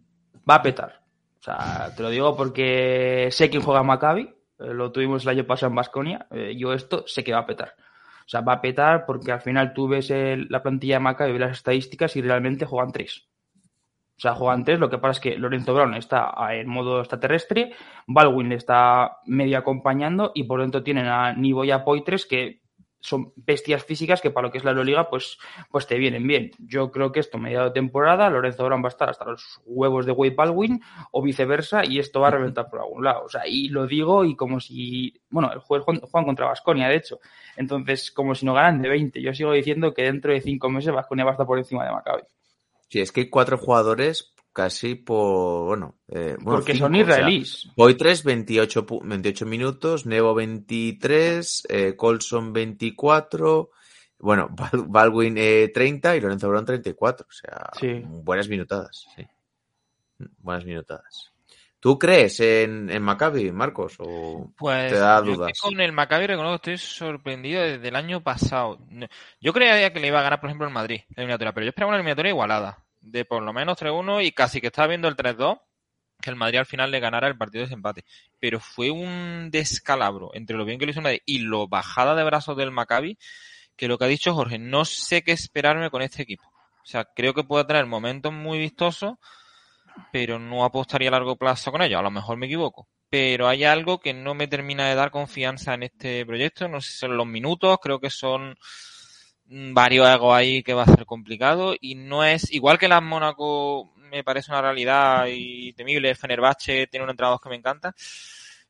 Va 0.50 0.56
a 0.56 0.62
petar. 0.62 1.02
O 1.40 1.44
sea, 1.44 1.94
te 1.96 2.04
lo 2.04 2.10
digo 2.10 2.36
porque 2.36 3.30
sé 3.32 3.50
quién 3.50 3.62
juega 3.64 3.84
Maccabi. 3.84 4.24
eh, 4.60 4.74
lo 4.74 4.92
tuvimos 4.92 5.24
el 5.24 5.30
año 5.30 5.46
pasado 5.46 5.70
en 5.70 5.76
Basconia. 5.76 6.28
yo 6.56 6.74
esto 6.74 7.06
sé 7.08 7.24
que 7.24 7.32
va 7.34 7.40
a 7.40 7.46
petar. 7.46 7.74
O 7.78 8.28
sea, 8.30 8.42
va 8.42 8.54
a 8.54 8.62
petar 8.62 9.06
porque 9.06 9.32
al 9.32 9.42
final 9.42 9.74
tú 9.74 9.88
ves 9.88 10.12
el- 10.12 10.48
la 10.50 10.62
plantilla 10.62 10.96
de 10.96 11.00
Maccabi, 11.00 11.32
ves 11.32 11.42
las 11.42 11.58
estadísticas 11.58 12.16
y 12.16 12.22
realmente 12.22 12.66
juegan 12.66 12.92
tres. 12.92 13.28
O 14.18 14.22
sea, 14.22 14.36
juegan 14.36 14.66
tres. 14.66 14.80
Lo 14.80 14.90
que 14.90 14.98
pasa 14.98 15.12
es 15.14 15.20
que 15.22 15.38
Lorenzo 15.38 15.74
Brown 15.74 15.94
está 15.96 16.34
en 16.52 16.68
modo 16.68 17.00
extraterrestre, 17.00 17.72
Baldwin 18.06 18.50
le 18.50 18.56
está 18.56 19.18
medio 19.26 19.58
acompañando 19.58 20.32
y 20.36 20.44
por 20.44 20.60
dentro 20.62 20.84
tienen 20.84 21.08
a 21.08 21.34
Nivo 21.34 21.64
y 21.64 21.72
a 21.72 21.84
Poitres 21.86 22.26
que 22.26 22.62
son 23.00 23.34
bestias 23.36 23.84
físicas 23.84 24.22
que 24.22 24.30
para 24.30 24.48
lo 24.48 24.52
que 24.52 24.58
es 24.58 24.64
la 24.64 24.72
Euroliga 24.72 25.10
pues, 25.10 25.38
pues 25.72 25.88
te 25.88 25.98
vienen 25.98 26.28
bien. 26.28 26.52
Yo 26.60 26.92
creo 26.92 27.12
que 27.12 27.20
esto 27.20 27.38
mediado 27.38 27.72
temporada, 27.72 28.30
Lorenzo 28.30 28.66
Brown 28.66 28.84
va 28.84 28.88
a 28.88 28.90
estar 28.90 29.10
hasta 29.10 29.26
los 29.26 29.62
huevos 29.66 30.06
de 30.06 30.12
Wade 30.12 30.36
Baldwin 30.36 30.82
o 31.12 31.22
viceversa 31.22 31.86
y 31.86 32.00
esto 32.00 32.20
va 32.20 32.28
a 32.28 32.32
reventar 32.32 32.70
por 32.70 32.80
algún 32.80 33.04
lado. 33.04 33.24
O 33.26 33.30
sea, 33.30 33.48
y 33.48 33.70
lo 33.70 33.88
digo 33.88 34.26
y 34.26 34.36
como 34.36 34.60
si, 34.60 35.14
bueno, 35.30 35.52
el 35.54 35.60
juego 35.60 35.86
juegan 35.86 36.26
contra 36.26 36.48
Basconia 36.48 36.90
de 36.90 36.96
hecho. 36.96 37.20
Entonces, 37.56 38.12
como 38.12 38.36
si 38.36 38.46
no 38.46 38.54
ganan 38.54 38.82
de 38.82 38.90
20. 38.90 39.22
Yo 39.22 39.34
sigo 39.34 39.52
diciendo 39.52 39.94
que 39.94 40.04
dentro 40.04 40.34
de 40.34 40.42
cinco 40.42 40.70
meses 40.70 40.94
Basconia 40.94 41.26
va 41.26 41.32
a 41.32 41.34
estar 41.34 41.48
por 41.48 41.58
encima 41.58 41.86
de 41.86 41.92
Maccabi. 41.92 42.24
Sí, 42.90 43.00
es 43.00 43.12
que 43.12 43.22
hay 43.22 43.30
cuatro 43.30 43.58
jugadores 43.58 44.34
casi 44.64 44.96
por, 44.96 45.68
bueno, 45.68 45.96
eh, 46.10 46.36
bueno, 46.42 46.60
Porque 46.60 46.74
cinco, 46.74 46.86
son 46.88 46.94
o 46.94 46.96
sea, 46.98 47.02
israelíes. 47.04 47.68
Poitres 47.76 48.24
28, 48.26 48.86
pu- 48.86 49.02
28 49.04 49.46
minutos, 49.46 50.06
Nevo 50.06 50.34
23, 50.36 51.64
eh, 51.70 51.96
Colson 51.96 52.52
24, 52.52 53.70
bueno, 54.20 54.50
Bal- 54.56 54.86
Baldwin 54.88 55.36
eh, 55.38 55.70
30 55.74 56.18
y 56.18 56.20
Lorenzo 56.22 56.50
Brown 56.50 56.66
34. 56.66 57.26
O 57.30 57.32
sea, 57.32 57.70
Sí. 57.80 58.02
buenas 58.06 58.50
minutadas, 58.50 59.06
sí. 59.16 59.26
Buenas 60.40 60.66
minutadas. 60.66 61.32
¿Tú 61.80 61.98
crees 61.98 62.42
en, 62.42 62.90
en 62.90 63.02
Maccabi, 63.02 63.54
Marcos? 63.54 63.96
¿O 64.00 64.52
Pues 64.58 64.92
te 64.92 65.00
da 65.00 65.24
yo 65.24 65.32
dudas? 65.36 65.58
con 65.62 65.80
el 65.80 65.94
Maccabi 65.94 66.28
reconozco 66.28 66.60
que 66.62 66.74
estoy 66.74 66.98
sorprendido 66.98 67.62
desde 67.62 67.88
el 67.88 67.96
año 67.96 68.22
pasado. 68.22 68.78
Yo 69.40 69.54
creía 69.54 69.94
que 69.94 70.02
le 70.02 70.08
iba 70.08 70.20
a 70.20 70.24
ganar, 70.24 70.42
por 70.42 70.50
ejemplo, 70.50 70.68
el 70.68 70.74
Madrid, 70.74 71.00
la 71.16 71.22
eliminatoria, 71.24 71.54
pero 71.54 71.64
yo 71.64 71.70
esperaba 71.70 71.92
una 71.92 71.98
eliminatoria 72.00 72.32
igualada, 72.32 72.84
de 73.02 73.26
por 73.26 73.44
lo 73.44 73.54
menos 73.54 73.78
3-1 73.78 74.26
y 74.26 74.32
casi 74.32 74.62
que 74.62 74.68
estaba 74.68 74.88
viendo 74.88 75.08
el 75.08 75.16
3-2, 75.16 75.60
que 76.22 76.30
el 76.30 76.36
Madrid 76.36 76.60
al 76.60 76.66
final 76.66 76.92
le 76.92 77.00
ganara 77.00 77.28
el 77.28 77.38
partido 77.38 77.62
de 77.62 77.68
desempate. 77.68 78.04
Pero 78.40 78.60
fue 78.60 78.92
un 78.92 79.50
descalabro 79.52 80.32
entre 80.34 80.58
lo 80.58 80.66
bien 80.66 80.80
que 80.80 80.86
lo 80.86 80.92
hizo 80.92 81.02
Madrid 81.02 81.22
y 81.26 81.40
lo 81.40 81.68
bajada 81.68 82.16
de 82.16 82.24
brazos 82.24 82.58
del 82.58 82.72
Maccabi, 82.72 83.18
que 83.76 83.88
lo 83.88 83.98
que 83.98 84.06
ha 84.06 84.10
dicho 84.10 84.34
Jorge, 84.34 84.60
no 84.60 84.86
sé 84.86 85.24
qué 85.24 85.32
esperarme 85.32 85.90
con 85.90 86.02
este 86.02 86.24
equipo. 86.24 86.44
O 86.46 86.86
sea, 86.86 87.06
creo 87.06 87.34
que 87.34 87.44
puede 87.44 87.66
tener 87.66 87.86
momentos 87.86 88.34
muy 88.34 88.58
vistosos, 88.58 89.14
pero 90.12 90.40
no 90.40 90.66
apostaría 90.66 91.10
a 91.10 91.12
largo 91.12 91.38
plazo 91.38 91.72
con 91.72 91.82
ellos. 91.82 92.00
A 92.00 92.04
lo 92.04 92.12
mejor 92.12 92.38
me 92.38 92.48
equivoco. 92.48 92.88
Pero 93.10 93.48
hay 93.48 93.64
algo 93.64 94.00
que 94.00 94.14
no 94.14 94.34
me 94.34 94.48
termina 94.48 94.88
de 94.88 94.96
dar 94.96 95.12
confianza 95.12 95.74
en 95.74 95.84
este 95.84 96.26
proyecto. 96.26 96.68
No 96.68 96.82
sé 96.82 96.92
si 96.92 96.98
son 97.00 97.18
los 97.18 97.26
minutos, 97.26 97.78
creo 97.82 98.00
que 98.00 98.10
son 98.10 98.56
varios 99.50 100.08
ahí 100.08 100.64
que 100.64 100.74
va 100.74 100.84
a 100.84 100.94
ser 100.94 101.06
complicado. 101.06 101.74
Y 101.80 101.96
no 101.96 102.24
es, 102.24 102.52
igual 102.52 102.78
que 102.78 102.88
las 102.88 103.02
Mónaco 103.02 103.94
me 103.96 104.24
parece 104.24 104.52
una 104.52 104.62
realidad 104.62 105.28
y 105.30 105.74
temible. 105.74 106.16
Fenerbahce 106.16 106.88
tiene 106.88 107.04
un 107.04 107.10
entrenador 107.10 107.40
que 107.42 107.50
me 107.50 107.56
encanta. 107.56 107.94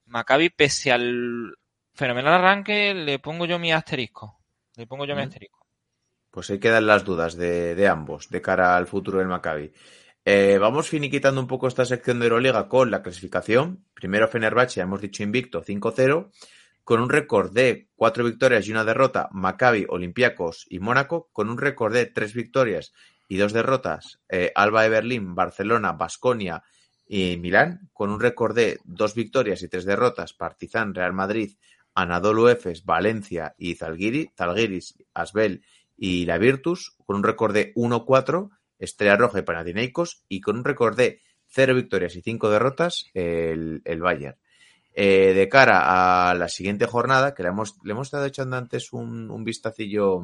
Maccabi, 0.06 0.50
pese 0.50 0.92
al 0.92 1.56
fenomenal 1.94 2.34
arranque, 2.34 2.94
le 2.94 3.20
pongo 3.20 3.46
yo 3.46 3.60
mi 3.60 3.72
asterisco. 3.72 4.40
Le 4.76 4.88
pongo 4.88 5.06
yo 5.06 5.16
mi 5.16 5.22
asterisco. 5.22 5.60
Pues 6.32 6.50
ahí 6.50 6.60
quedan 6.60 6.86
las 6.86 7.04
dudas 7.04 7.36
de, 7.36 7.76
de 7.76 7.88
ambos 7.88 8.30
de 8.30 8.42
cara 8.42 8.78
al 8.78 8.88
futuro 8.88 9.20
del 9.20 9.28
Maccabi. 9.28 9.72
Eh, 10.26 10.58
vamos 10.60 10.90
finiquitando 10.90 11.42
un 11.42 11.48
poco 11.48 11.68
esta 11.68 11.86
sección 11.86 12.20
de 12.20 12.26
Euroliga 12.26 12.68
con 12.68 12.92
la 12.92 13.02
clasificación. 13.02 13.86
Primero 13.94 14.28
Fenerbahce, 14.28 14.76
ya 14.76 14.84
hemos 14.84 15.02
dicho 15.02 15.24
invicto, 15.24 15.64
5-0, 15.64 16.30
con 16.90 17.02
un 17.02 17.10
récord 17.12 17.52
de 17.52 17.88
cuatro 17.96 18.24
victorias 18.24 18.66
y 18.66 18.72
una 18.72 18.84
derrota, 18.84 19.30
Maccabi, 19.32 19.86
Olympiacos 19.90 20.66
y 20.72 20.80
Mónaco, 20.80 21.30
con 21.32 21.52
un 21.52 21.60
récord 21.60 21.94
de 21.94 22.08
tres 22.08 22.34
victorias 22.34 22.94
y 23.28 23.38
dos 23.38 23.54
derrotas, 23.54 24.20
eh, 24.28 24.52
Alba 24.56 24.82
de 24.82 24.90
Berlín, 24.90 25.36
Barcelona, 25.36 25.92
Basconia 25.92 26.64
y 27.08 27.38
Milán, 27.38 27.92
con 27.94 28.10
un 28.10 28.20
récord 28.20 28.56
de 28.56 28.80
dos 28.86 29.14
victorias 29.14 29.62
y 29.62 29.68
tres 29.68 29.86
derrotas, 29.86 30.34
Partizan, 30.34 30.96
Real 30.96 31.14
Madrid, 31.14 31.58
Anadolu 31.94 32.48
Efes, 32.48 32.84
Valencia 32.86 33.54
y 33.60 33.76
Zalgiris, 33.76 34.32
Zalgiris 34.36 34.96
Asbel 35.14 35.64
y 35.96 36.26
la 36.26 36.40
Virtus, 36.40 36.96
con 37.06 37.18
un 37.18 37.24
récord 37.24 37.54
de 37.54 37.72
1-4, 37.76 38.50
Estrella 38.80 39.16
Roja 39.16 39.38
y 39.38 39.44
Panathinaikos, 39.44 40.24
y 40.28 40.42
con 40.42 40.58
un 40.58 40.64
récord 40.64 40.98
de 40.98 41.22
0 41.50 41.76
victorias 41.76 42.16
y 42.16 42.24
5 42.24 42.50
derrotas, 42.50 43.12
el, 43.14 43.84
el 43.86 44.02
Bayern. 44.02 44.40
Eh, 44.94 45.34
de 45.34 45.48
cara 45.48 46.30
a 46.30 46.34
la 46.34 46.50
siguiente 46.50 46.86
jornada, 46.86 47.34
que 47.34 47.44
le 47.44 47.50
hemos, 47.50 47.76
le 47.84 47.92
hemos 47.92 48.08
estado 48.08 48.26
echando 48.26 48.58
antes 48.58 48.92
un, 48.92 49.30
un 49.32 49.44
vistacillo 49.44 50.24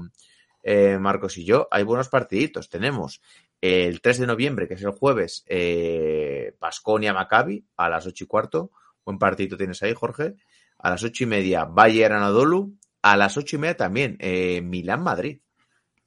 eh, 0.68 0.98
Marcos 0.98 1.38
y 1.38 1.46
yo, 1.46 1.68
hay 1.70 1.84
buenos 1.84 2.10
partiditos. 2.10 2.70
Tenemos 2.70 3.22
el 3.62 4.02
3 4.02 4.20
de 4.20 4.28
noviembre, 4.28 4.68
que 4.68 4.74
es 4.74 4.82
el 4.82 4.90
jueves, 4.90 5.46
eh, 5.48 6.56
Pasconia 6.58 7.14
Maccabi 7.14 7.64
a 7.78 7.88
las 7.88 8.08
8 8.08 8.24
y 8.24 8.28
cuarto. 8.28 8.72
Buen 9.06 9.20
partidito 9.20 9.58
tienes 9.58 9.84
ahí, 9.84 9.94
Jorge. 9.94 10.36
A 10.80 10.90
las 10.90 11.04
8 11.04 11.24
y 11.24 11.28
media, 11.28 11.66
Bayern 11.66 12.16
Anadolu. 12.16 12.76
A 13.04 13.16
las 13.16 13.38
8 13.38 13.58
y 13.58 13.60
media 13.60 13.78
también, 13.78 14.18
eh, 14.20 14.62
Milán 14.64 15.04
Madrid. 15.04 15.40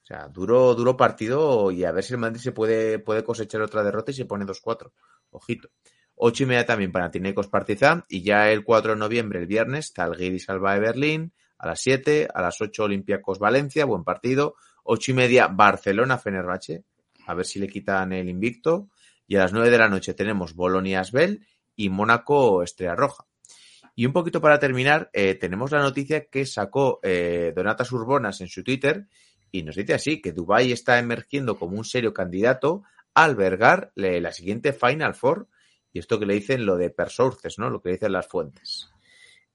O 0.03 0.07
sea, 0.07 0.27
duro, 0.27 0.75
duro 0.75 0.97
partido 0.97 1.71
y 1.71 1.85
a 1.85 1.93
ver 1.93 2.03
si 2.03 2.15
el 2.15 2.19
Madrid 2.19 2.41
se 2.41 2.51
puede, 2.51 2.99
puede 2.99 3.23
cosechar 3.23 3.61
otra 3.61 3.85
derrota 3.85 4.11
y 4.11 4.15
se 4.15 4.25
pone 4.25 4.45
2-4. 4.45 4.91
Ojito. 5.31 5.69
8 6.19 6.43
y 6.43 6.47
media 6.47 6.67
también 6.67 6.93
para 6.93 7.11
Tinecos 7.11 7.49
Partizan 7.49 8.05
y 8.09 8.23
ya 8.23 8.51
el 8.51 8.65
4 8.65 8.93
de 8.93 8.99
noviembre, 8.99 9.39
el 9.41 9.47
viernes, 9.47 9.93
Talguiris 9.93 10.49
Alba 10.51 10.75
de 10.75 10.81
Berlín 10.81 11.33
a 11.59 11.67
las 11.69 11.81
7, 11.81 12.29
a 12.33 12.43
las 12.43 12.61
8 12.61 12.85
Olympiacos 12.85 13.39
Valencia, 13.39 13.85
buen 13.85 14.05
partido. 14.05 14.55
8 14.85 15.11
y 15.11 15.15
media 15.15 15.49
Barcelona 15.49 16.17
Fenerbahce, 16.19 16.85
a 17.27 17.35
ver 17.35 17.45
si 17.45 17.59
le 17.59 17.69
quitan 17.69 18.13
el 18.13 18.29
invicto. 18.29 18.89
Y 19.27 19.37
a 19.37 19.41
las 19.41 19.53
9 19.53 19.69
de 19.71 19.79
la 19.79 19.89
noche 19.89 20.15
tenemos 20.15 20.55
Bolonia 20.55 21.01
Asbel 21.01 21.47
y 21.77 21.91
Mónaco 21.91 22.63
Estrella 22.63 22.95
Roja. 22.95 23.27
Y 23.95 24.07
un 24.07 24.13
poquito 24.13 24.41
para 24.41 24.59
terminar, 24.59 25.11
eh, 25.13 25.35
tenemos 25.35 25.71
la 25.73 25.81
noticia 25.81 26.27
que 26.27 26.47
sacó 26.47 27.01
eh, 27.03 27.53
Donatas 27.55 27.91
Urbonas 27.93 28.41
en 28.41 28.49
su 28.49 28.63
Twitter 28.65 29.07
y 29.51 29.63
nos 29.65 29.77
dice 29.77 29.95
así, 29.95 30.21
que 30.23 30.33
Dubái 30.33 30.73
está 30.73 30.99
emergiendo 30.99 31.59
como 31.59 31.77
un 31.77 31.85
serio 31.85 32.15
candidato 32.15 32.83
a 33.15 33.25
albergar 33.25 33.91
le- 33.97 34.21
la 34.21 34.33
siguiente 34.33 34.73
Final 34.73 35.15
Four 35.15 35.49
esto 35.99 36.19
que 36.19 36.27
le 36.27 36.35
dicen 36.35 36.67
lo 36.67 36.77
de 36.77 36.91
per 36.91 37.11
sources, 37.11 37.59
¿no? 37.59 37.71
Lo 37.71 37.81
que 37.81 37.91
dicen 37.91 38.13
las 38.13 38.27
fuentes. 38.27 38.91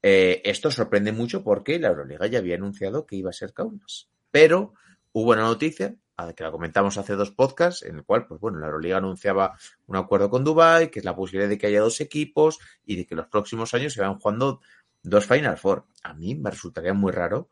Eh, 0.01 0.41
esto 0.43 0.69
sorprende 0.69 1.11
mucho 1.11 1.43
porque 1.43 1.79
la 1.79 1.89
Euroliga 1.89 2.27
ya 2.27 2.39
había 2.39 2.55
anunciado 2.55 3.05
que 3.05 3.15
iba 3.15 3.29
a 3.29 3.33
ser 3.33 3.53
Kaunas. 3.53 4.09
Pero 4.31 4.73
hubo 5.11 5.31
una 5.31 5.43
noticia 5.43 5.95
que 6.35 6.43
la 6.43 6.51
comentamos 6.51 6.97
hace 6.97 7.15
dos 7.15 7.31
podcasts, 7.31 7.83
en 7.83 7.97
el 7.97 8.03
cual, 8.03 8.27
pues 8.27 8.39
bueno, 8.39 8.59
la 8.59 8.67
Euroliga 8.67 8.97
anunciaba 8.97 9.57
un 9.87 9.95
acuerdo 9.95 10.29
con 10.29 10.43
Dubai, 10.43 10.89
que 10.91 10.99
es 10.99 11.05
la 11.05 11.15
posibilidad 11.15 11.49
de 11.49 11.57
que 11.57 11.67
haya 11.67 11.81
dos 11.81 11.99
equipos 12.01 12.59
y 12.85 12.95
de 12.95 13.05
que 13.05 13.15
los 13.15 13.27
próximos 13.27 13.73
años 13.73 13.93
se 13.93 14.01
vayan 14.01 14.19
jugando 14.19 14.61
dos 15.01 15.25
Final 15.25 15.57
Four. 15.57 15.85
A 16.03 16.13
mí 16.13 16.35
me 16.35 16.51
resultaría 16.51 16.93
muy 16.93 17.11
raro 17.11 17.49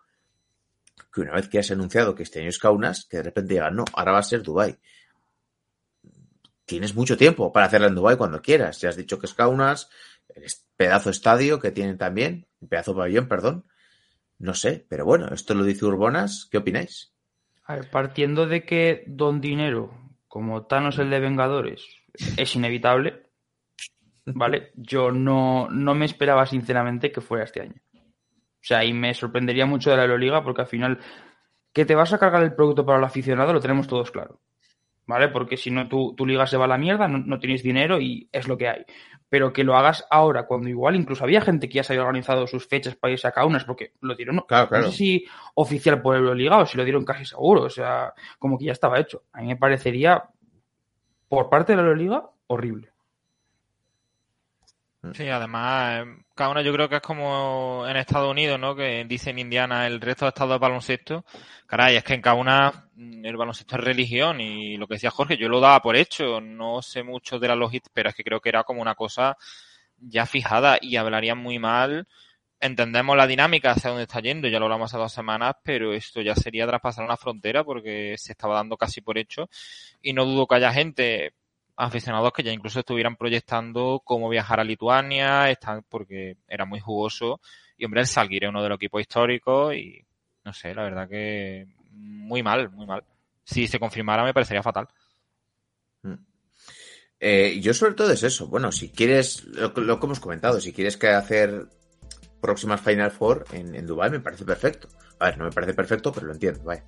que 1.13 1.21
una 1.21 1.33
vez 1.33 1.49
que 1.49 1.59
has 1.59 1.71
anunciado 1.71 2.15
que 2.15 2.23
este 2.23 2.39
año 2.39 2.49
es 2.49 2.59
Kaunas, 2.59 3.05
que 3.05 3.17
de 3.17 3.23
repente 3.23 3.55
digan, 3.55 3.75
no, 3.75 3.85
ahora 3.93 4.13
va 4.13 4.19
a 4.19 4.23
ser 4.23 4.43
Dubai. 4.43 4.77
Tienes 6.71 6.95
mucho 6.95 7.17
tiempo 7.17 7.51
para 7.51 7.65
hacerla 7.65 7.87
en 7.87 7.95
Dubai 7.95 8.15
cuando 8.15 8.41
quieras. 8.41 8.79
Ya 8.79 8.87
has 8.87 8.95
dicho 8.95 9.19
que 9.19 9.25
es 9.25 9.33
Kaunas, 9.33 9.89
el 10.33 10.45
pedazo 10.77 11.09
estadio 11.09 11.59
que 11.59 11.71
tienen 11.71 11.97
también, 11.97 12.47
el 12.61 12.69
pedazo 12.69 12.95
pabellón, 12.95 13.27
perdón. 13.27 13.65
No 14.39 14.53
sé, 14.53 14.85
pero 14.87 15.03
bueno, 15.03 15.27
esto 15.33 15.53
lo 15.53 15.65
dice 15.65 15.83
Urbonas. 15.83 16.47
¿Qué 16.49 16.59
opináis? 16.59 17.13
A 17.65 17.75
ver, 17.75 17.89
partiendo 17.89 18.47
de 18.47 18.63
que 18.63 19.03
Don 19.05 19.41
Dinero, 19.41 19.91
como 20.29 20.65
Thanos 20.65 20.97
el 20.97 21.09
de 21.09 21.19
Vengadores, 21.19 21.85
es 22.37 22.55
inevitable, 22.55 23.27
¿vale? 24.25 24.71
Yo 24.75 25.11
no, 25.11 25.67
no 25.69 25.93
me 25.93 26.05
esperaba 26.05 26.45
sinceramente 26.45 27.11
que 27.11 27.19
fuera 27.19 27.43
este 27.43 27.63
año. 27.63 27.81
O 27.93 28.63
sea, 28.63 28.85
y 28.85 28.93
me 28.93 29.13
sorprendería 29.13 29.65
mucho 29.65 29.89
de 29.89 29.97
la 29.97 30.03
Euroliga 30.03 30.41
porque 30.41 30.61
al 30.61 30.67
final 30.67 30.99
que 31.73 31.83
te 31.83 31.95
vas 31.95 32.13
a 32.13 32.17
cargar 32.17 32.43
el 32.43 32.55
producto 32.55 32.85
para 32.85 32.97
el 32.97 33.03
aficionado 33.03 33.51
lo 33.51 33.59
tenemos 33.59 33.89
todos 33.89 34.09
claro. 34.09 34.39
¿Vale? 35.07 35.27
Porque 35.29 35.57
si 35.57 35.71
no, 35.71 35.89
tu, 35.89 36.13
tu 36.15 36.25
liga 36.25 36.45
se 36.47 36.57
va 36.57 36.65
a 36.65 36.67
la 36.69 36.77
mierda, 36.77 37.07
no, 37.07 37.17
no 37.17 37.39
tienes 37.39 37.63
dinero 37.63 37.99
y 37.99 38.29
es 38.31 38.47
lo 38.47 38.57
que 38.57 38.69
hay. 38.69 38.85
Pero 39.29 39.51
que 39.51 39.63
lo 39.63 39.75
hagas 39.75 40.05
ahora, 40.09 40.45
cuando 40.45 40.69
igual 40.69 40.95
incluso 40.95 41.23
había 41.23 41.41
gente 41.41 41.67
que 41.67 41.75
ya 41.75 41.83
se 41.83 41.93
había 41.93 42.03
organizado 42.03 42.47
sus 42.47 42.67
fechas 42.67 42.95
para 42.95 43.13
irse 43.13 43.27
a 43.27 43.31
Kaunas, 43.31 43.65
porque 43.65 43.93
lo 44.01 44.15
dieron, 44.15 44.37
no, 44.37 44.45
Claro, 44.45 44.67
claro. 44.69 44.85
no 44.85 44.91
sé 44.91 44.97
si 44.97 45.25
oficial 45.55 46.01
por 46.01 46.15
Euroliga 46.15 46.57
o 46.59 46.65
si 46.65 46.77
lo 46.77 46.83
dieron 46.83 47.03
casi 47.03 47.25
seguro, 47.25 47.63
o 47.63 47.69
sea, 47.69 48.13
como 48.39 48.57
que 48.57 48.65
ya 48.65 48.73
estaba 48.73 48.99
hecho. 48.99 49.23
A 49.33 49.41
mí 49.41 49.47
me 49.47 49.57
parecería, 49.57 50.23
por 51.27 51.49
parte 51.49 51.73
de 51.73 51.77
la 51.77 51.83
Euroliga, 51.83 52.29
horrible. 52.47 52.90
Sí, 55.13 55.27
además, 55.29 56.05
cada 56.35 56.51
uno 56.51 56.61
yo 56.61 56.71
creo 56.73 56.87
que 56.87 56.97
es 56.97 57.01
como 57.01 57.85
en 57.87 57.97
Estados 57.97 58.29
Unidos, 58.29 58.59
¿no? 58.59 58.75
Que 58.75 59.03
dice 59.05 59.31
en 59.31 59.39
Indiana 59.39 59.87
el 59.87 59.99
resto 59.99 60.25
de 60.25 60.29
estados 60.29 60.53
de 60.53 60.59
baloncesto. 60.59 61.25
Caray, 61.65 61.95
es 61.95 62.03
que 62.03 62.13
en 62.13 62.21
cada 62.21 62.35
una 62.35 62.89
mm, 62.93 63.25
el 63.25 63.35
baloncesto 63.35 63.77
es 63.77 63.83
religión 63.83 64.39
y 64.39 64.77
lo 64.77 64.87
que 64.87 64.95
decía 64.95 65.09
Jorge, 65.09 65.37
yo 65.37 65.49
lo 65.49 65.59
daba 65.59 65.81
por 65.81 65.95
hecho, 65.95 66.39
no 66.39 66.83
sé 66.83 67.01
mucho 67.01 67.39
de 67.39 67.47
la 67.47 67.55
logística, 67.55 67.91
pero 67.95 68.09
es 68.09 68.15
que 68.15 68.23
creo 68.23 68.39
que 68.41 68.49
era 68.49 68.63
como 68.63 68.79
una 68.81 68.93
cosa 68.93 69.37
ya 69.97 70.27
fijada 70.27 70.77
y 70.79 70.95
hablarían 70.97 71.39
muy 71.39 71.57
mal. 71.57 72.07
Entendemos 72.59 73.17
la 73.17 73.27
dinámica 73.27 73.71
hacia 73.71 73.89
dónde 73.89 74.03
está 74.03 74.19
yendo, 74.21 74.47
ya 74.47 74.59
lo 74.59 74.65
hablamos 74.65 74.91
hace 74.93 75.01
dos 75.01 75.13
semanas, 75.13 75.55
pero 75.63 75.93
esto 75.93 76.21
ya 76.21 76.35
sería 76.35 76.67
traspasar 76.67 77.05
una 77.05 77.17
frontera 77.17 77.63
porque 77.63 78.15
se 78.19 78.33
estaba 78.33 78.55
dando 78.55 78.77
casi 78.77 79.01
por 79.01 79.17
hecho 79.17 79.49
y 80.01 80.13
no 80.13 80.25
dudo 80.25 80.45
que 80.47 80.55
haya 80.55 80.71
gente 80.71 81.33
aficionados 81.81 82.31
que 82.33 82.43
ya 82.43 82.51
incluso 82.51 82.79
estuvieran 82.79 83.15
proyectando 83.15 84.01
cómo 84.05 84.29
viajar 84.29 84.59
a 84.59 84.63
Lituania, 84.63 85.49
están, 85.49 85.83
porque 85.89 86.37
era 86.47 86.65
muy 86.65 86.79
jugoso. 86.79 87.41
Y 87.77 87.85
hombre, 87.85 88.01
el 88.01 88.07
Salguir 88.07 88.43
es 88.43 88.49
uno 88.49 88.61
de 88.61 88.69
los 88.69 88.75
equipos 88.75 89.01
históricos 89.01 89.75
y 89.75 90.05
no 90.43 90.53
sé, 90.53 90.73
la 90.75 90.83
verdad 90.83 91.09
que 91.09 91.67
muy 91.89 92.43
mal, 92.43 92.69
muy 92.69 92.85
mal. 92.85 93.03
Si 93.43 93.67
se 93.67 93.79
confirmara 93.79 94.23
me 94.23 94.33
parecería 94.33 94.61
fatal. 94.61 94.87
Eh, 97.19 97.59
yo 97.61 97.73
sobre 97.73 97.93
todo 97.93 98.11
es 98.11 98.23
eso. 98.23 98.47
Bueno, 98.47 98.71
si 98.71 98.89
quieres, 98.89 99.43
lo, 99.45 99.69
lo 99.75 99.99
que 99.99 100.05
hemos 100.05 100.19
comentado, 100.19 100.59
si 100.59 100.73
quieres 100.73 100.97
que 100.97 101.09
hacer 101.09 101.67
próximas 102.41 102.81
Final 102.81 103.11
Four 103.11 103.45
en, 103.53 103.75
en 103.75 103.85
Dubai 103.85 104.09
me 104.09 104.19
parece 104.19 104.45
perfecto. 104.45 104.87
A 105.19 105.25
ver, 105.25 105.37
no 105.37 105.45
me 105.45 105.51
parece 105.51 105.73
perfecto, 105.73 106.11
pero 106.11 106.27
lo 106.27 106.33
entiendo, 106.33 106.63
vaya. 106.63 106.83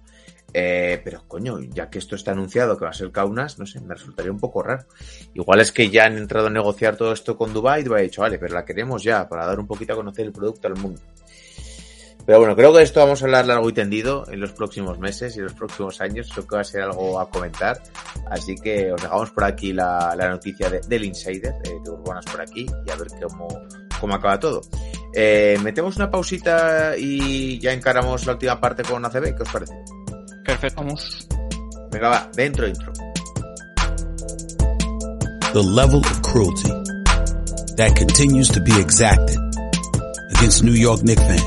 Eh, 0.53 1.01
pero 1.03 1.23
coño, 1.27 1.59
ya 1.59 1.89
que 1.89 1.97
esto 1.97 2.15
está 2.15 2.31
anunciado 2.31 2.77
que 2.77 2.85
va 2.85 2.91
a 2.91 2.93
ser 2.93 3.11
Kaunas, 3.11 3.57
no 3.57 3.65
sé, 3.65 3.81
me 3.81 3.95
resultaría 3.95 4.31
un 4.31 4.39
poco 4.39 4.61
raro. 4.61 4.85
Igual 5.33 5.61
es 5.61 5.71
que 5.71 5.89
ya 5.89 6.05
han 6.05 6.17
entrado 6.17 6.47
a 6.47 6.51
negociar 6.51 6.95
todo 6.95 7.11
esto 7.11 7.35
con 7.37 7.53
Dubai 7.53 7.81
y 7.81 7.83
Dubai 7.83 8.01
ha 8.01 8.03
dicho, 8.03 8.21
vale, 8.21 8.37
pero 8.37 8.53
la 8.53 8.63
queremos 8.65 9.01
ya 9.03 9.27
para 9.27 9.45
dar 9.47 9.59
un 9.59 9.65
poquito 9.67 9.93
a 9.93 9.95
conocer 9.95 10.25
el 10.27 10.31
producto 10.31 10.67
al 10.67 10.75
mundo. 10.75 11.01
Pero 12.25 12.39
bueno, 12.39 12.55
creo 12.55 12.71
que 12.71 12.77
de 12.77 12.83
esto 12.85 13.01
vamos 13.01 13.21
a 13.21 13.25
hablar 13.25 13.45
largo 13.47 13.67
y 13.67 13.73
tendido 13.73 14.25
en 14.31 14.39
los 14.39 14.53
próximos 14.53 14.97
meses 14.97 15.35
y 15.35 15.39
en 15.39 15.43
los 15.45 15.53
próximos 15.55 15.99
años. 15.99 16.29
Creo 16.31 16.47
que 16.47 16.55
va 16.55 16.61
a 16.61 16.65
ser 16.65 16.81
algo 16.83 17.19
a 17.19 17.29
comentar. 17.29 17.81
Así 18.31 18.55
que 18.55 18.93
os 18.93 19.01
dejamos 19.01 19.31
por 19.31 19.43
aquí 19.43 19.73
la, 19.73 20.15
noticia 20.29 20.69
de- 20.69 20.79
del 20.87 21.03
Insider, 21.03 21.53
eh, 21.65 21.71
de 21.83 21.89
Urbanas 21.89 22.23
por 22.25 22.39
aquí, 22.39 22.65
y 22.85 22.91
a 22.91 22.95
ver 22.95 23.07
cómo, 23.27 23.47
cómo 23.99 24.13
acaba 24.15 24.39
todo. 24.39 24.61
Eh, 25.13 25.57
metemos 25.63 25.97
una 25.97 26.09
pausita 26.09 26.95
y 26.97 27.59
ya 27.59 27.73
encaramos 27.73 28.25
la 28.25 28.33
última 28.33 28.61
parte 28.61 28.83
con 28.83 29.03
ACB. 29.03 29.35
¿Qué 29.35 29.43
os 29.43 29.49
parece? 29.51 29.73
Perfecto. 30.43 30.81
Vamos. 30.81 31.27
Venga, 31.91 32.09
va, 32.09 32.29
dentro 32.35 32.67
intro. 32.67 32.91
The 35.53 35.61
level 35.61 35.99
of 35.99 36.21
cruelty 36.23 36.69
that 37.77 37.95
continues 37.95 38.49
to 38.49 38.59
be 38.59 38.73
exacted 38.79 39.37
against 40.35 40.63
New 40.63 40.73
York 40.73 41.03
Knicks 41.03 41.21
fans. 41.21 41.43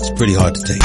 It's 0.00 0.10
pretty 0.16 0.34
hard 0.34 0.54
to 0.54 0.62
take. 0.62 0.82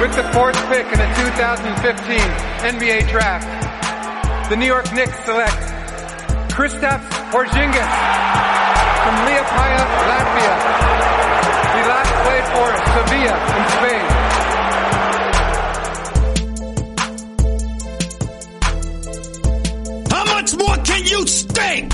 With 0.00 0.14
the 0.16 0.24
fourth 0.32 0.56
pick 0.68 0.86
in 0.86 0.98
the 0.98 1.10
2015 1.18 2.18
NBA 2.78 3.10
draft, 3.10 4.48
the 4.48 4.56
New 4.56 4.66
York 4.66 4.92
Knicks 4.94 5.18
select 5.24 5.58
Kristaps 6.54 7.10
Porzingis 7.30 7.90
from 9.02 9.14
Liepaja, 9.26 9.84
Latvia. 10.08 11.29
Played 12.40 12.52
for 12.56 12.70
Sevilla 12.94 13.36
in 13.56 13.64
Spain. 13.76 14.06
How 20.10 20.24
much 20.24 20.50
more 20.56 20.76
can 20.82 21.02
you 21.04 21.26
stink? 21.26 21.92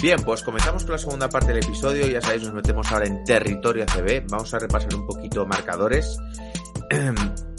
Bien, 0.00 0.20
pues 0.24 0.42
comenzamos 0.42 0.82
con 0.82 0.92
la 0.92 0.98
segunda 0.98 1.28
parte 1.28 1.52
del 1.52 1.62
episodio. 1.62 2.06
Ya 2.08 2.20
sabéis, 2.20 2.42
nos 2.42 2.54
metemos 2.54 2.90
ahora 2.90 3.06
en 3.06 3.22
territorio 3.22 3.84
ACB. 3.84 4.24
Vamos 4.28 4.52
a 4.54 4.58
repasar 4.58 4.92
un 4.96 5.06
poquito 5.06 5.46
marcadores. 5.46 6.18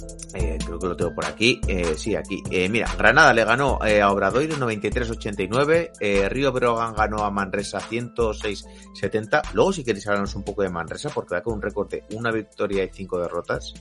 Eh, 0.44 0.58
creo 0.64 0.78
que 0.78 0.88
lo 0.88 0.98
tengo 0.98 1.16
por 1.16 1.26
aquí. 1.26 1.62
Eh, 1.68 1.96
sí, 1.96 2.16
aquí. 2.16 2.44
Eh, 2.52 2.68
mira, 2.68 2.94
Granada 2.98 3.34
le 3.34 3.46
ganó 3.46 3.80
eh, 3.86 4.02
a 4.02 4.12
Obradoiro 4.12 4.58
93-89. 4.58 5.92
Eh, 6.02 6.28
Río 6.28 6.52
Brogan 6.52 6.94
ganó 6.94 7.24
a 7.24 7.32
Manresa 7.32 7.80
106-70. 7.80 9.54
Luego, 9.54 9.72
si 9.72 9.86
queréis 9.86 10.06
hablarnos 10.08 10.36
un 10.36 10.44
poco 10.44 10.64
de 10.64 10.70
Manresa, 10.70 11.10
porque 11.12 11.36
va 11.36 11.42
con 11.42 11.54
un 11.54 11.62
récord 11.62 11.90
de 11.90 12.04
una 12.12 12.30
victoria 12.30 12.84
y 12.84 12.90
cinco 12.92 13.20
derrotas. 13.20 13.74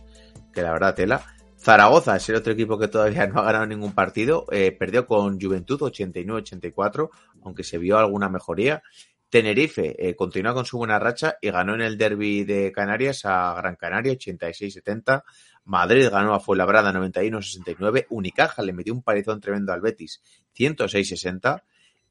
Que 0.52 0.62
la 0.62 0.72
verdad, 0.72 0.94
tela. 0.94 1.20
Zaragoza 1.58 2.14
es 2.16 2.28
el 2.28 2.36
otro 2.36 2.52
equipo 2.52 2.78
que 2.78 2.86
todavía 2.86 3.26
no 3.26 3.40
ha 3.40 3.44
ganado 3.44 3.66
ningún 3.66 3.92
partido. 3.92 4.46
Perdió 4.46 5.06
con 5.06 5.40
Juventud 5.40 5.80
89-84, 5.80 7.10
aunque 7.42 7.64
se 7.64 7.78
vio 7.78 7.98
alguna 7.98 8.28
mejoría. 8.28 8.82
Tenerife 9.30 10.14
continúa 10.16 10.54
con 10.54 10.66
su 10.66 10.76
buena 10.76 10.98
racha 10.98 11.36
y 11.40 11.50
ganó 11.50 11.74
en 11.74 11.80
el 11.82 11.96
derby 11.96 12.44
de 12.44 12.70
Canarias 12.72 13.24
a 13.24 13.54
Gran 13.56 13.76
Canaria 13.76 14.12
86-70. 14.12 15.22
Madrid 15.64 16.08
ganó 16.10 16.34
a 16.34 16.40
Fuenlabrada 16.40 16.92
91-69. 16.92 18.06
Unicaja 18.10 18.62
le 18.62 18.72
metió 18.72 18.92
un 18.92 19.02
palizón 19.02 19.40
tremendo 19.40 19.72
al 19.72 19.80
Betis 19.80 20.22
106-60. 20.56 21.62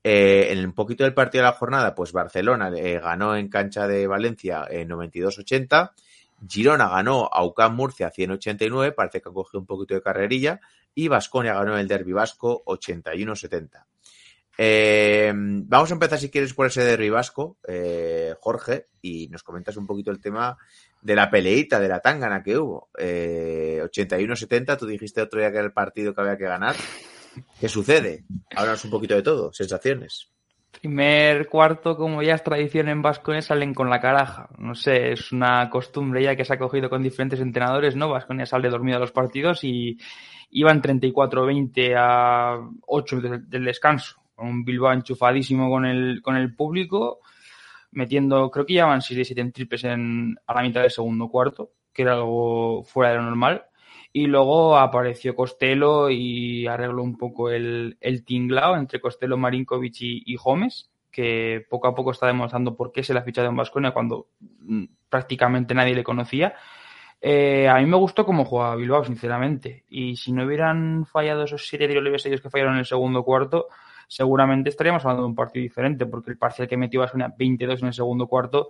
Eh, 0.04 0.48
en 0.50 0.66
un 0.66 0.74
poquito 0.74 1.04
del 1.04 1.14
partido 1.14 1.44
de 1.44 1.52
la 1.52 1.58
jornada, 1.58 1.94
pues 1.94 2.12
Barcelona 2.12 2.72
eh, 2.76 3.00
ganó 3.00 3.36
en 3.36 3.50
cancha 3.50 3.88
de 3.88 4.08
Valencia 4.08 4.66
en 4.70 4.90
92-80. 4.90 5.92
Girona 6.48 6.90
ganó 6.90 7.30
a 7.32 7.46
UCAM 7.46 7.76
Murcia 7.76 8.10
189, 8.10 8.94
parece 8.94 9.22
que 9.22 9.30
ha 9.30 9.34
cogido 9.34 9.60
un 9.60 9.68
poquito 9.68 9.94
de 9.94 10.02
carrerilla. 10.02 10.60
Y 10.96 11.08
Vasconia 11.08 11.54
ganó 11.54 11.78
el 11.78 11.88
derby 11.88 12.14
vasco 12.14 12.64
81-70. 12.66 13.86
Eh, 15.32 15.34
vamos 15.36 15.92
a 15.92 15.94
empezar, 15.94 16.20
si 16.20 16.30
quieres, 16.30 16.54
por 16.54 16.68
ese 16.68 16.84
derbi 16.84 17.10
vasco, 17.10 17.58
eh, 17.68 18.34
Jorge, 18.40 18.88
y 19.02 19.28
nos 19.30 19.44
comentas 19.44 19.78
un 19.78 19.88
poquito 19.88 20.12
el 20.12 20.20
tema 20.20 20.58
de 21.02 21.16
la 21.16 21.30
peleita, 21.30 21.80
de 21.80 21.88
la 21.88 22.00
tangana 22.00 22.44
que 22.44 22.58
hubo. 22.58 22.90
Eh, 22.98 23.80
81-70, 23.84 24.78
tú 24.78 24.86
dijiste 24.86 25.22
otro 25.22 25.40
día 25.40 25.52
que 25.52 25.58
era 25.58 25.66
el 25.66 25.74
partido 25.74 26.14
que 26.14 26.22
había 26.22 26.38
que 26.38 26.46
ganar. 26.46 26.76
¿Qué 27.60 27.70
sucede? 27.70 28.26
Háblanos 28.56 28.84
un 28.86 28.92
poquito 28.92 29.16
de 29.16 29.24
todo, 29.24 29.54
sensaciones. 29.54 30.30
Primer 30.80 31.48
cuarto, 31.48 31.96
como 31.96 32.24
ya 32.24 32.36
es 32.36 32.44
tradición 32.44 32.90
en 32.90 33.02
Vasconia, 33.02 33.42
salen 33.42 33.74
con 33.74 33.90
la 33.90 34.00
caraja. 34.00 34.50
No 34.58 34.74
sé, 34.74 35.12
es 35.12 35.32
una 35.32 35.70
costumbre 35.70 36.24
ya 36.24 36.36
que 36.36 36.46
se 36.46 36.54
ha 36.54 36.60
cogido 36.60 36.90
con 36.90 37.04
diferentes 37.04 37.40
entrenadores, 37.40 37.96
¿no? 37.96 38.10
Vasconia 38.10 38.46
sale 38.46 38.70
dormido 38.70 38.98
a 38.98 39.02
los 39.02 39.12
partidos 39.12 39.64
y 39.64 39.98
iban 40.50 40.82
34-20 40.82 41.94
a 41.98 42.70
8 42.88 43.22
del, 43.22 43.50
del 43.50 43.66
descanso. 43.66 44.21
Un 44.42 44.64
Bilbao 44.66 44.94
enchufadísimo 44.94 45.70
con 45.70 45.86
el, 45.86 46.22
con 46.22 46.36
el 46.36 46.56
público, 46.56 47.20
metiendo, 47.92 48.50
creo 48.52 48.66
que 48.66 48.74
llevaban 48.74 49.02
6 49.02 49.18
de 49.18 49.26
7 49.26 49.42
en 49.42 49.52
triples 49.52 49.84
en, 49.84 50.38
a 50.48 50.54
la 50.54 50.62
mitad 50.62 50.82
del 50.82 50.92
segundo 50.92 51.28
cuarto, 51.30 51.72
que 51.94 52.04
era 52.04 52.14
algo 52.14 52.84
fuera 52.84 53.12
de 53.12 53.18
lo 53.18 53.24
normal. 53.24 53.66
Y 54.14 54.28
luego 54.28 54.78
apareció 54.78 55.36
Costello 55.36 56.10
y 56.10 56.68
arregló 56.68 57.02
un 57.02 57.18
poco 57.18 57.50
el, 57.50 57.98
el 58.02 58.26
tinglao 58.26 58.76
entre 58.76 59.00
Costello, 59.00 59.38
Marinkovic 59.38 60.02
y, 60.02 60.24
y 60.26 60.36
Gómez, 60.36 60.90
que 61.10 61.66
poco 61.70 61.88
a 61.88 61.96
poco 61.96 62.12
está 62.12 62.28
demostrando 62.28 62.76
por 62.76 62.92
qué 62.92 63.04
se 63.04 63.14
le 63.14 63.20
ha 63.20 63.24
fichado 63.24 63.48
en 63.48 63.56
Vasconia 63.56 63.92
cuando 63.92 64.28
mm, 64.40 64.86
prácticamente 65.10 65.74
nadie 65.74 65.96
le 65.96 66.04
conocía. 66.04 66.56
Eh, 67.22 67.70
a 67.70 67.76
mí 67.76 67.86
me 67.86 67.98
gustó 67.98 68.26
cómo 68.26 68.46
jugaba 68.46 68.76
Bilbao, 68.76 69.04
sinceramente. 69.06 69.86
Y 69.90 70.16
si 70.16 70.32
no 70.32 70.46
hubieran 70.46 71.06
fallado 71.06 71.44
esos 71.44 71.68
siete 71.68 71.88
tiros 71.88 72.04
libres 72.04 72.26
ellos 72.26 72.42
que 72.42 72.50
fallaron 72.50 72.74
en 72.74 72.80
el 72.80 72.86
segundo 72.86 73.24
cuarto, 73.24 73.68
seguramente 74.12 74.70
estaríamos 74.70 75.06
hablando 75.06 75.24
de 75.24 75.30
un 75.30 75.36
partido 75.36 75.64
diferente, 75.64 76.06
porque 76.06 76.32
el 76.32 76.38
parcial 76.38 76.68
que 76.68 76.76
metió 76.76 77.00
Vasconia 77.00 77.34
22 77.38 77.82
en 77.82 77.88
el 77.88 77.94
segundo 77.94 78.28
cuarto, 78.28 78.68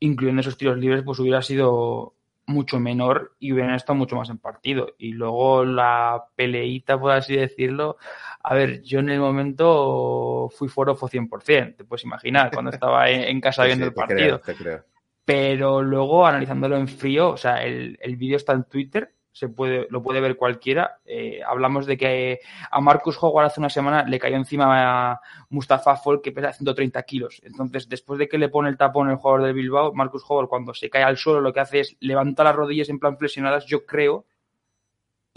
incluyendo 0.00 0.42
esos 0.42 0.58
tiros 0.58 0.76
libres, 0.76 1.02
pues 1.02 1.18
hubiera 1.20 1.40
sido 1.40 2.12
mucho 2.44 2.78
menor 2.78 3.34
y 3.38 3.54
hubieran 3.54 3.74
estado 3.74 3.96
mucho 3.96 4.16
más 4.16 4.28
en 4.28 4.36
partido. 4.36 4.94
Y 4.98 5.12
luego 5.12 5.64
la 5.64 6.22
peleita, 6.36 7.00
por 7.00 7.12
así 7.12 7.34
decirlo, 7.34 7.96
a 8.42 8.54
ver, 8.54 8.82
yo 8.82 8.98
en 8.98 9.08
el 9.08 9.20
momento 9.20 10.50
fui 10.54 10.68
forofo 10.68 11.08
100%, 11.08 11.76
te 11.76 11.84
puedes 11.84 12.04
imaginar, 12.04 12.50
cuando 12.52 12.70
estaba 12.70 13.08
en, 13.08 13.40
casa 13.40 13.64
viendo 13.64 13.86
sí, 13.86 13.88
el 13.88 13.94
te 13.94 13.98
partido. 13.98 14.40
creo, 14.42 14.54
te 14.54 14.54
creo. 14.54 14.84
Pero 15.24 15.80
luego, 15.80 16.26
analizándolo 16.26 16.76
en 16.76 16.88
frío, 16.88 17.30
o 17.30 17.36
sea, 17.38 17.64
el, 17.64 17.98
el 18.02 18.16
vídeo 18.16 18.36
está 18.36 18.52
en 18.52 18.64
Twitter, 18.64 19.14
se 19.38 19.48
puede, 19.48 19.86
lo 19.90 20.02
puede 20.02 20.20
ver 20.20 20.36
cualquiera. 20.36 20.98
Eh, 21.04 21.40
hablamos 21.46 21.86
de 21.86 21.96
que 21.96 22.40
a 22.72 22.80
Marcus 22.80 23.16
Howard 23.22 23.46
hace 23.46 23.60
una 23.60 23.70
semana 23.70 24.02
le 24.02 24.18
cayó 24.18 24.34
encima 24.34 25.12
a 25.12 25.20
Mustafa 25.48 25.96
Fall 25.96 26.20
que 26.20 26.32
pesa 26.32 26.52
130 26.52 27.00
kilos. 27.04 27.40
Entonces, 27.44 27.88
después 27.88 28.18
de 28.18 28.28
que 28.28 28.36
le 28.36 28.48
pone 28.48 28.68
el 28.68 28.76
tapón 28.76 29.08
el 29.10 29.16
jugador 29.16 29.44
del 29.44 29.54
Bilbao, 29.54 29.94
Marcus 29.94 30.24
Howard 30.28 30.48
cuando 30.48 30.74
se 30.74 30.90
cae 30.90 31.04
al 31.04 31.16
suelo 31.16 31.40
lo 31.40 31.52
que 31.52 31.60
hace 31.60 31.80
es 31.80 31.96
levanta 32.00 32.42
las 32.42 32.56
rodillas 32.56 32.88
en 32.88 32.98
plan 32.98 33.16
flexionadas, 33.16 33.64
yo 33.66 33.86
creo, 33.86 34.26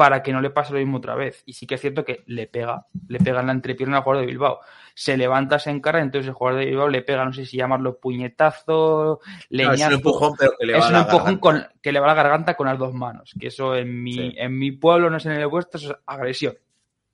para 0.01 0.23
que 0.23 0.33
no 0.33 0.41
le 0.41 0.49
pase 0.49 0.73
lo 0.73 0.79
mismo 0.79 0.97
otra 0.97 1.13
vez. 1.13 1.43
Y 1.45 1.53
sí 1.53 1.67
que 1.67 1.75
es 1.75 1.81
cierto 1.81 2.03
que 2.03 2.23
le 2.25 2.47
pega, 2.47 2.87
le 3.07 3.19
pega 3.19 3.41
en 3.41 3.45
la 3.45 3.51
entrepierna 3.51 3.97
al 3.97 4.03
jugador 4.03 4.25
de 4.25 4.31
Bilbao. 4.31 4.59
Se 4.95 5.15
levanta, 5.15 5.59
se 5.59 5.69
encara, 5.69 6.01
entonces 6.01 6.27
el 6.29 6.33
jugador 6.33 6.59
de 6.61 6.65
Bilbao 6.65 6.89
le 6.89 7.03
pega, 7.03 7.23
no 7.23 7.31
sé 7.33 7.45
si 7.45 7.55
llamarlo 7.57 7.99
puñetazo, 7.99 9.19
No, 9.23 9.31
leñazo. 9.49 9.73
es 9.75 9.87
un 9.89 9.93
empujón, 9.93 10.33
pero 10.39 10.53
que 10.59 10.65
le 10.65 10.73
va 10.73 10.79
Es 10.79 10.85
a 10.85 10.87
un 10.87 10.93
la 10.93 10.99
empujón 11.01 11.23
garganta. 11.39 11.39
con, 11.69 11.79
que 11.83 11.91
le 11.91 11.99
va 11.99 12.05
a 12.05 12.15
la 12.15 12.23
garganta 12.23 12.53
con 12.55 12.65
las 12.65 12.79
dos 12.79 12.93
manos. 12.95 13.35
Que 13.39 13.47
eso 13.49 13.75
en 13.75 14.01
mi, 14.01 14.13
Sí. 14.13 14.33
en 14.37 14.57
mi 14.57 14.71
pueblo, 14.71 15.11
no 15.11 15.19
sé 15.19 15.29
en 15.29 15.39
el 15.39 15.45
vuestro, 15.47 15.79
eso 15.79 15.91
es 15.91 15.97
agresión. 16.07 16.55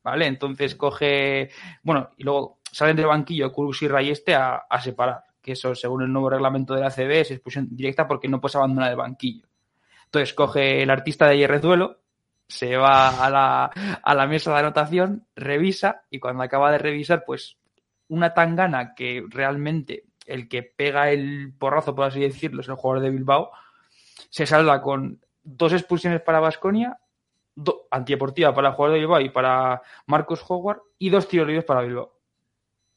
¿Vale? 0.04 0.26
Entonces 0.28 0.74
coge. 0.76 1.50
Bueno, 1.84 2.12
y 2.16 2.24
luego 2.24 2.60
salen 2.72 2.96
del 2.96 3.08
banquillo 3.08 3.52
Kurus 3.52 3.82
y 3.82 3.90
Rayeste 3.90 4.34
a, 4.36 4.56
a 4.70 4.80
separar. 4.80 5.24
Que 5.42 5.52
eso, 5.52 5.76
según 5.76 6.04
el 6.04 6.14
nuevo 6.14 6.30
reglamento 6.30 6.74
de 6.74 6.80
la 6.82 6.90
CB, 6.90 7.12
es 7.20 7.32
expulsión 7.32 7.68
directa 7.70 8.08
porque 8.08 8.30
no 8.30 8.40
puedes 8.40 8.56
abandonar 8.56 8.92
el 8.92 8.96
banquillo. 8.98 9.46
Entonces 10.06 10.34
coge 10.34 10.82
el 10.82 10.90
artista 10.90 11.28
de 11.28 11.38
Yerrezuelo, 11.40 12.00
se 12.48 12.78
va 12.78 13.26
a 13.26 13.30
la, 13.30 13.66
a 13.66 14.16
la 14.16 14.28
mesa 14.28 14.52
de 14.54 14.60
anotación, 14.60 15.28
revisa 15.36 16.04
y 16.10 16.20
cuando 16.20 16.44
acaba 16.44 16.72
de 16.72 16.78
revisar, 16.78 17.24
pues 17.26 17.58
una 18.08 18.34
tangana 18.34 18.96
que 18.96 19.24
realmente 19.30 20.06
el 20.26 20.48
que 20.48 20.64
pega 20.64 21.10
el 21.12 21.54
porrazo, 21.58 21.96
por 21.96 22.06
así 22.06 22.20
decirlo, 22.20 22.62
es 22.62 22.68
el 22.68 22.76
jugador 22.76 23.04
de 23.04 23.10
Bilbao, 23.12 23.52
se 24.30 24.46
salda 24.46 24.82
con 24.82 25.22
dos 25.44 25.74
expulsiones 25.74 26.22
para 26.22 26.40
Basconia, 26.40 27.00
antideportiva 27.90 28.54
para 28.54 28.70
el 28.70 28.76
jugador 28.76 28.94
de 28.94 29.00
Bilbao 29.00 29.22
y 29.22 29.30
para 29.30 29.82
Marcos 30.06 30.44
Howard 30.48 30.82
y 31.00 31.10
dos 31.10 31.28
tiros 31.28 31.48
libres 31.48 31.66
para 31.66 31.82
Bilbao. 31.82 32.14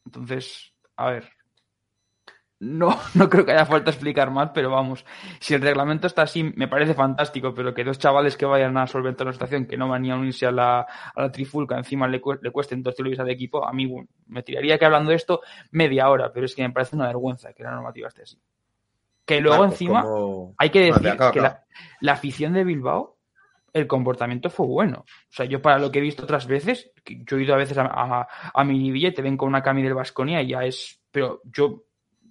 Entonces, 0.05 0.75
a 0.97 1.11
ver, 1.11 1.31
no, 2.61 2.97
no 3.15 3.29
creo 3.29 3.45
que 3.45 3.53
haya 3.53 3.67
falta 3.67 3.91
explicar 3.91 4.31
más, 4.31 4.51
pero 4.55 4.71
vamos, 4.71 5.05
si 5.41 5.55
el 5.55 5.63
reglamento 5.63 6.07
está 6.07 6.23
así, 6.23 6.43
me 6.45 6.69
parece 6.69 6.95
fantástico, 6.95 7.55
pero 7.55 7.73
que 7.75 7.85
dos 7.85 7.99
chavales 7.99 8.37
que 8.37 8.45
vayan 8.47 8.77
a 8.77 8.87
solventar 8.87 9.27
la 9.27 9.33
situación, 9.33 9.67
que 9.67 9.77
no 9.77 9.89
van 9.89 10.03
ni 10.03 10.11
a 10.11 10.17
unirse 10.17 10.47
a 10.47 10.53
la, 10.53 10.81
a 10.81 11.23
la 11.23 11.33
trifulca, 11.33 11.77
encima 11.77 12.07
le, 12.07 12.21
cu- 12.21 12.39
le 12.41 12.51
cuesten 12.51 12.83
dos 12.83 12.95
tiros 12.95 13.17
de 13.19 13.33
equipo, 13.33 13.67
a 13.67 13.73
mí 13.73 13.87
bueno, 13.87 14.09
me 14.27 14.43
tiraría 14.43 14.79
que 14.79 14.85
hablando 14.85 15.11
de 15.11 15.17
esto 15.17 15.41
media 15.73 16.09
hora, 16.11 16.33
pero 16.33 16.47
es 16.47 16.55
que 16.55 16.63
me 16.63 16.71
parece 16.71 16.97
una 16.97 17.07
vergüenza 17.07 17.53
que 17.53 17.63
la 17.63 17.71
normativa 17.73 18.09
esté 18.09 18.23
así. 18.23 18.39
Que 19.25 19.41
luego 19.41 19.59
Marcos, 19.61 19.75
encima 19.81 20.03
¿cómo- 20.03 20.55
hay 20.59 20.71
que 20.71 20.81
decir 20.81 21.03
que 21.33 21.41
la, 21.41 21.65
la 22.01 22.13
afición 22.13 22.53
de 22.53 22.65
Bilbao, 22.65 23.17
el 23.73 23.87
comportamiento 23.87 24.51
fue 24.51 24.67
bueno. 24.67 25.05
O 25.07 25.33
sea, 25.33 25.47
yo 25.47 25.63
para 25.63 25.79
lo 25.79 25.91
que 25.93 26.01
he 26.01 26.03
visto 26.03 26.25
otras 26.25 26.47
veces, 26.49 26.91
yo 27.07 27.37
he 27.39 27.43
ido 27.45 27.55
a 27.55 27.59
veces 27.59 27.79
a, 27.79 27.85
a, 27.87 28.29
a 28.53 28.65
Miribilla 28.65 29.09
y 29.09 29.15
te 29.15 29.23
ven 29.23 29.37
con 29.37 29.49
una 29.49 29.63
cami 29.63 29.83
del 29.83 29.95
Vasconia 29.95 30.43
y 30.43 30.49
ya 30.49 30.65
es. 30.65 31.01
Pero 31.13 31.41
yo, 31.45 31.85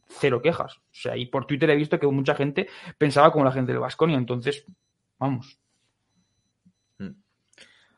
cero 0.10 0.42
quejas. 0.42 0.78
O 0.78 0.82
sea, 0.92 1.16
y 1.16 1.28
por 1.28 1.46
Twitter 1.46 1.70
he 1.70 1.76
visto 1.76 2.00
que 2.00 2.08
mucha 2.08 2.36
gente 2.36 2.68
pensaba 2.98 3.32
como 3.32 3.46
la 3.46 3.52
gente 3.52 3.72
del 3.72 3.82
Vasconia. 3.82 4.18
Entonces, 4.18 4.66
vamos. 5.18 5.60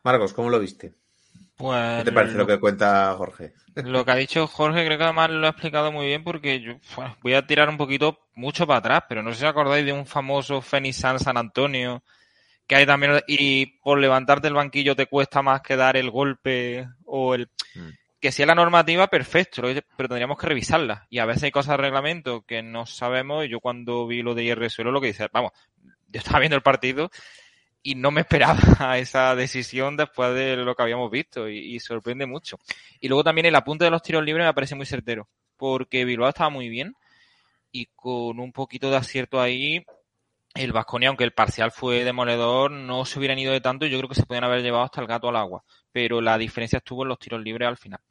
Marcos, 0.03 0.33
¿cómo 0.33 0.49
lo 0.49 0.59
viste? 0.59 0.95
Pues 1.55 1.99
¿Qué 1.99 2.05
te 2.05 2.11
parece 2.11 2.37
lo 2.37 2.47
que 2.47 2.59
cuenta 2.59 3.13
Jorge? 3.15 3.53
Lo 3.75 4.03
que 4.03 4.11
ha 4.11 4.15
dicho 4.15 4.47
Jorge 4.47 4.83
creo 4.83 4.97
que 4.97 5.03
además 5.03 5.29
lo 5.29 5.45
ha 5.45 5.51
explicado 5.51 5.91
muy 5.91 6.07
bien 6.07 6.23
porque 6.23 6.59
yo 6.59 6.73
bueno, 6.95 7.15
voy 7.21 7.35
a 7.35 7.45
tirar 7.45 7.69
un 7.69 7.77
poquito 7.77 8.19
mucho 8.33 8.65
para 8.65 8.79
atrás, 8.79 9.03
pero 9.07 9.21
no 9.21 9.31
sé 9.31 9.39
si 9.39 9.45
os 9.45 9.51
acordáis 9.51 9.85
de 9.85 9.93
un 9.93 10.07
famoso 10.07 10.61
Phoenix 10.61 10.97
San 10.97 11.19
San 11.19 11.37
Antonio 11.37 12.03
que 12.65 12.75
hay 12.75 12.87
también 12.87 13.21
y 13.27 13.67
por 13.81 13.99
levantarte 13.99 14.47
el 14.47 14.55
banquillo 14.55 14.95
te 14.95 15.05
cuesta 15.05 15.43
más 15.43 15.61
que 15.61 15.75
dar 15.75 15.97
el 15.97 16.09
golpe 16.09 16.87
o 17.05 17.35
el 17.35 17.47
Mm. 17.75 17.89
Que 18.21 18.31
si 18.31 18.43
es 18.43 18.47
la 18.47 18.55
normativa 18.55 19.07
perfecto, 19.07 19.63
pero 19.63 20.07
tendríamos 20.07 20.37
que 20.37 20.47
revisarla 20.47 21.07
y 21.09 21.17
a 21.17 21.25
veces 21.25 21.43
hay 21.43 21.51
cosas 21.51 21.71
de 21.73 21.83
reglamento 21.83 22.43
que 22.43 22.61
no 22.61 22.85
sabemos 22.85 23.43
y 23.43 23.49
yo 23.49 23.59
cuando 23.59 24.05
vi 24.05 24.21
lo 24.21 24.35
de 24.35 24.43
IR 24.43 24.69
suelo 24.69 24.91
lo 24.91 25.01
que 25.01 25.07
dice, 25.07 25.27
vamos, 25.33 25.51
yo 26.07 26.19
estaba 26.19 26.39
viendo 26.39 26.55
el 26.55 26.61
partido 26.61 27.09
y 27.81 27.95
no 27.95 28.11
me 28.11 28.21
esperaba 28.21 28.99
esa 28.99 29.35
decisión 29.35 29.97
después 29.97 30.35
de 30.35 30.55
lo 30.57 30.75
que 30.75 30.83
habíamos 30.83 31.09
visto 31.09 31.49
y, 31.49 31.75
y 31.75 31.79
sorprende 31.79 32.27
mucho. 32.27 32.59
Y 32.99 33.07
luego 33.07 33.23
también 33.23 33.47
el 33.47 33.55
apunte 33.55 33.85
de 33.85 33.91
los 33.91 34.03
tiros 34.03 34.23
libres 34.23 34.45
me 34.45 34.53
parece 34.53 34.75
muy 34.75 34.85
certero, 34.85 35.27
porque 35.57 36.05
Bilbao 36.05 36.29
estaba 36.29 36.51
muy 36.51 36.69
bien 36.69 36.93
y 37.71 37.87
con 37.95 38.39
un 38.39 38.51
poquito 38.51 38.91
de 38.91 38.97
acierto 38.97 39.41
ahí, 39.41 39.83
el 40.53 40.73
Vasconia, 40.73 41.09
aunque 41.09 41.23
el 41.23 41.33
parcial 41.33 41.71
fue 41.71 42.03
demoledor, 42.03 42.69
no 42.69 43.05
se 43.05 43.17
hubieran 43.17 43.39
ido 43.39 43.53
de 43.53 43.61
tanto 43.61 43.85
y 43.85 43.89
yo 43.89 43.97
creo 43.97 44.09
que 44.09 44.15
se 44.15 44.25
podían 44.25 44.43
haber 44.43 44.61
llevado 44.61 44.83
hasta 44.83 45.01
el 45.01 45.07
gato 45.07 45.29
al 45.29 45.37
agua. 45.37 45.63
Pero 45.91 46.21
la 46.21 46.37
diferencia 46.37 46.77
estuvo 46.77 47.03
en 47.03 47.09
los 47.09 47.19
tiros 47.19 47.41
libres 47.41 47.67
al 47.67 47.77
final. 47.77 48.01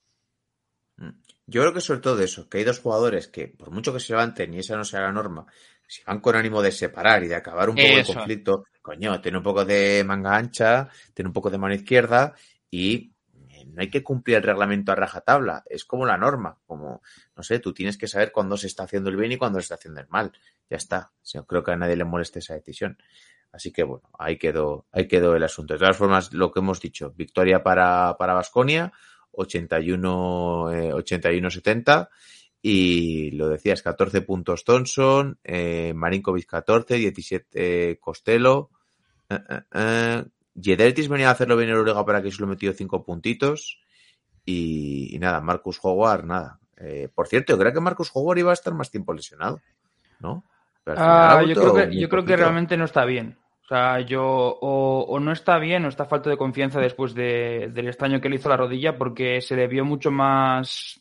Yo 1.47 1.63
creo 1.63 1.75
que 1.75 1.81
sobre 1.81 2.01
todo 2.01 2.21
eso, 2.23 2.49
que 2.49 2.59
hay 2.59 2.65
dos 2.65 2.79
jugadores 2.79 3.27
que, 3.27 3.49
por 3.49 3.71
mucho 3.71 3.93
que 3.93 4.01
se 4.01 4.13
levanten 4.13 4.55
y 4.55 4.59
esa 4.59 4.77
no 4.77 4.85
sea 4.85 5.01
la 5.01 5.13
norma, 5.13 5.47
si 5.87 6.03
van 6.05 6.21
con 6.21 6.37
ánimo 6.37 6.63
de 6.63 6.71
separar 6.71 7.25
y 7.25 7.29
de 7.29 7.35
acabar 7.35 7.69
un 7.69 7.75
poco 7.75 7.89
Eso. 7.89 8.13
el 8.13 8.19
conflicto, 8.19 8.65
coño, 8.81 9.21
tiene 9.21 9.39
un 9.39 9.45
poco 9.45 9.65
de 9.65 10.05
manga 10.07 10.37
ancha, 10.37 10.89
tiene 11.13 11.29
un 11.29 11.33
poco 11.33 11.51
de 11.51 11.59
mano 11.59 11.75
izquierda 11.75 12.35
y 12.71 13.13
eh, 13.49 13.65
no 13.67 13.81
hay 13.81 13.91
que 13.91 14.05
cumplir 14.05 14.37
el 14.37 14.45
reglamento 14.45 14.93
a 14.93 14.95
rajatabla, 14.95 15.65
es 15.67 15.85
como 15.85 16.07
la 16.07 16.17
norma, 16.17 16.57
como, 16.67 17.03
no 17.35 17.43
sé, 17.43 17.59
tú 17.59 17.75
tienes 17.75 17.99
que 17.99 18.07
saber 18.07 18.31
cuándo 18.31 18.57
se 18.57 18.69
está 18.69 18.85
haciendo 18.85 19.11
el 19.11 19.17
bien 19.17 19.33
y 19.33 19.37
cuándo 19.37 19.59
se 19.59 19.65
está 19.65 19.75
haciendo 19.75 20.01
el 20.01 20.09
mal, 20.09 20.31
ya 20.69 20.77
está, 20.77 21.11
yo 21.25 21.45
creo 21.47 21.65
que 21.65 21.73
a 21.73 21.77
nadie 21.77 21.97
le 21.97 22.05
moleste 22.05 22.39
esa 22.39 22.55
decisión. 22.55 22.97
Así 23.53 23.73
que 23.73 23.83
bueno, 23.83 24.09
ahí 24.17 24.39
quedó, 24.39 24.87
ahí 24.93 25.09
quedó 25.09 25.35
el 25.35 25.43
asunto. 25.43 25.75
De 25.75 25.81
todas 25.81 25.97
formas, 25.97 26.33
lo 26.33 26.53
que 26.53 26.61
hemos 26.61 26.81
dicho, 26.81 27.13
victoria 27.17 27.65
para, 27.65 28.17
para 28.17 28.35
Basconia, 28.35 28.93
81, 29.33 30.73
eh, 30.73 30.93
81-70. 30.93 32.09
Y 32.63 33.31
lo 33.33 33.49
decías, 33.49 33.83
14 33.83 34.21
puntos 34.23 34.65
Thompson, 34.65 35.39
eh, 35.43 35.93
Marinkovic 35.95 36.47
14, 36.47 36.97
17 36.97 37.99
Costello. 37.99 38.71
Eh, 39.29 39.39
eh, 39.49 39.63
eh. 39.75 41.09
Venía 41.09 41.29
a 41.29 41.33
hacerlo 41.33 41.57
bien 41.57 41.71
en 41.71 41.77
Euroliga 41.77 42.05
para 42.05 42.23
que 42.23 42.31
se 42.31 42.41
lo 42.43 42.47
metió 42.47 42.73
5 42.73 43.05
puntitos. 43.05 43.79
Y, 44.45 45.15
y 45.15 45.19
nada, 45.19 45.41
Marcus 45.41 45.79
Howard, 45.83 46.25
nada. 46.25 46.61
Eh, 46.81 47.09
por 47.15 47.29
cierto, 47.29 47.53
yo 47.53 47.59
creo 47.59 47.73
que 47.73 47.81
Marcus 47.81 48.11
Howard 48.15 48.39
iba 48.39 48.51
a 48.51 48.55
estar 48.55 48.73
más 48.73 48.91
tiempo 48.91 49.13
lesionado, 49.13 49.61
¿no? 50.19 50.45
Final 50.83 50.99
Ah, 50.99 51.43
yo 51.47 51.55
creo 51.55 51.75
que, 51.75 51.97
yo 51.99 52.09
creo 52.09 52.25
que 52.25 52.37
realmente 52.37 52.77
no 52.77 52.87
está 52.87 53.05
bien. 53.05 53.37
O 53.71 53.73
sea, 53.73 54.01
yo 54.01 54.25
o, 54.61 55.05
o 55.09 55.21
no 55.21 55.31
está 55.31 55.59
bien 55.59 55.85
o 55.85 55.89
está 55.89 56.05
falta 56.05 56.29
de 56.29 56.37
confianza 56.37 56.81
después 56.81 57.15
de- 57.15 57.71
del 57.73 57.87
extraño 57.87 58.21
que 58.21 58.29
le 58.29 58.35
hizo 58.37 58.49
la 58.49 58.57
rodilla 58.57 58.99
porque 58.99 59.41
se 59.41 59.55
le 59.55 59.69
vio 59.69 59.85
mucho 59.85 60.11
más 60.11 61.01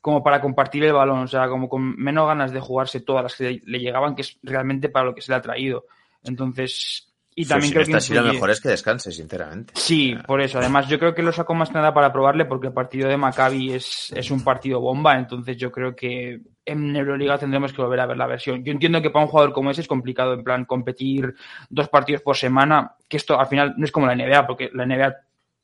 como 0.00 0.22
para 0.22 0.40
compartir 0.40 0.84
el 0.84 0.92
balón, 0.92 1.18
o 1.24 1.26
sea, 1.26 1.48
como 1.48 1.68
con 1.68 1.96
menos 1.96 2.28
ganas 2.28 2.52
de 2.52 2.60
jugarse 2.60 3.00
todas 3.00 3.24
las 3.24 3.34
que 3.34 3.60
le 3.64 3.80
llegaban, 3.80 4.14
que 4.14 4.22
es 4.22 4.38
realmente 4.44 4.88
para 4.88 5.06
lo 5.06 5.14
que 5.16 5.20
se 5.20 5.32
le 5.32 5.36
ha 5.38 5.42
traído. 5.42 5.86
Entonces, 6.22 7.12
y 7.38 7.44
también 7.46 7.72
creo 7.72 7.84
que 7.86 7.94
así, 7.96 8.14
lo 8.14 8.20
influye- 8.22 8.32
mejor 8.32 8.50
es 8.50 8.60
que 8.60 8.68
descanse, 8.70 9.12
sinceramente. 9.12 9.74
Sí, 9.76 10.16
por 10.26 10.40
eso. 10.40 10.58
Además, 10.58 10.88
yo 10.88 10.98
creo 10.98 11.14
que 11.14 11.22
lo 11.22 11.30
sacó 11.32 11.54
más 11.54 11.68
que 11.68 11.74
nada 11.74 11.92
para 11.94 12.10
probarle 12.12 12.46
porque 12.46 12.68
el 12.68 12.72
partido 12.72 13.08
de 13.08 13.16
Maccabi 13.18 13.74
es, 13.74 14.10
es 14.16 14.30
un 14.30 14.42
partido 14.42 14.80
bomba. 14.80 15.16
Entonces, 15.18 15.56
yo 15.58 15.70
creo 15.70 15.94
que 15.94 16.40
en 16.64 16.96
Euroliga 16.96 17.36
tendremos 17.38 17.72
que 17.72 17.82
volver 17.82 18.00
a 18.00 18.06
ver 18.06 18.16
la 18.16 18.26
versión. 18.26 18.64
Yo 18.64 18.72
entiendo 18.72 19.00
que 19.02 19.10
para 19.10 19.24
un 19.26 19.30
jugador 19.30 19.52
como 19.52 19.70
ese 19.70 19.82
es 19.82 19.86
complicado, 19.86 20.32
en 20.34 20.42
plan, 20.42 20.64
competir 20.64 21.34
dos 21.68 21.88
partidos 21.88 22.22
por 22.22 22.36
semana, 22.36 22.96
que 23.08 23.18
esto 23.18 23.38
al 23.38 23.46
final 23.46 23.74
no 23.76 23.84
es 23.84 23.92
como 23.92 24.06
la 24.06 24.14
NBA, 24.16 24.46
porque 24.46 24.70
la 24.72 24.84
NBA 24.86 25.14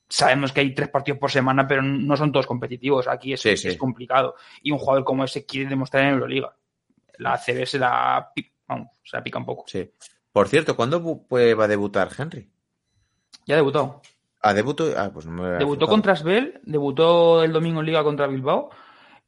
sabemos 0.09 0.53
que 0.53 0.61
hay 0.61 0.75
tres 0.75 0.91
partidos 0.91 1.19
por 1.19 1.31
semana, 1.31 1.67
pero 1.67 1.81
no 1.83 2.17
son 2.19 2.31
todos 2.31 2.47
competitivos. 2.47 3.09
Aquí 3.09 3.33
es, 3.33 3.41
Sí, 3.41 3.57
sí. 3.57 3.69
es 3.69 3.77
complicado. 3.79 4.35
Y 4.63 4.71
un 4.73 4.79
jugador 4.79 5.05
como 5.05 5.25
ese 5.25 5.47
quiere 5.47 5.71
demostrar 5.71 6.05
en 6.05 6.11
Euroliga. 6.11 6.55
La 7.17 7.39
CB 7.39 7.65
se 7.67 7.79
la, 7.79 8.31
pi- 8.35 8.47
vamos, 8.69 8.89
se 9.03 9.17
la 9.17 9.23
pica 9.23 9.39
un 9.39 9.47
poco. 9.47 9.65
Sí. 9.67 9.91
Por 10.33 10.49
cierto, 10.49 10.77
¿cuándo 10.77 11.27
va 11.31 11.65
a 11.65 11.69
debutar 11.69 12.09
Henry? 12.17 12.51
Ya 13.47 13.57
debutó. 13.57 14.01
Ah, 14.41 14.55
debutó. 14.55 14.87
Ah, 14.97 15.11
pues 15.13 15.27
no 15.27 15.33
me 15.33 15.47
había 15.47 15.59
Debutó 15.59 15.87
contra 15.87 16.13
Asbel, 16.15 16.61
debutó 16.65 17.43
el 17.45 17.53
domingo 17.53 17.81
en 17.81 17.87
Liga 17.87 18.03
contra 18.03 18.27
Bilbao. 18.27 18.71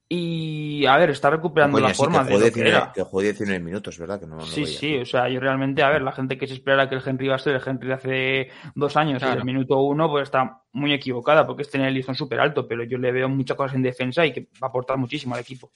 Y 0.08 0.84
a 0.86 0.96
ver, 0.98 1.10
está 1.10 1.30
recuperando 1.30 1.76
Coño, 1.78 1.88
la 1.88 1.94
sí, 1.94 1.96
forma 1.96 2.18
que 2.18 2.24
de 2.24 2.30
jugó 2.34 2.38
lo 2.38 2.52
que 2.52 2.62
19, 2.62 2.68
era. 2.70 2.92
que 2.92 3.02
jugó 3.02 3.22
19 3.22 3.60
minutos, 3.60 3.98
¿verdad? 3.98 4.20
Que 4.20 4.26
no, 4.26 4.36
no 4.36 4.42
Sí, 4.42 4.62
veía. 4.62 4.78
sí, 4.78 4.96
o 4.98 5.06
sea, 5.06 5.28
yo 5.28 5.40
realmente, 5.40 5.82
a 5.82 5.88
ver, 5.88 6.02
la 6.02 6.12
gente 6.12 6.36
que 6.36 6.46
se 6.46 6.54
espera 6.54 6.88
que 6.88 6.94
el 6.94 7.02
Henry 7.04 7.28
va 7.28 7.36
a 7.36 7.38
ser 7.38 7.54
el 7.56 7.62
Henry 7.66 7.88
de 7.88 7.94
hace 7.94 8.48
dos 8.74 8.96
años 8.96 9.22
y 9.22 9.26
el 9.26 9.44
minuto 9.44 9.80
uno, 9.80 10.08
pues 10.10 10.24
está 10.24 10.62
muy 10.72 10.92
equivocada 10.92 11.46
porque 11.46 11.62
este 11.62 11.78
en 11.78 11.84
el 11.84 11.94
listón 11.94 12.14
súper 12.14 12.38
alto, 12.40 12.68
pero 12.68 12.84
yo 12.84 12.98
le 12.98 13.12
veo 13.12 13.28
muchas 13.28 13.56
cosas 13.56 13.74
en 13.76 13.82
defensa 13.82 14.26
y 14.26 14.32
que 14.32 14.42
va 14.62 14.66
a 14.66 14.68
aportar 14.68 14.98
muchísimo 14.98 15.34
al 15.34 15.40
equipo. 15.40 15.72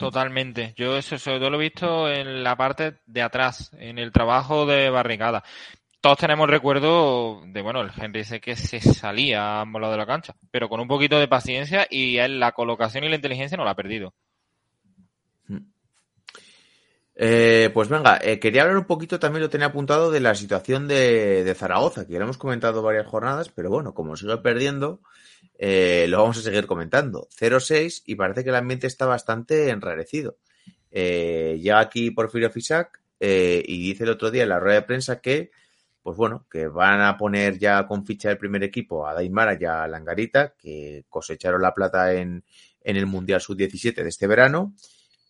Totalmente. 0.00 0.72
Yo 0.78 0.96
eso 0.96 1.18
sobre 1.18 1.40
todo 1.40 1.50
lo 1.50 1.60
he 1.60 1.64
visto 1.64 2.08
en 2.08 2.42
la 2.42 2.56
parte 2.56 3.00
de 3.04 3.20
atrás, 3.20 3.70
en 3.78 3.98
el 3.98 4.12
trabajo 4.12 4.64
de 4.64 4.88
barricada. 4.88 5.44
Todos 6.00 6.16
tenemos 6.16 6.48
recuerdo 6.48 7.42
de, 7.44 7.60
bueno, 7.60 7.82
el 7.82 7.90
Henry 7.94 8.20
ese 8.20 8.40
que 8.40 8.56
se 8.56 8.80
salía 8.80 9.42
a 9.42 9.60
ambos 9.60 9.82
lados 9.82 9.92
de 9.92 9.98
la 9.98 10.06
cancha, 10.06 10.34
pero 10.50 10.70
con 10.70 10.80
un 10.80 10.88
poquito 10.88 11.18
de 11.18 11.28
paciencia 11.28 11.86
y 11.90 12.16
la 12.16 12.52
colocación 12.52 13.04
y 13.04 13.10
la 13.10 13.16
inteligencia 13.16 13.58
no 13.58 13.64
la 13.66 13.72
ha 13.72 13.76
perdido. 13.76 14.14
Eh, 17.14 17.68
pues 17.74 17.90
venga, 17.90 18.18
eh, 18.22 18.40
quería 18.40 18.62
hablar 18.62 18.78
un 18.78 18.86
poquito, 18.86 19.18
también 19.18 19.42
lo 19.42 19.50
tenía 19.50 19.66
apuntado, 19.66 20.10
de 20.10 20.20
la 20.20 20.34
situación 20.34 20.88
de, 20.88 21.44
de 21.44 21.54
Zaragoza, 21.54 22.06
que 22.06 22.14
ya 22.14 22.18
lo 22.20 22.24
hemos 22.24 22.38
comentado 22.38 22.80
varias 22.80 23.06
jornadas, 23.06 23.50
pero 23.50 23.68
bueno, 23.68 23.92
como 23.92 24.16
sigue 24.16 24.38
perdiendo, 24.38 25.02
eh, 25.62 26.06
lo 26.08 26.22
vamos 26.22 26.38
a 26.38 26.40
seguir 26.40 26.66
comentando. 26.66 27.28
0-6 27.38 28.04
y 28.06 28.14
parece 28.14 28.42
que 28.42 28.48
el 28.48 28.56
ambiente 28.56 28.86
está 28.86 29.04
bastante 29.04 29.68
enrarecido. 29.68 30.38
Eh, 30.90 31.58
llega 31.60 31.80
aquí 31.80 32.10
Porfirio 32.12 32.50
Fisac 32.50 33.02
eh, 33.20 33.62
y 33.66 33.88
dice 33.88 34.04
el 34.04 34.10
otro 34.10 34.30
día 34.30 34.44
en 34.44 34.48
la 34.48 34.58
rueda 34.58 34.76
de 34.76 34.86
prensa 34.86 35.20
que, 35.20 35.50
pues 36.02 36.16
bueno, 36.16 36.46
que 36.50 36.66
van 36.66 37.02
a 37.02 37.18
poner 37.18 37.58
ya 37.58 37.86
con 37.86 38.06
ficha 38.06 38.30
del 38.30 38.38
primer 38.38 38.64
equipo 38.64 39.06
a 39.06 39.12
Daimara 39.12 39.58
y 39.60 39.66
a 39.66 39.86
Langarita, 39.86 40.54
que 40.56 41.04
cosecharon 41.10 41.60
la 41.60 41.74
plata 41.74 42.14
en, 42.14 42.42
en 42.80 42.96
el 42.96 43.04
Mundial 43.04 43.42
Sub-17 43.42 43.96
de 44.02 44.08
este 44.08 44.26
verano. 44.26 44.74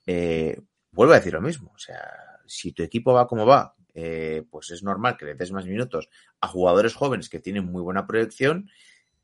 Eh, 0.06 0.60
vuelvo 0.92 1.12
a 1.12 1.16
decir 1.16 1.32
lo 1.32 1.40
mismo. 1.40 1.72
O 1.74 1.78
sea, 1.78 2.08
si 2.46 2.70
tu 2.70 2.84
equipo 2.84 3.12
va 3.12 3.26
como 3.26 3.46
va, 3.46 3.74
pues 4.48 4.70
es 4.70 4.84
normal 4.84 5.16
que 5.16 5.24
le 5.24 5.34
des 5.34 5.50
más 5.50 5.66
minutos 5.66 6.08
a 6.40 6.46
jugadores 6.46 6.94
jóvenes 6.94 7.28
que 7.28 7.40
tienen 7.40 7.64
muy 7.64 7.82
buena 7.82 8.06
proyección. 8.06 8.70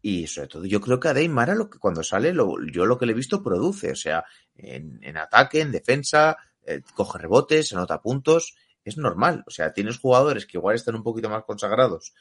Y 0.02 0.26
sobre 0.26 0.48
todo, 0.48 0.64
yo 0.66 0.80
creo 0.80 1.00
que 1.00 1.08
a 1.08 1.14
Deymara 1.14 1.54
lo 1.54 1.68
que 1.68 1.78
cuando 1.78 2.02
sale, 2.02 2.32
lo, 2.32 2.64
yo 2.70 2.86
lo 2.86 2.98
que 2.98 3.06
le 3.06 3.12
he 3.12 3.16
visto 3.16 3.42
produce. 3.42 3.90
O 3.90 3.96
sea, 3.96 4.24
en, 4.54 4.98
en 5.02 5.16
ataque, 5.16 5.60
en 5.60 5.72
defensa, 5.72 6.36
eh, 6.64 6.82
coge 6.94 7.18
rebotes, 7.18 7.72
anota 7.72 8.00
puntos. 8.00 8.54
Es 8.84 8.96
normal. 8.96 9.42
O 9.46 9.50
sea, 9.50 9.72
tienes 9.72 9.98
jugadores 9.98 10.46
que 10.46 10.58
igual 10.58 10.76
están 10.76 10.94
un 10.94 11.02
poquito 11.02 11.28
más 11.28 11.42
consagrados, 11.44 12.14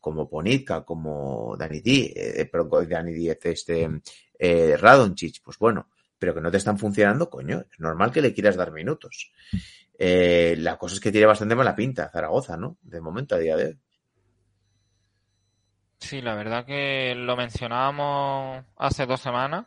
como 0.00 0.28
Ponitka, 0.28 0.82
como 0.84 1.56
Dani 1.58 1.80
Díez, 1.80 2.12
eh, 2.16 2.48
perdón, 2.50 2.88
Dani 2.88 3.12
Díez, 3.12 3.38
este, 3.42 3.88
eh, 4.38 4.76
Radonchich, 4.78 5.42
pues 5.42 5.58
bueno, 5.58 5.90
pero 6.18 6.34
que 6.34 6.40
no 6.40 6.50
te 6.50 6.56
están 6.56 6.78
funcionando, 6.78 7.28
coño, 7.28 7.66
es 7.70 7.80
normal 7.80 8.10
que 8.10 8.22
le 8.22 8.32
quieras 8.32 8.56
dar 8.56 8.72
minutos. 8.72 9.30
Eh, 9.98 10.54
la 10.58 10.78
cosa 10.78 10.94
es 10.94 11.00
que 11.00 11.12
tiene 11.12 11.26
bastante 11.26 11.54
mala 11.54 11.76
pinta 11.76 12.10
Zaragoza, 12.10 12.56
¿no? 12.56 12.78
De 12.80 13.00
momento, 13.02 13.34
a 13.34 13.38
día 13.38 13.56
de 13.56 13.66
hoy. 13.66 13.78
Sí, 16.00 16.20
la 16.22 16.34
verdad 16.34 16.64
que 16.64 17.14
lo 17.16 17.36
mencionábamos 17.36 18.64
hace 18.76 19.06
dos 19.06 19.20
semanas 19.20 19.66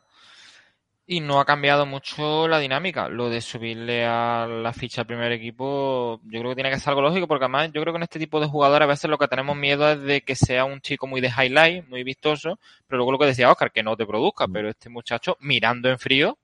y 1.05 1.19
no 1.19 1.39
ha 1.39 1.45
cambiado 1.45 1.85
mucho 1.85 2.47
la 2.47 2.59
dinámica. 2.59 3.07
Lo 3.09 3.29
de 3.29 3.41
subirle 3.41 4.05
a 4.05 4.47
la 4.47 4.73
ficha 4.73 5.01
al 5.01 5.07
primer 5.07 5.31
equipo, 5.31 6.19
yo 6.23 6.39
creo 6.39 6.51
que 6.51 6.55
tiene 6.55 6.69
que 6.71 6.79
ser 6.79 6.89
algo 6.89 7.01
lógico 7.01 7.27
porque 7.27 7.45
además 7.45 7.71
yo 7.73 7.81
creo 7.81 7.93
que 7.93 7.97
en 7.97 8.03
este 8.03 8.19
tipo 8.19 8.39
de 8.39 8.47
jugadores 8.47 8.85
a 8.85 8.89
veces 8.89 9.09
lo 9.09 9.17
que 9.17 9.27
tenemos 9.27 9.55
miedo 9.55 9.89
es 9.91 10.01
de 10.01 10.21
que 10.21 10.35
sea 10.35 10.65
un 10.65 10.81
chico 10.81 11.07
muy 11.07 11.21
de 11.21 11.29
highlight, 11.29 11.87
muy 11.87 12.03
vistoso, 12.03 12.59
pero 12.87 12.97
luego 12.97 13.11
lo 13.13 13.19
que 13.19 13.27
decía 13.27 13.51
Oscar, 13.51 13.71
que 13.71 13.83
no 13.83 13.95
te 13.95 14.05
produzca, 14.05 14.47
pero 14.47 14.69
este 14.69 14.89
muchacho 14.89 15.37
mirando 15.39 15.89
en 15.89 15.99
frío 15.99 16.37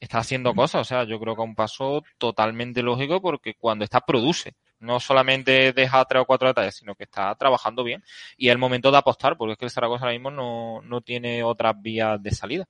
está 0.00 0.18
haciendo 0.18 0.54
cosas, 0.54 0.82
o 0.82 0.84
sea, 0.84 1.04
yo 1.04 1.18
creo 1.18 1.34
que 1.34 1.42
a 1.42 1.44
un 1.44 1.56
paso 1.56 2.04
totalmente 2.18 2.82
lógico 2.82 3.20
porque 3.20 3.54
cuando 3.54 3.84
está 3.84 4.00
produce, 4.00 4.54
no 4.80 5.00
solamente 5.00 5.72
deja 5.72 6.04
tres 6.04 6.22
o 6.22 6.24
cuatro 6.24 6.48
detalles, 6.48 6.76
sino 6.76 6.94
que 6.94 7.04
está 7.04 7.34
trabajando 7.34 7.84
bien 7.84 8.02
y 8.36 8.48
es 8.48 8.52
el 8.52 8.58
momento 8.58 8.90
de 8.90 8.98
apostar 8.98 9.36
porque 9.36 9.52
es 9.52 9.58
que 9.58 9.64
el 9.64 9.70
Zaragoza 9.70 10.04
ahora 10.04 10.14
mismo 10.14 10.30
no, 10.30 10.82
no 10.82 11.00
tiene 11.00 11.42
otras 11.42 11.80
vías 11.80 12.22
de 12.22 12.30
salida. 12.30 12.68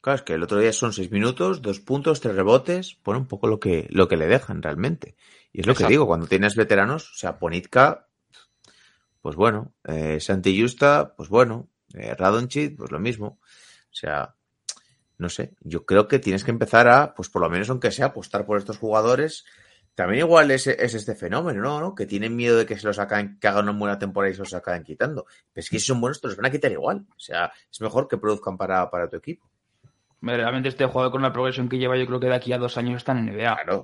Claro, 0.00 0.16
es 0.16 0.22
que 0.22 0.34
el 0.34 0.42
otro 0.42 0.58
día 0.60 0.72
son 0.72 0.92
seis 0.92 1.10
minutos, 1.10 1.60
dos 1.60 1.80
puntos, 1.80 2.20
tres 2.20 2.36
rebotes, 2.36 2.94
pone 2.94 3.18
un 3.18 3.26
poco 3.26 3.48
lo 3.48 3.58
que, 3.58 3.88
lo 3.90 4.06
que 4.06 4.16
le 4.16 4.26
dejan 4.26 4.62
realmente. 4.62 5.16
Y 5.52 5.60
es 5.60 5.66
lo 5.66 5.72
Exacto. 5.72 5.88
que 5.88 5.92
digo, 5.92 6.06
cuando 6.06 6.26
tienes 6.26 6.54
veteranos, 6.54 7.10
o 7.10 7.14
sea, 7.14 7.38
Ponitka, 7.38 8.06
pues 9.20 9.34
bueno, 9.34 9.74
eh, 9.84 10.20
Santi 10.20 10.60
Justa, 10.60 11.14
pues 11.16 11.28
bueno, 11.28 11.68
eh, 11.94 12.14
Radonchit, 12.14 12.76
pues 12.76 12.92
lo 12.92 13.00
mismo. 13.00 13.38
O 13.90 13.94
sea, 13.94 14.34
no 15.18 15.28
sé, 15.28 15.54
yo 15.60 15.84
creo 15.84 16.06
que 16.06 16.20
tienes 16.20 16.44
que 16.44 16.52
empezar 16.52 16.88
a, 16.88 17.14
pues 17.14 17.28
por 17.28 17.42
lo 17.42 17.50
menos 17.50 17.68
aunque 17.68 17.90
sea, 17.90 18.06
apostar 18.06 18.46
por 18.46 18.58
estos 18.58 18.78
jugadores. 18.78 19.44
También 19.98 20.24
igual 20.26 20.48
es, 20.52 20.64
es 20.68 20.94
este 20.94 21.16
fenómeno, 21.16 21.60
¿no? 21.60 21.80
¿no? 21.80 21.92
Que 21.92 22.06
tienen 22.06 22.36
miedo 22.36 22.56
de 22.56 22.64
que 22.66 22.78
se 22.78 22.86
los 22.86 23.00
acaben, 23.00 23.36
que 23.40 23.48
hagan 23.48 23.68
una 23.68 23.76
buena 23.76 23.98
temporada 23.98 24.30
y 24.30 24.34
se 24.34 24.38
los 24.42 24.54
acaben 24.54 24.84
quitando. 24.84 25.24
Pero 25.52 25.60
es 25.60 25.68
que 25.68 25.80
si 25.80 25.86
son 25.86 26.00
buenos, 26.00 26.20
te 26.20 26.28
los 26.28 26.36
van 26.36 26.46
a 26.46 26.50
quitar 26.52 26.70
igual. 26.70 27.04
O 27.10 27.18
sea, 27.18 27.50
es 27.68 27.80
mejor 27.80 28.06
que 28.06 28.16
produzcan 28.16 28.56
para, 28.56 28.88
para 28.90 29.08
tu 29.08 29.16
equipo. 29.16 29.50
Realmente 30.22 30.68
este 30.68 30.86
jugador 30.86 31.10
con 31.10 31.20
la 31.20 31.32
progresión 31.32 31.68
que 31.68 31.78
lleva, 31.78 31.96
yo 31.96 32.06
creo 32.06 32.20
que 32.20 32.28
de 32.28 32.34
aquí 32.36 32.52
a 32.52 32.58
dos 32.58 32.78
años 32.78 32.98
está 32.98 33.10
en 33.10 33.26
NBA. 33.26 33.56
Claro. 33.56 33.78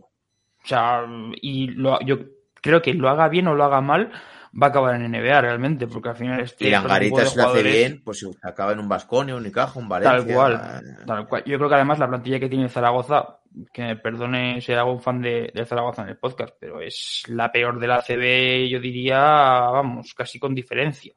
O 0.62 0.66
sea, 0.66 1.04
y 1.42 1.66
lo- 1.72 2.00
yo 2.02 2.18
creo 2.62 2.80
que 2.80 2.94
lo 2.94 3.08
haga 3.08 3.28
bien 3.28 3.48
o 3.48 3.54
lo 3.56 3.64
haga 3.64 3.80
mal, 3.80 4.12
va 4.54 4.68
a 4.68 4.70
acabar 4.70 4.94
en 4.94 5.10
NBA 5.10 5.40
realmente, 5.40 5.88
porque 5.88 6.10
al 6.10 6.16
final 6.16 6.40
este 6.42 6.68
Y 6.68 6.70
Langarita 6.70 7.24
de 7.24 7.36
lo 7.36 7.48
hace 7.48 7.62
bien, 7.64 8.02
pues 8.04 8.24
acaba 8.40 8.70
en 8.72 8.78
un 8.78 8.88
Vasconia, 8.88 9.34
un 9.34 9.40
Unicaja, 9.40 9.80
un 9.80 9.88
Valencia. 9.88 10.24
Tal 10.24 10.32
cual, 10.32 10.96
tal 11.06 11.26
cual. 11.26 11.42
Yo 11.44 11.56
creo 11.58 11.68
que 11.68 11.74
además 11.74 11.98
la 11.98 12.06
plantilla 12.06 12.38
que 12.38 12.48
tiene 12.48 12.68
Zaragoza, 12.68 13.40
que 13.72 13.82
me 13.82 13.96
perdone 13.96 14.61
si 14.61 14.72
hago 14.72 14.92
un 14.92 15.00
fan 15.00 15.20
de, 15.22 15.50
de 15.55 15.64
Zaragoza 15.64 16.02
en 16.02 16.09
el 16.11 16.16
podcast, 16.18 16.55
pero 16.59 16.80
es 16.80 17.22
la 17.28 17.50
peor 17.52 17.78
de 17.78 17.86
la 17.86 18.02
CB, 18.02 18.68
yo 18.68 18.80
diría, 18.80 19.18
vamos, 19.20 20.12
casi 20.14 20.38
con 20.38 20.55
diferencia. 20.55 21.14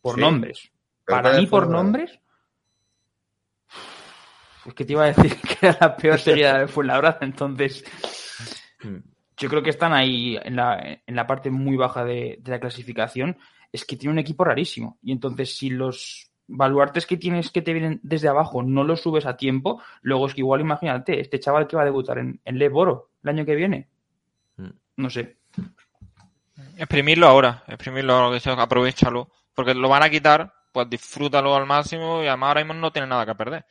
Por 0.00 0.14
Sí. 0.14 0.20
nombres. 0.22 0.70
Para 1.04 1.32
mí, 1.38 1.46
por 1.46 1.68
nombres. 1.68 2.18
Es 4.66 4.74
que 4.74 4.84
te 4.84 4.92
iba 4.92 5.04
a 5.04 5.12
decir 5.12 5.36
que 5.60 5.66
era 5.66 5.78
la 5.80 5.96
peor 5.96 6.18
seguida 6.18 6.58
de 6.60 6.68
Fuenlabrada, 6.68 7.18
entonces. 7.22 7.84
Yo 9.36 9.48
creo 9.48 9.62
que 9.62 9.70
están 9.70 9.92
ahí 9.92 10.38
en 10.42 10.56
la, 10.56 11.00
en 11.06 11.16
la 11.16 11.26
parte 11.26 11.50
muy 11.50 11.76
baja 11.76 12.04
de, 12.04 12.38
de 12.40 12.50
la 12.50 12.60
clasificación. 12.60 13.38
Es 13.72 13.84
que 13.84 13.96
tiene 13.96 14.12
un 14.12 14.18
equipo 14.18 14.44
rarísimo. 14.44 14.98
Y 15.02 15.12
entonces, 15.12 15.56
si 15.56 15.70
los 15.70 16.29
baluartes 16.50 17.06
que 17.06 17.16
tienes 17.16 17.50
que 17.50 17.62
te 17.62 17.72
vienen 17.72 18.00
desde 18.02 18.28
abajo 18.28 18.62
no 18.62 18.84
los 18.84 19.00
subes 19.00 19.26
a 19.26 19.36
tiempo, 19.36 19.80
luego 20.02 20.26
es 20.26 20.34
que 20.34 20.40
igual 20.40 20.60
imagínate, 20.60 21.20
este 21.20 21.40
chaval 21.40 21.66
que 21.66 21.76
va 21.76 21.82
a 21.82 21.86
debutar 21.86 22.18
en, 22.18 22.40
en 22.44 22.58
Le 22.58 22.68
Boro 22.68 23.10
el 23.22 23.30
año 23.30 23.44
que 23.44 23.54
viene. 23.54 23.88
Mm. 24.56 24.70
No 24.96 25.10
sé. 25.10 25.38
Exprimirlo 26.76 27.26
ahora, 27.26 27.64
exprimirlo 27.66 28.14
ahora, 28.14 28.38
aprovechalo, 28.58 29.30
porque 29.54 29.74
lo 29.74 29.88
van 29.88 30.02
a 30.02 30.10
quitar, 30.10 30.52
pues 30.72 30.88
disfrútalo 30.88 31.54
al 31.54 31.66
máximo 31.66 32.22
y 32.22 32.26
además 32.26 32.48
ahora 32.48 32.64
mismo 32.64 32.74
no 32.74 32.92
tiene 32.92 33.08
nada 33.08 33.26
que 33.26 33.34
perder. 33.34 33.64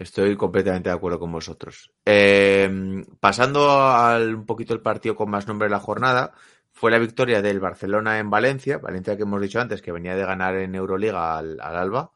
Estoy 0.00 0.34
completamente 0.34 0.88
de 0.88 0.94
acuerdo 0.94 1.20
con 1.20 1.30
vosotros. 1.30 1.92
Eh, 2.06 3.04
pasando 3.20 3.70
al 3.70 4.34
un 4.34 4.46
poquito 4.46 4.72
el 4.72 4.80
partido 4.80 5.14
con 5.14 5.28
más 5.28 5.46
nombre 5.46 5.66
de 5.66 5.72
la 5.72 5.78
jornada, 5.78 6.32
fue 6.72 6.90
la 6.90 6.98
victoria 6.98 7.42
del 7.42 7.60
Barcelona 7.60 8.18
en 8.18 8.30
Valencia, 8.30 8.78
Valencia 8.78 9.16
que 9.16 9.22
hemos 9.22 9.40
dicho 9.40 9.60
antes 9.60 9.82
que 9.82 9.92
venía 9.92 10.14
de 10.14 10.24
ganar 10.24 10.56
en 10.56 10.74
Euroliga 10.74 11.36
al, 11.38 11.60
al 11.60 11.76
Alba. 11.76 12.12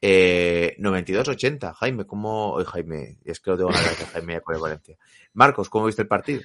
Eh, 0.00 0.76
92-80. 0.78 1.72
Jaime, 1.72 2.04
¿cómo? 2.04 2.52
Hoy 2.52 2.64
Jaime, 2.66 3.16
es 3.24 3.40
que 3.40 3.50
lo 3.50 3.56
tengo 3.56 3.70
en 3.70 3.76
la 3.76 3.82
cabeza, 3.82 4.06
Jaime 4.12 4.40
con 4.42 4.54
el 4.54 4.60
Valencia. 4.60 4.96
Marcos, 5.32 5.70
¿cómo 5.70 5.86
viste 5.86 6.02
el 6.02 6.08
partido? 6.08 6.42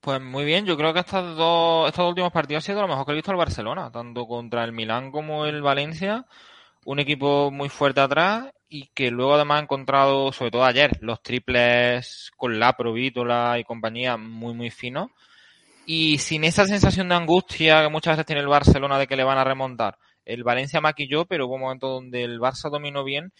Pues 0.00 0.20
muy 0.20 0.44
bien, 0.44 0.66
yo 0.66 0.76
creo 0.76 0.92
que 0.92 1.00
estos 1.00 1.34
dos, 1.34 1.88
estos 1.88 2.06
últimos 2.06 2.30
partidos 2.30 2.62
ha 2.62 2.66
sido 2.66 2.82
lo 2.82 2.88
mejor 2.88 3.06
que 3.06 3.12
he 3.12 3.14
visto 3.14 3.30
al 3.30 3.38
Barcelona, 3.38 3.90
tanto 3.90 4.26
contra 4.26 4.62
el 4.64 4.72
Milán 4.72 5.10
como 5.10 5.46
el 5.46 5.62
Valencia, 5.62 6.26
un 6.84 6.98
equipo 6.98 7.50
muy 7.50 7.70
fuerte 7.70 8.02
atrás 8.02 8.52
y 8.68 8.88
que 8.88 9.10
luego 9.10 9.36
además 9.36 9.60
ha 9.60 9.62
encontrado, 9.62 10.30
sobre 10.32 10.50
todo 10.50 10.64
ayer, 10.66 10.98
los 11.00 11.22
triples 11.22 12.30
con 12.36 12.58
Lapro, 12.58 12.92
Vítola 12.92 13.58
y 13.58 13.64
compañía 13.64 14.18
muy 14.18 14.52
muy 14.52 14.70
finos 14.70 15.10
y 15.86 16.18
sin 16.18 16.44
esa 16.44 16.66
sensación 16.66 17.08
de 17.08 17.14
angustia 17.14 17.82
que 17.82 17.88
muchas 17.88 18.14
veces 18.14 18.26
tiene 18.26 18.42
el 18.42 18.48
Barcelona 18.48 18.98
de 18.98 19.06
que 19.06 19.16
le 19.16 19.24
van 19.24 19.38
a 19.38 19.44
remontar. 19.44 19.98
El 20.24 20.42
Valencia 20.42 20.80
maquilló, 20.80 21.26
pero 21.26 21.46
hubo 21.46 21.54
un 21.54 21.62
momento 21.62 21.88
donde 21.88 22.24
el 22.24 22.40
Barça 22.40 22.70
dominó 22.70 23.04
bien 23.04 23.32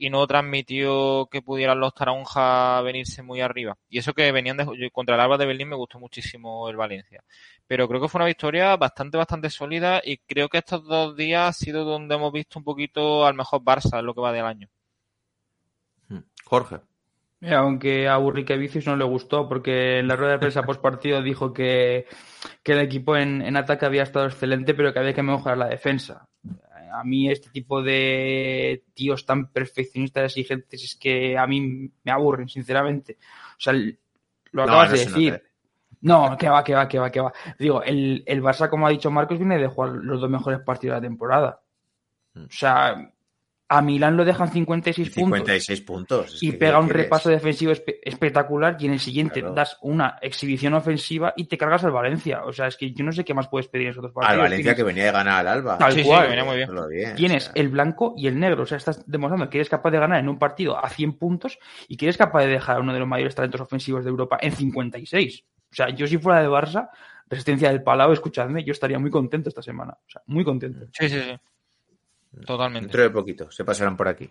y 0.00 0.10
no 0.10 0.24
transmitió 0.28 1.26
que 1.30 1.42
pudieran 1.42 1.80
los 1.80 1.92
Taronja 1.92 2.80
venirse 2.82 3.22
muy 3.22 3.40
arriba. 3.40 3.76
Y 3.88 3.98
eso 3.98 4.14
que 4.14 4.30
venían 4.30 4.56
de, 4.56 4.90
contra 4.92 5.16
el 5.16 5.20
Alba 5.20 5.36
de 5.36 5.46
Berlín 5.46 5.68
me 5.68 5.76
gustó 5.76 5.98
muchísimo 5.98 6.68
el 6.68 6.76
Valencia. 6.76 7.24
Pero 7.66 7.88
creo 7.88 8.00
que 8.00 8.08
fue 8.08 8.20
una 8.20 8.26
victoria 8.26 8.76
bastante, 8.76 9.18
bastante 9.18 9.50
sólida 9.50 10.00
y 10.04 10.18
creo 10.18 10.48
que 10.48 10.58
estos 10.58 10.84
dos 10.84 11.16
días 11.16 11.48
ha 11.48 11.52
sido 11.52 11.84
donde 11.84 12.14
hemos 12.14 12.32
visto 12.32 12.60
un 12.60 12.64
poquito 12.64 13.26
al 13.26 13.34
mejor 13.34 13.60
Barça 13.62 14.00
lo 14.00 14.14
que 14.14 14.20
va 14.20 14.32
del 14.32 14.44
año. 14.44 14.68
Hmm. 16.08 16.22
Jorge. 16.44 16.76
Eh, 17.40 17.54
Aunque 17.54 18.08
a 18.08 18.16
Burriquevicius 18.16 18.86
no 18.86 18.96
le 18.96 19.04
gustó, 19.04 19.48
porque 19.48 19.98
en 20.00 20.08
la 20.08 20.16
rueda 20.16 20.32
de 20.32 20.38
prensa 20.38 20.62
post 20.66 20.80
partido 20.80 21.22
dijo 21.22 21.52
que, 21.52 22.06
que 22.62 22.72
el 22.72 22.80
equipo 22.80 23.16
en, 23.16 23.42
en 23.42 23.56
ataque 23.56 23.86
había 23.86 24.02
estado 24.02 24.26
excelente, 24.26 24.74
pero 24.74 24.92
que 24.92 24.98
había 24.98 25.14
que 25.14 25.22
mejorar 25.22 25.58
la 25.58 25.68
defensa. 25.68 26.28
A 26.92 27.04
mí 27.04 27.30
este 27.30 27.50
tipo 27.50 27.82
de 27.82 28.84
tíos 28.94 29.24
tan 29.26 29.48
perfeccionistas 29.52 30.24
exigentes 30.24 30.82
es 30.82 30.96
que 30.96 31.36
a 31.36 31.46
mí 31.46 31.90
me 32.02 32.10
aburren, 32.12 32.48
sinceramente. 32.48 33.18
O 33.52 33.60
sea, 33.60 33.74
lo 34.52 34.62
acabas 34.62 34.90
no 34.90 34.96
de 34.96 35.04
decir. 35.04 35.32
nota. 35.32 35.44
No, 36.00 36.36
que 36.36 36.48
va, 36.48 36.62
que 36.64 36.74
va, 36.74 36.88
que 36.88 36.98
va, 36.98 37.10
que 37.10 37.20
va. 37.20 37.32
Digo, 37.58 37.82
el, 37.82 38.22
el 38.26 38.42
Barça, 38.42 38.70
como 38.70 38.86
ha 38.86 38.90
dicho 38.90 39.10
Marcos, 39.10 39.38
viene 39.38 39.58
de 39.58 39.66
jugar 39.66 39.90
los 39.90 40.20
dos 40.20 40.30
mejores 40.30 40.60
partidos 40.60 40.94
de 40.94 41.00
la 41.00 41.08
temporada. 41.08 41.60
Mm. 42.34 42.44
O 42.44 42.50
sea, 42.50 43.12
a 43.70 43.82
Milán 43.82 44.16
lo 44.16 44.24
dejan 44.24 44.50
56 44.50 45.08
puntos 45.10 45.14
56 45.24 45.80
puntos. 45.82 46.34
es 46.36 46.42
y 46.42 46.52
que, 46.52 46.56
pega 46.56 46.72
¿qué 46.72 46.78
un 46.78 46.84
quieres? 46.86 47.02
repaso 47.04 47.28
defensivo 47.28 47.72
espe- 47.72 47.98
espectacular 48.02 48.76
y 48.80 48.86
en 48.86 48.92
el 48.94 48.98
siguiente 49.00 49.40
Claro. 49.40 49.54
das 49.54 49.76
una 49.82 50.18
exhibición 50.22 50.72
ofensiva 50.72 51.34
y 51.36 51.44
te 51.44 51.58
cargas 51.58 51.84
al 51.84 51.90
Valencia. 51.90 52.44
O 52.44 52.52
sea, 52.52 52.66
es 52.68 52.76
que 52.78 52.92
yo 52.92 53.04
no 53.04 53.12
sé 53.12 53.24
qué 53.24 53.34
más 53.34 53.48
puedes 53.48 53.68
pedir 53.68 53.86
en 53.88 53.90
esos 53.92 54.02
dos 54.02 54.12
partidos. 54.12 54.32
Al 54.32 54.38
Valencia 54.40 54.72
Tienes- 54.72 54.76
que 54.76 54.82
venía 54.84 55.04
de 55.04 55.12
ganar 55.12 55.40
al 55.40 55.48
Alba. 55.48 55.76
Tal 55.76 55.92
Sí, 55.92 56.02
cual. 56.02 56.22
que 56.22 56.28
venía 56.28 56.44
muy 56.44 56.56
bien. 56.56 56.68
Hacerlo 56.70 56.88
bien, 56.88 57.14
Tienes 57.16 57.48
o 57.48 57.52
sea. 57.52 57.62
el 57.62 57.68
blanco 57.68 58.14
y 58.16 58.26
el 58.26 58.40
negro. 58.40 58.62
O 58.62 58.66
sea, 58.66 58.78
estás 58.78 59.04
demostrando 59.06 59.50
que 59.50 59.58
eres 59.58 59.68
capaz 59.68 59.90
de 59.90 59.98
ganar 59.98 60.18
en 60.20 60.28
un 60.30 60.38
partido 60.38 60.82
a 60.82 60.88
100 60.88 61.18
puntos 61.18 61.58
y 61.88 61.96
que 61.98 62.06
eres 62.06 62.16
capaz 62.16 62.40
de 62.44 62.48
dejar 62.48 62.76
a 62.76 62.80
uno 62.80 62.94
de 62.94 63.00
los 63.00 63.08
mayores 63.08 63.34
talentos 63.34 63.60
ofensivos 63.60 64.02
de 64.02 64.08
Europa 64.10 64.38
en 64.40 64.52
56. 64.52 65.44
O 65.70 65.74
sea, 65.74 65.90
yo 65.90 66.06
si 66.06 66.16
fuera 66.16 66.40
de 66.40 66.48
Barça, 66.48 66.88
resistencia 67.28 67.68
del 67.68 67.82
Palau, 67.82 68.12
escuchadme, 68.12 68.64
yo 68.64 68.72
estaría 68.72 68.98
muy 68.98 69.10
contento 69.10 69.50
esta 69.50 69.60
semana. 69.60 69.92
O 69.92 70.10
sea, 70.10 70.22
muy 70.26 70.42
contento. 70.42 70.86
Sí, 70.92 71.10
sí, 71.10 71.20
sí. 71.20 71.38
Totalmente. 72.46 72.86
Dentro 72.86 73.02
de 73.02 73.10
poquito, 73.10 73.50
se 73.50 73.64
pasarán 73.64 73.96
por 73.96 74.08
aquí. 74.08 74.30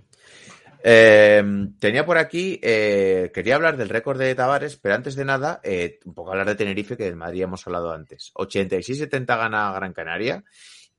Eh, 0.83 1.43
tenía 1.79 2.05
por 2.05 2.17
aquí, 2.17 2.59
eh, 2.61 3.31
quería 3.33 3.55
hablar 3.55 3.77
del 3.77 3.89
récord 3.89 4.19
de 4.19 4.35
Tavares, 4.35 4.77
pero 4.77 4.95
antes 4.95 5.15
de 5.15 5.25
nada, 5.25 5.59
eh, 5.63 5.99
un 6.05 6.13
poco 6.13 6.31
hablar 6.31 6.47
de 6.47 6.55
Tenerife, 6.55 6.95
que 6.95 7.05
del 7.05 7.15
Madrid 7.15 7.43
hemos 7.43 7.65
hablado 7.67 7.91
antes. 7.91 8.31
86-70 8.35 9.37
gana 9.37 9.71
Gran 9.73 9.93
Canaria, 9.93 10.43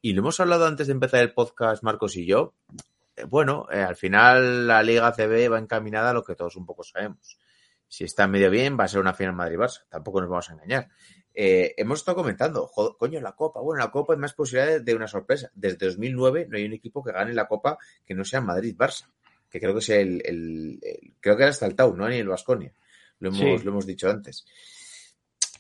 y 0.00 0.12
lo 0.12 0.20
hemos 0.20 0.40
hablado 0.40 0.66
antes 0.66 0.88
de 0.88 0.92
empezar 0.92 1.20
el 1.20 1.32
podcast, 1.32 1.82
Marcos 1.82 2.16
y 2.16 2.26
yo. 2.26 2.54
Bueno, 3.28 3.66
al 3.70 3.96
final 3.96 4.66
la 4.66 4.82
Liga 4.82 5.12
CB 5.12 5.52
va 5.52 5.58
encaminada 5.58 6.10
a 6.10 6.12
lo 6.12 6.22
que 6.22 6.36
todos 6.36 6.56
un 6.56 6.66
poco 6.66 6.84
sabemos. 6.84 7.38
Si 7.88 8.04
está 8.04 8.28
medio 8.28 8.50
bien, 8.50 8.78
va 8.78 8.84
a 8.84 8.88
ser 8.88 9.00
una 9.00 9.14
final 9.14 9.34
Madrid-Barça. 9.34 9.86
Tampoco 9.88 10.20
nos 10.20 10.28
vamos 10.28 10.50
a 10.50 10.52
engañar. 10.52 10.88
Eh, 11.34 11.74
hemos 11.76 12.00
estado 12.00 12.16
comentando, 12.16 12.66
joder, 12.66 12.94
coño, 12.98 13.20
la 13.20 13.32
Copa. 13.32 13.60
Bueno, 13.60 13.82
la 13.84 13.90
Copa 13.90 14.12
hay 14.14 14.18
más 14.18 14.34
posibilidades 14.34 14.84
de 14.84 14.94
una 14.94 15.06
sorpresa. 15.06 15.50
Desde 15.54 15.86
2009 15.86 16.46
no 16.48 16.56
hay 16.56 16.64
un 16.64 16.72
equipo 16.72 17.02
que 17.04 17.12
gane 17.12 17.32
la 17.34 17.46
Copa 17.46 17.78
que 18.04 18.14
no 18.14 18.24
sea 18.24 18.40
Madrid-Barça. 18.40 19.08
Que 19.50 19.60
creo 19.60 19.72
que 19.72 19.78
es 19.80 19.88
el, 19.90 20.22
el- 20.26 20.78
el- 20.82 21.14
creo 21.20 21.36
que 21.36 21.42
era 21.44 21.50
hasta 21.50 21.66
el 21.66 21.74
Tau, 21.74 21.96
no 21.96 22.08
ni 22.08 22.16
el 22.16 22.28
Vasconia. 22.28 22.72
Lo 23.20 23.28
hemos, 23.30 23.60
Sí. 23.60 23.64
lo 23.64 23.70
hemos 23.70 23.86
dicho 23.86 24.10
antes. 24.10 24.44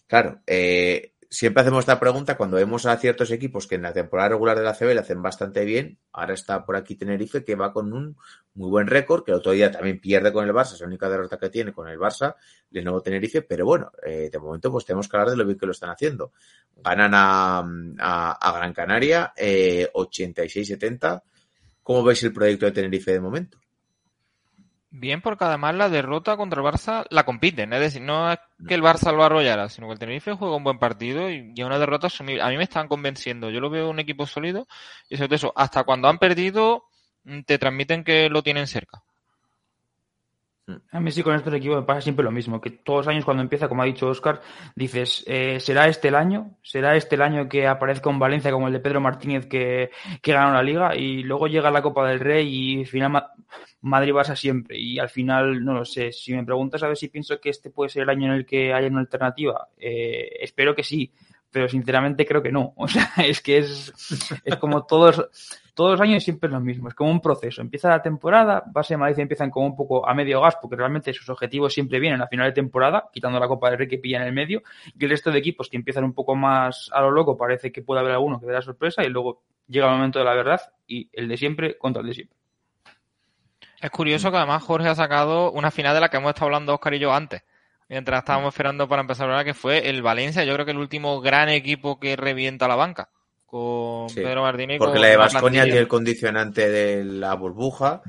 Claro, 0.06 0.40
eh, 0.46 1.14
siempre 1.30 1.60
hacemos 1.62 1.80
esta 1.80 2.00
pregunta 2.00 2.36
cuando 2.36 2.56
vemos 2.56 2.86
a 2.86 2.96
ciertos 2.96 3.30
equipos 3.30 3.66
que 3.66 3.74
en 3.74 3.82
la 3.82 3.92
temporada 3.92 4.30
regular 4.30 4.56
de 4.58 4.64
la 4.64 4.74
CB 4.74 4.94
le 4.94 5.00
hacen 5.00 5.22
bastante 5.22 5.64
bien. 5.64 5.98
Ahora 6.12 6.34
está 6.34 6.64
por 6.64 6.76
aquí 6.76 6.94
Tenerife 6.96 7.44
que 7.44 7.54
va 7.54 7.72
con 7.72 7.92
un 7.92 8.16
muy 8.54 8.70
buen 8.70 8.86
récord, 8.86 9.24
que 9.24 9.30
el 9.32 9.36
otro 9.38 9.52
día 9.52 9.70
también 9.70 10.00
pierde 10.00 10.32
con 10.32 10.44
el 10.46 10.52
Barça, 10.54 10.74
es 10.74 10.80
la 10.80 10.86
única 10.86 11.08
derrota 11.08 11.38
que 11.38 11.50
tiene 11.50 11.72
con 11.72 11.88
el 11.88 11.98
Barça, 11.98 12.34
de 12.70 12.82
nuevo 12.82 13.00
Tenerife, 13.02 13.42
pero 13.42 13.66
bueno, 13.66 13.92
eh, 14.04 14.28
de 14.32 14.38
momento 14.38 14.70
pues 14.72 14.84
tenemos 14.84 15.06
que 15.08 15.16
hablar 15.16 15.30
de 15.30 15.36
lo 15.36 15.44
bien 15.44 15.58
que 15.58 15.66
lo 15.66 15.72
están 15.72 15.90
haciendo. 15.90 16.32
Ganan 16.76 17.12
a, 17.14 17.58
a- 17.98 18.32
a 18.48 18.52
Gran 18.58 18.72
Canaria 18.72 19.32
eh, 19.36 19.88
86-70. 19.94 21.22
¿Cómo 21.82 22.02
veis 22.04 22.22
el 22.22 22.32
proyecto 22.32 22.66
de 22.66 22.72
Tenerife 22.72 23.12
de 23.12 23.20
momento? 23.20 23.58
Bien, 24.90 25.20
porque 25.20 25.44
además 25.44 25.74
la 25.74 25.90
derrota 25.90 26.36
contra 26.36 26.62
el 26.62 26.66
Barça 26.66 27.04
la 27.10 27.24
compiten. 27.24 27.72
Es 27.74 27.80
decir, 27.80 28.00
no 28.02 28.32
es 28.32 28.38
que 28.66 28.74
el 28.74 28.82
Barça 28.82 29.12
lo 29.14 29.22
arrollara, 29.22 29.68
sino 29.68 29.86
que 29.86 29.92
el 29.94 29.98
Tenerife 29.98 30.32
juega 30.34 30.56
un 30.56 30.64
buen 30.64 30.78
partido 30.78 31.30
y 31.30 31.52
y 31.54 31.62
una 31.62 31.78
derrota 31.78 32.06
asumible. 32.06 32.42
A 32.42 32.48
mí 32.48 32.56
me 32.56 32.62
están 32.64 32.88
convenciendo. 32.88 33.50
Yo 33.50 33.60
lo 33.60 33.68
veo 33.70 33.90
un 33.90 33.98
equipo 34.00 34.26
sólido 34.26 34.66
y 35.08 35.16
sobre 35.16 35.28
todo 35.28 35.36
eso, 35.36 35.52
hasta 35.56 35.84
cuando 35.84 36.08
han 36.08 36.18
perdido, 36.18 36.84
mm, 37.24 37.42
te 37.42 37.58
transmiten 37.58 38.02
que 38.04 38.30
lo 38.30 38.42
tienen 38.42 38.66
cerca. 38.66 39.02
A 40.90 41.00
mí 41.00 41.10
sí 41.10 41.22
con 41.22 41.34
estos 41.34 41.54
equipos 41.54 41.78
me 41.78 41.82
pasa 41.86 42.02
siempre 42.02 42.22
lo 42.24 42.30
mismo, 42.30 42.60
que 42.60 42.70
todos 42.70 43.06
los 43.06 43.08
años 43.08 43.24
cuando 43.24 43.42
empieza, 43.42 43.68
como 43.68 43.80
ha 43.82 43.86
dicho 43.86 44.06
Oscar, 44.08 44.42
dices, 44.76 45.24
eh, 45.26 45.60
¿será 45.60 45.88
este 45.88 46.08
el 46.08 46.14
año? 46.14 46.58
¿Será 46.62 46.94
este 46.94 47.14
el 47.14 47.22
año 47.22 47.48
que 47.48 47.66
aparezca 47.66 48.10
un 48.10 48.18
Valencia 48.18 48.50
como 48.52 48.66
el 48.66 48.74
de 48.74 48.80
Pedro 48.80 49.00
Martínez 49.00 49.46
que, 49.46 49.90
que 50.20 50.32
ganó 50.34 50.52
la 50.52 50.62
liga? 50.62 50.94
Y 50.94 51.22
luego 51.22 51.46
llega 51.46 51.70
la 51.70 51.80
Copa 51.80 52.06
del 52.08 52.20
Rey 52.20 52.80
y 52.80 52.84
final 52.84 53.10
Ma- 53.12 53.32
Madrid-Barça 53.80 54.36
siempre. 54.36 54.78
Y 54.78 54.98
al 54.98 55.08
final, 55.08 55.64
no 55.64 55.72
lo 55.72 55.84
sé, 55.86 56.12
si 56.12 56.34
me 56.34 56.44
preguntas 56.44 56.82
a 56.82 56.88
ver 56.88 56.96
si 56.98 57.08
pienso 57.08 57.40
que 57.40 57.48
este 57.50 57.70
puede 57.70 57.88
ser 57.88 58.02
el 58.02 58.10
año 58.10 58.26
en 58.26 58.32
el 58.32 58.44
que 58.46 58.74
haya 58.74 58.88
una 58.88 59.00
alternativa, 59.00 59.68
eh, 59.78 60.28
espero 60.40 60.74
que 60.74 60.82
sí, 60.82 61.12
pero 61.50 61.68
sinceramente 61.68 62.26
creo 62.26 62.42
que 62.42 62.52
no. 62.52 62.74
O 62.76 62.88
sea, 62.88 63.12
es 63.18 63.40
que 63.40 63.58
es, 63.58 63.92
es 64.44 64.56
como 64.56 64.84
todos, 64.84 65.28
todos 65.74 65.92
los 65.92 66.00
años 66.00 66.24
siempre 66.24 66.48
es 66.48 66.52
lo 66.52 66.60
mismo, 66.60 66.88
es 66.88 66.94
como 66.94 67.10
un 67.10 67.20
proceso. 67.20 67.60
Empieza 67.60 67.88
la 67.88 68.02
temporada, 68.02 68.64
y 68.66 68.96
Madrid 68.96 69.18
empiezan 69.20 69.50
como 69.50 69.66
un 69.66 69.76
poco 69.76 70.08
a 70.08 70.14
medio 70.14 70.40
gas, 70.40 70.56
porque 70.60 70.76
realmente 70.76 71.12
sus 71.12 71.28
objetivos 71.28 71.72
siempre 71.72 72.00
vienen 72.00 72.20
a 72.20 72.26
final 72.26 72.46
de 72.46 72.52
temporada, 72.52 73.08
quitando 73.12 73.38
la 73.38 73.48
Copa 73.48 73.70
del 73.70 73.78
Rey 73.78 73.88
que 73.88 73.98
pilla 73.98 74.18
en 74.18 74.24
el 74.24 74.32
medio, 74.32 74.62
y 74.98 75.04
el 75.04 75.10
resto 75.10 75.30
de 75.30 75.38
equipos 75.38 75.68
que 75.68 75.76
empiezan 75.76 76.04
un 76.04 76.14
poco 76.14 76.34
más 76.34 76.90
a 76.92 77.00
lo 77.00 77.10
loco, 77.10 77.36
parece 77.36 77.72
que 77.72 77.82
puede 77.82 78.00
haber 78.00 78.12
alguno 78.12 78.40
que 78.40 78.46
dé 78.46 78.52
la 78.52 78.62
sorpresa, 78.62 79.04
y 79.04 79.08
luego 79.08 79.42
llega 79.66 79.86
el 79.86 79.96
momento 79.96 80.18
de 80.18 80.24
la 80.24 80.34
verdad, 80.34 80.60
y 80.86 81.08
el 81.12 81.28
de 81.28 81.36
siempre 81.36 81.78
contra 81.78 82.00
el 82.00 82.08
de 82.08 82.14
siempre. 82.14 82.38
Es 83.80 83.90
curioso 83.90 84.30
que 84.30 84.36
además 84.36 84.62
Jorge 84.64 84.88
ha 84.88 84.94
sacado 84.94 85.52
una 85.52 85.70
final 85.70 85.94
de 85.94 86.00
la 86.00 86.08
que 86.08 86.16
hemos 86.16 86.30
estado 86.30 86.46
hablando 86.46 86.74
Oscar 86.74 86.94
y 86.94 86.98
yo 86.98 87.12
antes. 87.12 87.44
Mientras 87.88 88.18
estábamos 88.18 88.52
esperando 88.54 88.88
para 88.88 89.00
empezar 89.00 89.26
a 89.28 89.32
hablar, 89.32 89.44
que 89.46 89.54
fue 89.54 89.88
el 89.88 90.02
Valencia, 90.02 90.44
yo 90.44 90.52
creo 90.54 90.66
que 90.66 90.72
el 90.72 90.78
último 90.78 91.20
gran 91.20 91.48
equipo 91.48 91.98
que 91.98 92.16
revienta 92.16 92.68
la 92.68 92.76
banca. 92.76 93.08
Con 93.46 94.10
Sí, 94.10 94.16
Pedro 94.20 94.42
Martínez 94.42 94.76
y 94.76 94.78
Porque 94.78 94.92
con 94.94 95.00
la 95.02 95.08
de 95.08 95.16
Vasconia 95.16 95.64
tiene 95.64 95.78
el 95.78 95.88
condicionante 95.88 96.68
de 96.68 97.02
la 97.04 97.32
burbuja 97.34 98.02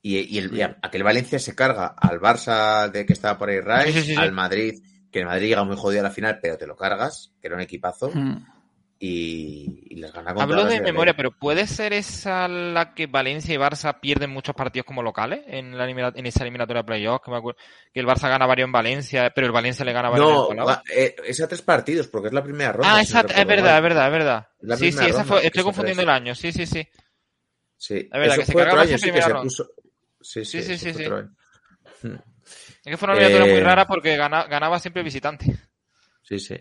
y, 0.00 0.20
y 0.20 0.38
el, 0.38 0.56
y 0.56 0.62
aquel 0.62 1.02
Valencia 1.02 1.38
se 1.38 1.54
carga 1.54 1.88
al 1.98 2.18
Barça 2.18 2.90
de 2.90 3.04
que 3.04 3.12
estaba 3.12 3.36
por 3.38 3.50
ahí 3.50 3.60
Rice, 3.60 3.92
Sí, 3.92 3.92
sí, 3.92 4.00
sí, 4.06 4.14
sí. 4.14 4.16
al 4.16 4.32
Madrid, 4.32 4.82
que 5.12 5.18
el 5.20 5.26
Madrid 5.26 5.48
llega 5.48 5.64
muy 5.64 5.76
jodido 5.76 6.00
a 6.00 6.04
la 6.04 6.10
final, 6.10 6.38
pero 6.40 6.56
te 6.56 6.66
lo 6.66 6.76
cargas, 6.76 7.32
que 7.40 7.48
era 7.48 7.56
un 7.56 7.62
equipazo, 7.62 8.10
Mm. 8.14 8.36
Y, 8.98 9.88
y 9.90 9.96
les 9.96 10.12
gana 10.12 10.32
contra 10.34 10.42
Hablo 10.42 10.64
de 10.64 10.70
Real. 10.80 10.82
memoria, 10.84 11.14
pero 11.14 11.30
¿puede 11.30 11.66
ser 11.66 11.92
esa 11.92 12.48
la 12.48 12.94
que 12.94 13.06
Valencia 13.06 13.54
y 13.54 13.58
Barça 13.58 14.00
pierden 14.00 14.30
muchos 14.30 14.54
partidos 14.54 14.86
como 14.86 15.02
locales 15.02 15.40
en, 15.46 15.76
la 15.76 15.84
en 16.16 16.26
esa 16.26 16.42
eliminatoria 16.44 16.82
de 16.82 16.86
playoffs? 16.86 17.24
Que, 17.24 17.30
me 17.30 17.36
acuerdo 17.36 17.58
que 17.92 18.00
el 18.00 18.06
Barça 18.06 18.28
gana 18.28 18.46
varios 18.46 18.66
en 18.66 18.72
Valencia, 18.72 19.30
pero 19.34 19.46
el 19.46 19.52
Valencia 19.52 19.84
le 19.84 19.92
gana 19.92 20.08
varios 20.08 20.28
No, 20.28 20.50
en 20.52 20.58
ga- 20.58 20.82
eh, 20.94 21.14
es 21.24 21.40
a 21.40 21.48
tres 21.48 21.62
partidos, 21.62 22.08
porque 22.08 22.28
es 22.28 22.34
la 22.34 22.42
primera 22.42 22.72
ronda. 22.72 22.96
Ah, 22.96 23.04
si 23.04 23.12
no 23.12 23.20
esa, 23.20 23.26
es 23.42 23.46
verdad, 23.46 23.64
mal. 23.64 23.76
es 23.76 23.82
verdad, 23.82 24.06
es 24.06 24.12
verdad. 24.12 24.48
Es 24.60 24.68
la 24.68 24.76
Sí, 24.76 24.92
sí, 24.92 25.04
esa 25.06 25.24
fue, 25.24 25.46
estoy 25.46 25.62
confundiendo 25.62 26.02
el 26.02 26.08
año, 26.10 26.34
sí, 26.34 26.52
sí, 26.52 26.66
sí. 26.66 26.88
Sí, 27.78 28.08
verdad, 28.20 28.26
eso 28.28 28.40
que 28.40 28.46
se 28.46 28.52
fue 28.52 28.62
otro 28.62 28.70
cargaba 28.70 28.88
año, 28.88 28.98
sí, 28.98 29.12
que 29.12 29.22
se 29.22 29.34
puso... 29.34 29.70
Sí, 30.20 30.44
sí, 30.44 30.62
Sí, 30.62 30.76
sí, 30.78 30.78
sí, 30.78 30.94
sí. 30.94 31.04
otro. 31.04 31.30
Es 32.02 32.82
que 32.92 32.96
fue 32.96 33.06
una 33.08 33.18
eliminatoria 33.18 33.52
muy 33.52 33.60
Eh, 33.60 33.64
rara 33.64 33.86
porque 33.86 34.16
gana- 34.16 34.44
ganaba 34.44 34.78
siempre 34.78 35.02
visitante. 35.02 35.46
Sí, 36.22 36.38
sí. 36.38 36.56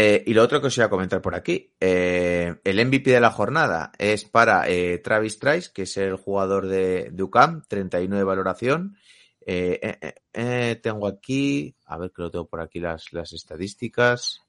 Eh, 0.00 0.22
y 0.28 0.32
lo 0.32 0.44
otro 0.44 0.60
que 0.60 0.68
os 0.68 0.76
iba 0.76 0.86
a 0.86 0.90
comentar 0.90 1.20
por 1.20 1.34
aquí, 1.34 1.72
eh, 1.80 2.54
el 2.62 2.86
MVP 2.86 3.10
de 3.10 3.18
la 3.18 3.32
jornada 3.32 3.90
es 3.98 4.24
para 4.24 4.68
eh, 4.68 4.98
Travis 4.98 5.40
Trice, 5.40 5.70
que 5.74 5.82
es 5.82 5.96
el 5.96 6.14
jugador 6.14 6.68
de, 6.68 7.10
de 7.10 7.22
UCAM, 7.24 7.64
31 7.66 8.16
de 8.16 8.22
valoración. 8.22 8.96
Eh, 9.44 9.80
eh, 9.82 10.14
eh, 10.34 10.78
tengo 10.80 11.08
aquí, 11.08 11.74
a 11.86 11.98
ver 11.98 12.12
que 12.12 12.22
lo 12.22 12.30
tengo 12.30 12.46
por 12.46 12.60
aquí 12.60 12.78
las, 12.78 13.12
las 13.12 13.32
estadísticas. 13.32 14.42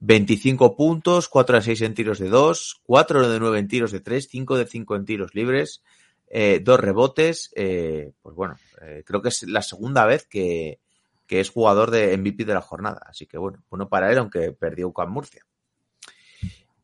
25 0.00 0.76
puntos, 0.76 1.30
4 1.30 1.56
de 1.56 1.62
6 1.62 1.80
en 1.80 1.94
tiros 1.94 2.18
de 2.18 2.28
2, 2.28 2.82
4 2.84 3.26
de 3.30 3.40
9 3.40 3.58
en 3.60 3.68
tiros 3.68 3.90
de 3.90 4.00
3, 4.00 4.28
5 4.28 4.58
de 4.58 4.66
5 4.66 4.96
en 4.96 5.04
tiros 5.06 5.34
libres, 5.34 5.82
eh, 6.28 6.60
dos 6.62 6.78
rebotes. 6.78 7.50
pues 7.54 8.34
bueno, 8.36 8.56
creo 9.06 9.22
que 9.22 9.30
es 9.30 9.44
la 9.44 9.62
segunda 9.62 10.04
vez 10.04 10.26
que, 10.26 10.80
que 11.26 11.40
es 11.40 11.50
jugador 11.50 11.90
de 11.90 12.16
MVP 12.16 12.44
de 12.44 12.54
la 12.54 12.60
jornada. 12.60 13.00
Así 13.06 13.26
que 13.26 13.38
bueno, 13.38 13.62
bueno 13.70 13.88
para 13.88 14.10
él, 14.10 14.18
aunque 14.18 14.52
perdió 14.52 14.88
UCAM 14.88 15.10
Murcia. 15.10 15.44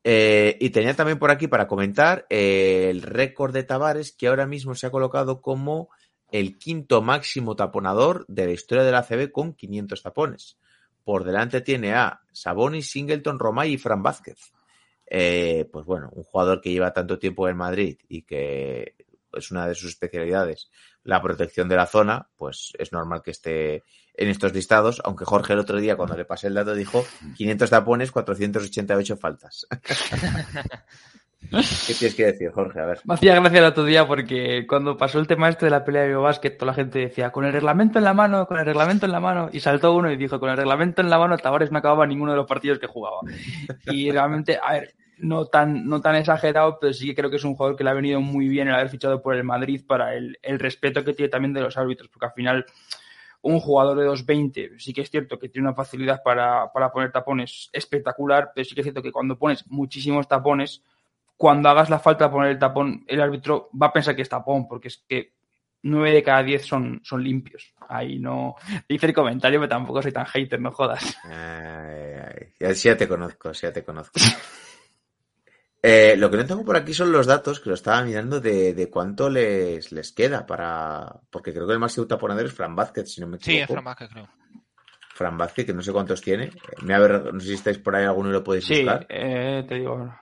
Eh, 0.02 0.56
y 0.60 0.70
tenía 0.70 0.94
también 0.94 1.18
por 1.18 1.30
aquí 1.30 1.46
para 1.46 1.66
comentar 1.66 2.26
eh, 2.30 2.88
el 2.90 3.02
récord 3.02 3.52
de 3.52 3.64
Tavares, 3.64 4.12
que 4.12 4.28
ahora 4.28 4.46
mismo 4.46 4.74
se 4.74 4.86
ha 4.86 4.90
colocado 4.90 5.40
como 5.40 5.90
el 6.32 6.58
quinto 6.58 7.02
máximo 7.02 7.56
taponador 7.56 8.24
de 8.28 8.46
la 8.46 8.52
historia 8.52 8.84
de 8.84 8.92
la 8.92 9.02
CB 9.02 9.30
con 9.30 9.54
500 9.54 10.02
tapones. 10.02 10.58
Por 11.04 11.24
delante 11.24 11.60
tiene 11.60 11.94
a 11.94 12.20
Sabonis, 12.32 12.90
Singleton, 12.90 13.38
Romay 13.38 13.72
y 13.72 13.78
Fran 13.78 14.02
Vázquez. 14.02 14.52
Eh, 15.06 15.68
pues 15.72 15.84
bueno, 15.84 16.08
un 16.12 16.22
jugador 16.22 16.60
que 16.60 16.70
lleva 16.70 16.92
tanto 16.92 17.18
tiempo 17.18 17.48
en 17.48 17.56
Madrid 17.56 17.98
y 18.08 18.22
que 18.22 18.94
es 19.34 19.50
una 19.50 19.66
de 19.66 19.74
sus 19.74 19.90
especialidades 19.90 20.70
la 21.04 21.22
protección 21.22 21.68
de 21.68 21.76
la 21.76 21.86
zona, 21.86 22.28
pues 22.36 22.72
es 22.78 22.92
normal 22.92 23.22
que 23.22 23.30
esté 23.30 23.84
en 24.14 24.28
estos 24.28 24.52
listados, 24.52 25.00
aunque 25.04 25.24
Jorge 25.24 25.54
el 25.54 25.60
otro 25.60 25.78
día 25.78 25.96
cuando 25.96 26.16
le 26.16 26.24
pasé 26.24 26.48
el 26.48 26.54
dato 26.54 26.74
dijo 26.74 27.04
500 27.36 27.70
tapones, 27.70 28.12
488 28.12 29.16
faltas. 29.16 29.66
¿Qué 31.86 31.94
tienes 31.94 32.14
que 32.14 32.26
decir, 32.26 32.50
Jorge? 32.52 32.78
A 32.80 32.84
ver. 32.84 33.00
Me 33.04 33.14
hacía 33.14 33.34
gracia 33.34 33.58
el 33.60 33.64
otro 33.64 33.84
día 33.84 34.06
porque 34.06 34.66
cuando 34.68 34.98
pasó 34.98 35.18
el 35.18 35.26
tema 35.26 35.48
este 35.48 35.64
de 35.64 35.70
la 35.70 35.84
pelea 35.84 36.02
de 36.02 36.14
básquet, 36.14 36.58
toda 36.58 36.72
la 36.72 36.74
gente 36.74 36.98
decía, 36.98 37.32
con 37.32 37.46
el 37.46 37.52
reglamento 37.52 37.98
en 37.98 38.04
la 38.04 38.12
mano, 38.12 38.46
con 38.46 38.58
el 38.58 38.66
reglamento 38.66 39.06
en 39.06 39.12
la 39.12 39.20
mano, 39.20 39.48
y 39.50 39.60
saltó 39.60 39.94
uno 39.94 40.12
y 40.12 40.16
dijo, 40.16 40.38
con 40.38 40.50
el 40.50 40.58
reglamento 40.58 41.00
en 41.00 41.08
la 41.08 41.18
mano, 41.18 41.38
Tavares 41.38 41.72
no 41.72 41.78
acababa 41.78 42.06
ninguno 42.06 42.32
de 42.32 42.36
los 42.36 42.46
partidos 42.46 42.78
que 42.78 42.86
jugaba. 42.86 43.20
Y 43.86 44.10
realmente, 44.10 44.60
a 44.62 44.72
ver, 44.72 44.94
no 45.20 45.46
tan, 45.46 45.86
no 45.86 46.00
tan 46.00 46.16
exagerado, 46.16 46.78
pero 46.80 46.92
sí 46.92 47.06
que 47.06 47.14
creo 47.14 47.30
que 47.30 47.36
es 47.36 47.44
un 47.44 47.54
jugador 47.54 47.76
que 47.76 47.84
le 47.84 47.90
ha 47.90 47.94
venido 47.94 48.20
muy 48.20 48.48
bien 48.48 48.68
el 48.68 48.74
haber 48.74 48.88
fichado 48.88 49.22
por 49.22 49.34
el 49.34 49.44
Madrid 49.44 49.84
para 49.86 50.14
el, 50.14 50.38
el 50.42 50.58
respeto 50.58 51.04
que 51.04 51.14
tiene 51.14 51.28
también 51.28 51.52
de 51.52 51.60
los 51.60 51.76
árbitros, 51.76 52.08
porque 52.08 52.26
al 52.26 52.32
final 52.32 52.66
un 53.42 53.60
jugador 53.60 53.98
de 53.98 54.06
2.20 54.06 54.78
sí 54.78 54.92
que 54.92 55.02
es 55.02 55.10
cierto 55.10 55.38
que 55.38 55.48
tiene 55.48 55.68
una 55.68 55.74
facilidad 55.74 56.22
para, 56.22 56.70
para 56.72 56.92
poner 56.92 57.10
tapones 57.10 57.70
espectacular, 57.72 58.52
pero 58.54 58.64
sí 58.64 58.74
que 58.74 58.82
es 58.82 58.84
cierto 58.84 59.02
que 59.02 59.12
cuando 59.12 59.38
pones 59.38 59.66
muchísimos 59.68 60.28
tapones, 60.28 60.82
cuando 61.36 61.70
hagas 61.70 61.88
la 61.88 61.98
falta 61.98 62.26
de 62.26 62.30
poner 62.30 62.50
el 62.50 62.58
tapón, 62.58 63.04
el 63.06 63.20
árbitro 63.20 63.70
va 63.80 63.86
a 63.86 63.92
pensar 63.92 64.14
que 64.14 64.22
es 64.22 64.28
tapón, 64.28 64.68
porque 64.68 64.88
es 64.88 65.04
que 65.08 65.32
9 65.82 66.12
de 66.12 66.22
cada 66.22 66.42
10 66.42 66.62
son, 66.66 67.00
son 67.02 67.24
limpios. 67.24 67.74
Ahí 67.88 68.18
no. 68.18 68.56
Dice 68.86 69.06
el 69.06 69.14
comentario, 69.14 69.58
pero 69.58 69.70
tampoco 69.70 70.02
soy 70.02 70.12
tan 70.12 70.26
hater, 70.26 70.60
no 70.60 70.70
jodas. 70.70 71.16
Ay, 71.24 72.52
ay, 72.60 72.74
Ya, 72.74 72.96
te 72.96 73.08
conozco, 73.08 73.52
ya 73.52 73.72
te 73.72 73.82
conozco. 73.82 74.20
Eh, 75.82 76.14
lo 76.18 76.30
que 76.30 76.36
no 76.36 76.44
tengo 76.44 76.64
por 76.64 76.76
aquí 76.76 76.92
son 76.92 77.10
los 77.10 77.26
datos, 77.26 77.58
que 77.60 77.70
lo 77.70 77.74
estaba 77.74 78.02
mirando, 78.02 78.38
de, 78.40 78.74
de 78.74 78.90
cuánto 78.90 79.30
les, 79.30 79.92
les 79.92 80.12
queda 80.12 80.44
para... 80.46 81.20
Porque 81.30 81.52
creo 81.54 81.66
que 81.66 81.72
el 81.72 81.78
máximo 81.78 82.06
taponador 82.06 82.44
es 82.46 82.52
Fran 82.52 82.76
Vázquez, 82.76 83.10
si 83.10 83.20
no 83.20 83.26
me 83.28 83.38
Sí, 83.38 83.52
equivoco. 83.52 83.62
es 83.64 83.70
Fran 83.76 83.84
Vázquez, 83.84 84.08
creo. 84.12 84.28
Fran 85.14 85.38
Vázquez, 85.38 85.66
que 85.66 85.72
no 85.74 85.82
sé 85.82 85.92
cuántos 85.92 86.20
tiene. 86.20 86.50
Me 86.82 86.94
a 86.94 86.98
ver, 86.98 87.32
no 87.32 87.40
sé 87.40 87.46
si 87.46 87.54
estáis 87.54 87.78
por 87.78 87.94
ahí 87.96 88.04
alguno 88.04 88.28
y 88.28 88.32
lo 88.32 88.44
podéis 88.44 88.66
Sí, 88.66 88.82
buscar. 88.84 89.06
eh, 89.08 89.64
te 89.68 89.74
digo 89.76 89.92
ahora. 89.92 90.20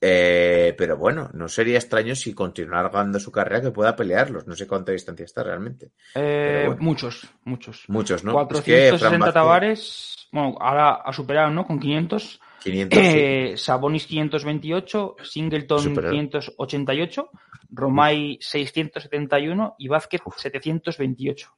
Eh, 0.00 0.76
pero 0.78 0.96
bueno, 0.96 1.28
no 1.32 1.48
sería 1.48 1.76
extraño 1.76 2.14
si 2.14 2.32
continuara 2.32 2.88
ganando 2.88 3.18
su 3.18 3.32
carrera 3.32 3.60
que 3.62 3.72
pueda 3.72 3.96
pelearlos. 3.96 4.46
No 4.46 4.54
sé 4.54 4.66
cuánta 4.68 4.92
distancia 4.92 5.24
está 5.24 5.42
realmente. 5.42 5.90
Eh, 6.14 6.64
bueno. 6.66 6.80
Muchos, 6.82 7.26
muchos. 7.44 7.82
Muchos, 7.88 8.22
¿no? 8.22 8.32
460 8.32 8.94
Es 8.94 9.02
que 9.02 9.18
Vázquez, 9.18 9.34
Tavares, 9.34 10.28
bueno, 10.30 10.54
ahora 10.60 11.00
ha 11.04 11.12
superado, 11.12 11.50
¿no? 11.50 11.66
Con 11.66 11.80
500. 11.80 12.40
500, 12.62 12.98
sí. 12.98 13.04
Eh, 13.16 13.54
Sabonis 13.56 14.06
528, 14.06 15.16
Singleton 15.22 15.78
Superado. 15.80 16.12
588, 16.12 17.30
Romay 17.70 18.38
671 18.40 19.74
y 19.78 19.88
Vázquez 19.88 20.20
728. 20.36 21.52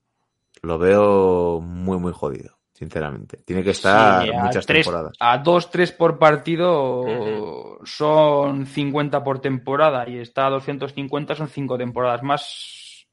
Lo 0.63 0.79
veo 0.79 1.61
muy, 1.61 1.99
muy 1.99 2.13
jodido, 2.13 2.59
sinceramente. 2.73 3.39
Tiene 3.39 3.63
que 3.63 3.71
estar 3.71 4.25
Sí, 4.25 4.31
muchas 4.33 4.67
tres- 4.67 4.85
temporadas. 4.85 5.13
A 5.21 5.43
2-3 5.43 5.97
por 5.97 6.19
partido 6.19 7.79
son 7.85 8.67
50 8.67 9.23
por 9.25 9.41
temporada 9.41 10.09
y 10.09 10.19
está 10.19 10.47
a 10.47 10.51
250 10.51 11.35
son 11.35 11.49
5 11.49 11.79
temporadas 11.79 12.23
más. 12.23 13.07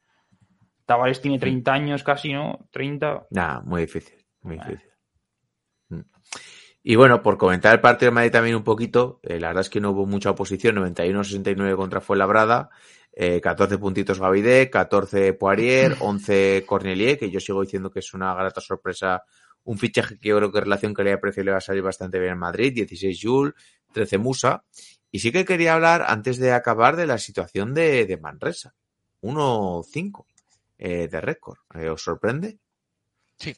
Tavares 0.86 1.22
tiene 1.22 1.38
30 1.38 1.74
años 1.74 2.04
casi, 2.04 2.34
¿no? 2.34 2.68
30. 2.72 3.28
Nah, 3.32 3.62
muy 3.62 3.82
difícil, 3.82 4.26
muy 4.42 4.56
difícil. 4.58 4.90
Y 6.84 6.96
bueno, 6.96 7.22
por 7.22 7.38
comentar 7.38 7.74
el 7.74 7.82
partido 7.82 8.12
de 8.12 8.16
Madrid 8.16 8.32
también 8.32 8.56
un 8.56 8.64
poquito, 8.64 9.20
eh, 9.24 9.40
la 9.40 9.50
verdad 9.50 9.62
es 9.62 9.70
que 9.70 9.82
no 9.82 9.92
hubo 9.92 10.06
mucha 10.06 10.30
oposición, 10.32 10.76
91-69 10.78 11.76
contra 11.76 12.02
Fuenlabrada, 12.02 12.70
eh, 13.12 13.42
14 13.42 13.78
puntitos 13.78 14.20
Gavidé, 14.20 14.70
14 14.70 15.34
Poirier, 15.34 15.98
11 16.00 16.64
Cornelier, 16.66 17.18
que 17.18 17.30
yo 17.30 17.40
sigo 17.40 17.62
diciendo 17.62 17.92
que 17.92 18.00
es 18.00 18.14
una 18.14 18.34
grata 18.34 18.62
sorpresa, 18.62 19.24
un 19.64 19.78
fichaje 19.78 20.18
que 20.18 20.30
yo 20.30 20.38
creo 20.38 20.52
que 20.52 20.60
en 20.60 20.64
relación 20.66 20.94
calidad-precio 20.94 21.44
le 21.44 21.52
va 21.52 21.58
a 21.58 21.62
salir 21.62 21.82
bastante 21.82 22.20
bien 22.20 22.34
en 22.34 22.40
Madrid, 22.40 22.74
16 22.74 23.20
Joule, 23.22 23.54
13 23.92 24.18
Musa, 24.20 24.64
y 25.12 25.20
sí 25.20 25.32
que 25.32 25.46
quería 25.46 25.74
hablar 25.74 26.06
antes 26.08 26.38
de 26.38 26.54
acabar 26.54 26.96
de 26.96 27.08
la 27.08 27.18
situación 27.18 27.74
de, 27.74 28.06
de 28.06 28.18
Manresa, 28.18 28.76
1-5 29.22 30.26
eh, 30.78 31.08
de 31.08 31.22
récord, 31.22 31.58
Eh, 31.74 31.90
¿os 31.90 32.04
sorprende? 32.04 32.60
Sí. 33.36 33.56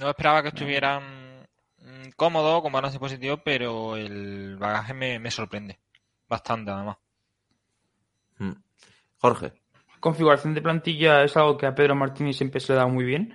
No 0.00 0.10
esperaba 0.10 0.42
que 0.42 0.48
estuvieran 0.48 1.25
mm, 1.86 2.10
cómodos, 2.16 2.62
con 2.62 2.72
balance 2.72 2.98
positivo, 2.98 3.38
pero 3.44 3.96
el 3.96 4.56
bagaje 4.56 4.92
me, 4.92 5.18
me 5.18 5.30
sorprende. 5.30 5.78
Bastante, 6.28 6.70
además. 6.70 6.98
Mm. 8.38 8.52
Jorge. 9.18 9.52
Configuración 10.00 10.54
de 10.54 10.62
plantilla 10.62 11.24
es 11.24 11.36
algo 11.36 11.56
que 11.56 11.66
a 11.66 11.74
Pedro 11.74 11.94
Martínez 11.94 12.36
siempre 12.36 12.60
se 12.60 12.72
le 12.72 12.78
da 12.78 12.86
muy 12.86 13.04
bien 13.04 13.34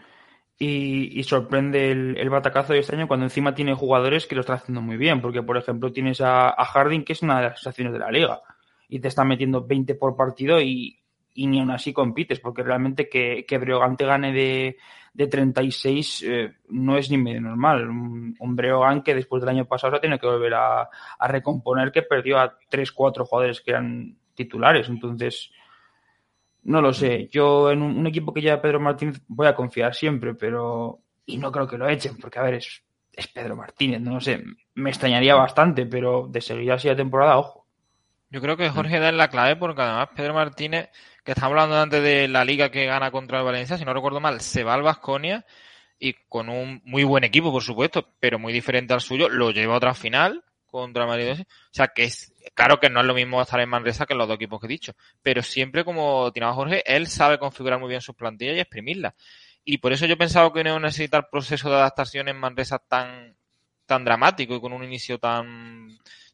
y, 0.57 1.19
y 1.19 1.23
sorprende 1.23 1.91
el, 1.91 2.17
el 2.17 2.29
batacazo 2.29 2.73
de 2.73 2.79
este 2.79 2.95
año 2.95 3.07
cuando 3.07 3.25
encima 3.25 3.55
tiene 3.55 3.73
jugadores 3.73 4.27
que 4.27 4.35
lo 4.35 4.41
están 4.41 4.57
haciendo 4.57 4.81
muy 4.81 4.95
bien, 4.95 5.21
porque 5.21 5.41
por 5.41 5.57
ejemplo 5.57 5.91
tienes 5.91 6.21
a, 6.21 6.49
a 6.49 6.65
Harding 6.65 7.03
que 7.03 7.13
es 7.13 7.23
una 7.23 7.37
de 7.37 7.49
las 7.49 7.59
sensaciones 7.59 7.93
de 7.93 7.99
la 7.99 8.11
liga 8.11 8.41
y 8.87 8.99
te 8.99 9.07
está 9.07 9.23
metiendo 9.23 9.65
20 9.65 9.95
por 9.95 10.15
partido 10.15 10.61
y, 10.61 10.99
y 11.33 11.47
ni 11.47 11.59
aún 11.59 11.71
así 11.71 11.93
compites, 11.93 12.39
porque 12.39 12.61
realmente 12.61 13.09
que, 13.09 13.45
que 13.47 13.57
Breogán 13.57 13.97
te 13.97 14.05
gane 14.05 14.31
de, 14.33 14.77
de 15.13 15.27
36 15.27 16.23
eh, 16.25 16.53
no 16.69 16.97
es 16.97 17.09
ni 17.09 17.17
medio 17.17 17.41
normal. 17.41 17.89
Un, 17.89 18.35
un 18.39 19.01
que 19.03 19.15
después 19.15 19.41
del 19.41 19.49
año 19.49 19.65
pasado 19.65 19.91
se 19.91 19.97
ha 19.97 20.01
tenido 20.01 20.19
que 20.19 20.27
volver 20.27 20.53
a, 20.53 20.89
recomponer, 21.27 21.91
que 21.91 22.03
perdió 22.03 22.39
a 22.39 22.57
3-4 22.69 23.25
jugadores 23.25 23.61
que 23.61 23.71
eran 23.71 24.17
titulares. 24.33 24.87
Entonces, 24.89 25.51
no 26.63 26.81
lo 26.81 26.93
sé. 26.93 27.27
Yo 27.31 27.71
en 27.71 27.81
un, 27.81 28.07
equipo 28.07 28.33
que 28.33 28.41
lleva 28.41 28.61
Pedro 28.61 28.79
Martínez 28.79 29.21
voy 29.27 29.47
a 29.47 29.55
confiar 29.55 29.93
siempre, 29.93 30.33
pero. 30.35 30.99
Y 31.25 31.37
no 31.37 31.51
creo 31.51 31.67
que 31.67 31.77
lo 31.77 31.87
echen, 31.87 32.17
porque 32.17 32.39
a 32.39 32.43
ver, 32.43 32.55
es, 32.55 32.83
es 33.13 33.27
Pedro 33.27 33.55
Martínez, 33.55 34.01
no 34.01 34.19
sé. 34.19 34.43
Me 34.75 34.89
extrañaría 34.89 35.35
bastante, 35.35 35.85
pero 35.85 36.27
de 36.27 36.41
seguir 36.41 36.71
así 36.71 36.87
la 36.87 36.95
temporada, 36.95 37.37
ojo. 37.37 37.61
Yo 38.31 38.41
creo 38.41 38.55
que 38.55 38.69
Jorge 38.69 38.99
da 38.99 39.11
la 39.11 39.27
clave 39.27 39.57
porque 39.57 39.81
además 39.81 40.09
Pedro 40.15 40.33
Martínez, 40.33 40.89
que 41.23 41.31
estamos 41.33 41.51
hablando 41.51 41.79
antes 41.79 42.01
de 42.01 42.27
la 42.27 42.43
liga 42.45 42.71
que 42.71 42.85
gana 42.85 43.11
contra 43.11 43.39
el 43.39 43.45
Valencia, 43.45 43.77
si 43.77 43.85
no 43.85 43.93
recuerdo 43.93 44.19
mal, 44.19 44.41
se 44.41 44.63
va 44.63 44.73
al 44.73 44.81
Vasconia 44.81 45.45
y 45.99 46.13
con 46.27 46.49
un 46.49 46.81
muy 46.83 47.03
buen 47.03 47.23
equipo, 47.23 47.51
por 47.51 47.63
supuesto, 47.63 48.13
pero 48.19 48.39
muy 48.39 48.51
diferente 48.51 48.93
al 48.93 49.01
suyo, 49.01 49.29
lo 49.29 49.51
lleva 49.51 49.75
a 49.75 49.77
otra 49.77 49.93
final 49.93 50.43
contra 50.65 51.03
el 51.03 51.09
Madrid. 51.09 51.41
O 51.41 51.45
sea 51.69 51.89
que 51.89 52.05
es 52.05 52.33
claro 52.55 52.79
que 52.79 52.89
no 52.89 53.01
es 53.01 53.05
lo 53.05 53.13
mismo 53.13 53.41
estar 53.41 53.59
en 53.59 53.69
Manresa 53.69 54.05
que 54.05 54.13
en 54.13 54.19
los 54.19 54.27
dos 54.27 54.35
equipos 54.35 54.59
que 54.59 54.65
he 54.65 54.69
dicho, 54.69 54.93
pero 55.21 55.43
siempre 55.43 55.85
como 55.85 56.31
tiraba 56.31 56.53
Jorge, 56.53 56.83
él 56.85 57.07
sabe 57.07 57.37
configurar 57.37 57.79
muy 57.79 57.89
bien 57.89 58.01
sus 58.01 58.15
plantillas 58.15 58.55
y 58.55 58.59
exprimirlas. 58.59 59.13
Y 59.63 59.77
por 59.77 59.93
eso 59.93 60.07
yo 60.07 60.17
pensaba 60.17 60.51
que 60.51 60.63
no 60.63 60.71
iba 60.71 60.77
a 60.77 60.81
necesitar 60.81 61.29
proceso 61.29 61.69
de 61.69 61.75
adaptación 61.75 62.27
en 62.29 62.39
Manresa 62.39 62.79
tan, 62.79 63.35
tan 63.85 64.03
dramático 64.03 64.55
y 64.55 64.61
con 64.61 64.73
un 64.73 64.83
inicio 64.83 65.19
tan, 65.19 65.87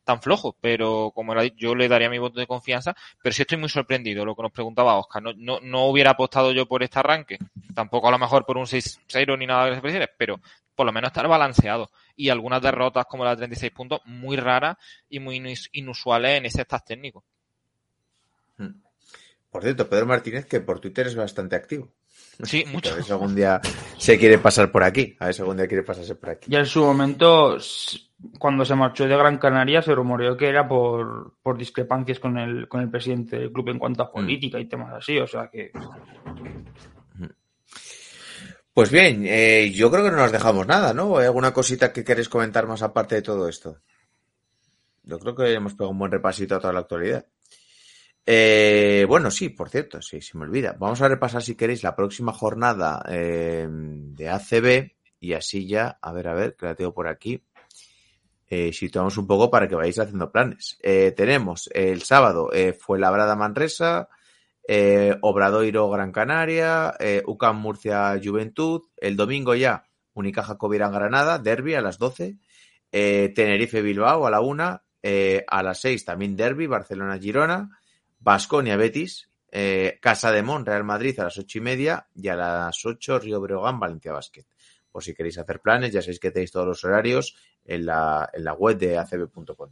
tan 0.07 0.21
flojo, 0.21 0.55
pero 0.61 1.11
como 1.13 1.33
era, 1.33 1.43
yo 1.45 1.75
le 1.75 1.87
daría 1.89 2.09
mi 2.09 2.17
voto 2.17 2.39
de 2.39 2.47
confianza, 2.47 2.95
pero 3.21 3.33
sí 3.33 3.41
estoy 3.41 3.57
muy 3.57 3.67
sorprendido, 3.67 4.23
lo 4.25 4.35
que 4.35 4.41
nos 4.41 4.51
preguntaba 4.53 4.95
Oscar, 4.97 5.21
no, 5.21 5.33
no, 5.35 5.59
no 5.61 5.85
hubiera 5.87 6.11
apostado 6.11 6.53
yo 6.53 6.65
por 6.65 6.81
este 6.81 6.97
arranque, 6.99 7.37
tampoco 7.75 8.07
a 8.07 8.11
lo 8.11 8.17
mejor 8.17 8.45
por 8.45 8.57
un 8.57 8.65
6-0 8.65 9.37
ni 9.37 9.45
nada 9.45 9.65
de 9.65 9.75
especiales, 9.75 10.09
pero 10.17 10.39
por 10.73 10.85
lo 10.85 10.93
menos 10.93 11.09
estar 11.09 11.27
balanceado 11.27 11.91
y 12.15 12.29
algunas 12.29 12.61
derrotas 12.61 13.05
como 13.05 13.25
la 13.25 13.31
de 13.31 13.37
36 13.37 13.71
puntos 13.73 13.99
muy 14.05 14.37
raras 14.37 14.77
y 15.09 15.19
muy 15.19 15.39
inus- 15.39 15.69
inusuales 15.73 16.37
en 16.37 16.45
ese 16.45 16.61
staff 16.61 16.83
técnico. 16.85 17.23
Mm. 18.57 18.81
Por 19.49 19.63
cierto, 19.63 19.89
Pedro 19.89 20.05
Martínez, 20.05 20.45
que 20.45 20.61
por 20.61 20.79
Twitter 20.79 21.07
es 21.07 21.15
bastante 21.15 21.55
activo. 21.55 21.91
Sí, 22.43 22.63
A 22.67 22.69
mucho. 22.69 22.93
ver 22.95 23.03
si 23.03 23.11
algún 23.11 23.35
día 23.35 23.59
se 23.97 24.17
quiere 24.19 24.37
pasar 24.37 24.71
por 24.71 24.83
aquí. 24.83 25.15
A 25.19 25.25
ver 25.25 25.33
si 25.33 25.41
algún 25.41 25.57
día 25.57 25.67
quiere 25.67 25.83
pasarse 25.83 26.15
por 26.15 26.29
aquí. 26.29 26.51
Ya 26.51 26.59
en 26.59 26.65
su 26.65 26.83
momento, 26.83 27.57
cuando 28.39 28.65
se 28.65 28.75
marchó 28.75 29.07
de 29.07 29.15
Gran 29.15 29.37
Canaria, 29.37 29.81
se 29.81 29.93
rumoreó 29.93 30.35
que 30.35 30.47
era 30.47 30.67
por, 30.67 31.35
por 31.41 31.57
discrepancias 31.57 32.19
con 32.19 32.37
el, 32.37 32.67
con 32.67 32.81
el 32.81 32.89
presidente 32.89 33.37
del 33.37 33.51
club 33.51 33.69
en 33.69 33.79
cuanto 33.79 34.03
a 34.03 34.11
política 34.11 34.59
y 34.59 34.65
temas 34.65 34.93
así. 34.93 35.19
O 35.19 35.27
sea 35.27 35.49
que 35.49 35.71
Pues 38.77 38.91
bien, 38.91 39.23
eh, 39.25 39.71
yo 39.73 39.89
creo 39.89 40.03
que 40.03 40.11
no 40.11 40.17
nos 40.17 40.31
dejamos 40.31 40.67
nada, 40.67 40.93
¿no? 40.93 41.17
¿Hay 41.17 41.25
alguna 41.25 41.51
cosita 41.51 41.91
que 41.91 42.03
queréis 42.03 42.29
comentar 42.29 42.67
más 42.67 42.83
aparte 42.83 43.15
de 43.15 43.23
todo 43.23 43.49
esto? 43.49 43.81
Yo 45.01 45.17
creo 45.17 45.35
que 45.35 45.51
hemos 45.53 45.73
pegado 45.73 45.89
un 45.89 45.97
buen 45.97 46.11
repasito 46.11 46.55
a 46.55 46.59
toda 46.59 46.73
la 46.73 46.81
actualidad. 46.81 47.25
Eh, 48.23 49.05
bueno, 49.07 49.31
sí, 49.31 49.49
por 49.49 49.69
cierto, 49.69 50.01
sí, 50.01 50.21
se 50.21 50.37
me 50.37 50.43
olvida. 50.43 50.75
Vamos 50.77 51.01
a 51.01 51.07
repasar, 51.07 51.41
si 51.41 51.55
queréis, 51.55 51.81
la 51.81 51.95
próxima 51.95 52.33
jornada 52.33 53.03
eh, 53.09 53.67
de 53.67 54.29
ACB 54.29 54.91
y 55.21 55.33
así 55.33 55.65
ya, 55.65 55.97
a 55.99 56.11
ver, 56.11 56.27
a 56.27 56.35
ver, 56.35 56.55
que 56.55 56.67
la 56.67 56.75
tengo 56.75 56.93
por 56.93 57.07
aquí. 57.07 57.43
Eh, 58.49 58.71
situamos 58.71 59.17
un 59.17 59.27
poco 59.27 59.51
para 59.51 59.67
que 59.67 59.75
vayáis 59.75 59.99
haciendo 59.99 60.31
planes. 60.31 60.77
Eh, 60.81 61.13
tenemos 61.15 61.69
el 61.73 62.03
sábado 62.03 62.49
eh, 62.53 62.71
fue 62.71 62.97
Labrada 62.97 63.35
Manresa, 63.35 64.07
eh, 64.65 65.17
Obradoiro 65.21 65.89
Gran 65.89 66.11
Canaria, 66.11 66.93
eh, 66.99 67.23
UCAM 67.25 67.59
Murcia 67.59 68.19
Juventud, 68.23 68.83
el 68.97 69.17
domingo 69.17 69.53
ya 69.55 69.85
Unicaja 70.13 70.57
Covirán 70.57 70.93
Granada, 70.93 71.39
Derby 71.39 71.75
a 71.75 71.81
las 71.81 71.97
12, 71.97 72.37
eh, 72.91 73.31
Tenerife 73.35 73.81
Bilbao 73.81 74.25
a 74.25 74.31
la 74.31 74.41
1, 74.41 74.81
eh, 75.03 75.43
a 75.47 75.61
las 75.61 75.81
6 75.81 76.05
también 76.05 76.35
Derby, 76.35 76.67
Barcelona 76.67 77.17
Girona, 77.17 77.79
Basconia 78.19 78.77
Betis, 78.77 79.29
Casa 80.01 80.31
de 80.31 80.43
Mon 80.43 80.65
Real 80.65 80.83
Madrid 80.83 81.19
a 81.19 81.23
las 81.23 81.37
8 81.37 81.57
y 81.57 81.61
media 81.61 82.07
y 82.13 82.27
a 82.27 82.35
las 82.35 82.85
8 82.85 83.19
Río 83.19 83.41
Breogán 83.41 83.79
Valencia 83.79 84.11
Basket. 84.11 84.45
Por 84.91 85.03
si 85.03 85.15
queréis 85.15 85.37
hacer 85.37 85.61
planes, 85.61 85.91
ya 85.93 86.01
sabéis 86.01 86.19
que 86.19 86.31
tenéis 86.31 86.51
todos 86.51 86.67
los 86.67 86.83
horarios 86.83 87.35
en 87.67 87.85
la, 87.85 88.29
en 88.33 88.43
la 88.43 88.53
web 88.53 88.77
de 88.77 88.97
acb.com. 88.97 89.69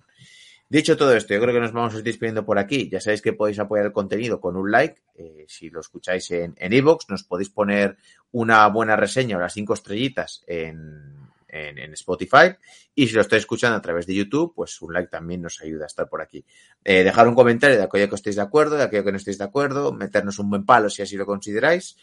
Dicho 0.68 0.98
todo 0.98 1.16
esto, 1.16 1.34
yo 1.34 1.40
creo 1.42 1.54
que 1.54 1.60
nos 1.60 1.74
vamos 1.74 1.94
a 1.94 1.98
ir 1.98 2.04
despidiendo 2.04 2.44
por 2.44 2.58
aquí. 2.58 2.90
Ya 2.90 3.00
sabéis 3.00 3.22
que 3.22 3.34
podéis 3.34 3.60
apoyar 3.60 3.86
el 3.86 3.92
contenido 3.92 4.42
con 4.42 4.58
un 4.58 4.72
like. 4.72 5.02
Eh, 5.16 5.46
si 5.48 5.70
lo 5.70 5.80
escucháis 5.80 6.30
en 6.32 6.56
en 6.58 6.74
iVoox, 6.74 7.10
nos 7.10 7.24
podéis 7.24 7.50
poner 7.50 7.98
una 8.32 8.68
buena 8.68 8.96
reseña 8.96 9.38
o 9.38 9.40
las 9.40 9.54
cinco 9.54 9.76
estrellitas 9.76 10.44
en, 10.48 11.30
en, 11.48 11.78
en 11.78 11.94
Spotify. 11.94 12.56
Y 12.96 13.08
si 13.08 13.14
lo 13.14 13.22
estáis 13.22 13.42
escuchando 13.42 13.78
a 13.78 13.82
través 13.82 14.08
de 14.08 14.16
YouTube, 14.16 14.54
pues 14.56 14.82
un 14.82 14.94
like 14.94 15.10
también 15.10 15.42
nos 15.42 15.62
ayuda 15.62 15.84
a 15.84 15.88
estar 15.88 16.10
por 16.10 16.22
aquí. 16.22 16.44
Eh, 16.84 17.04
dejar 17.04 17.28
un 17.28 17.36
comentario 17.36 17.78
de 17.78 17.84
aquello 17.84 18.10
que 18.10 18.16
estéis 18.16 18.38
de 18.38 18.42
acuerdo, 18.42 18.76
de 18.76 18.84
aquello 18.84 19.04
que 19.04 19.12
no 19.12 19.18
estéis 19.18 19.38
de 19.38 19.44
acuerdo, 19.44 19.94
meternos 19.94 20.40
un 20.40 20.50
buen 20.50 20.66
palo 20.66 20.90
si 20.90 21.02
así 21.02 21.16
lo 21.16 21.26
consideráis. 21.26 21.96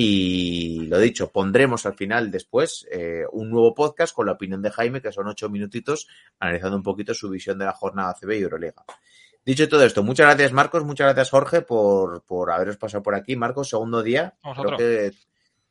Y 0.00 0.86
lo 0.86 1.00
dicho, 1.00 1.32
pondremos 1.32 1.84
al 1.84 1.94
final 1.94 2.30
después 2.30 2.86
eh, 2.88 3.24
un 3.32 3.50
nuevo 3.50 3.74
podcast 3.74 4.14
con 4.14 4.26
la 4.26 4.32
opinión 4.34 4.62
de 4.62 4.70
Jaime, 4.70 5.02
que 5.02 5.10
son 5.10 5.26
ocho 5.26 5.50
minutitos, 5.50 6.06
analizando 6.38 6.76
un 6.76 6.84
poquito 6.84 7.14
su 7.14 7.28
visión 7.28 7.58
de 7.58 7.64
la 7.64 7.72
jornada 7.72 8.14
CB 8.14 8.38
y 8.38 8.42
Euroliga. 8.42 8.84
Dicho 9.44 9.68
todo 9.68 9.82
esto, 9.82 10.04
muchas 10.04 10.26
gracias 10.26 10.52
Marcos, 10.52 10.84
muchas 10.84 11.06
gracias 11.06 11.30
Jorge 11.30 11.62
por, 11.62 12.22
por 12.22 12.52
haberos 12.52 12.76
pasado 12.76 13.02
por 13.02 13.16
aquí. 13.16 13.34
Marcos, 13.34 13.70
segundo 13.70 14.00
día, 14.00 14.34
creo 14.40 14.76
que 14.76 15.10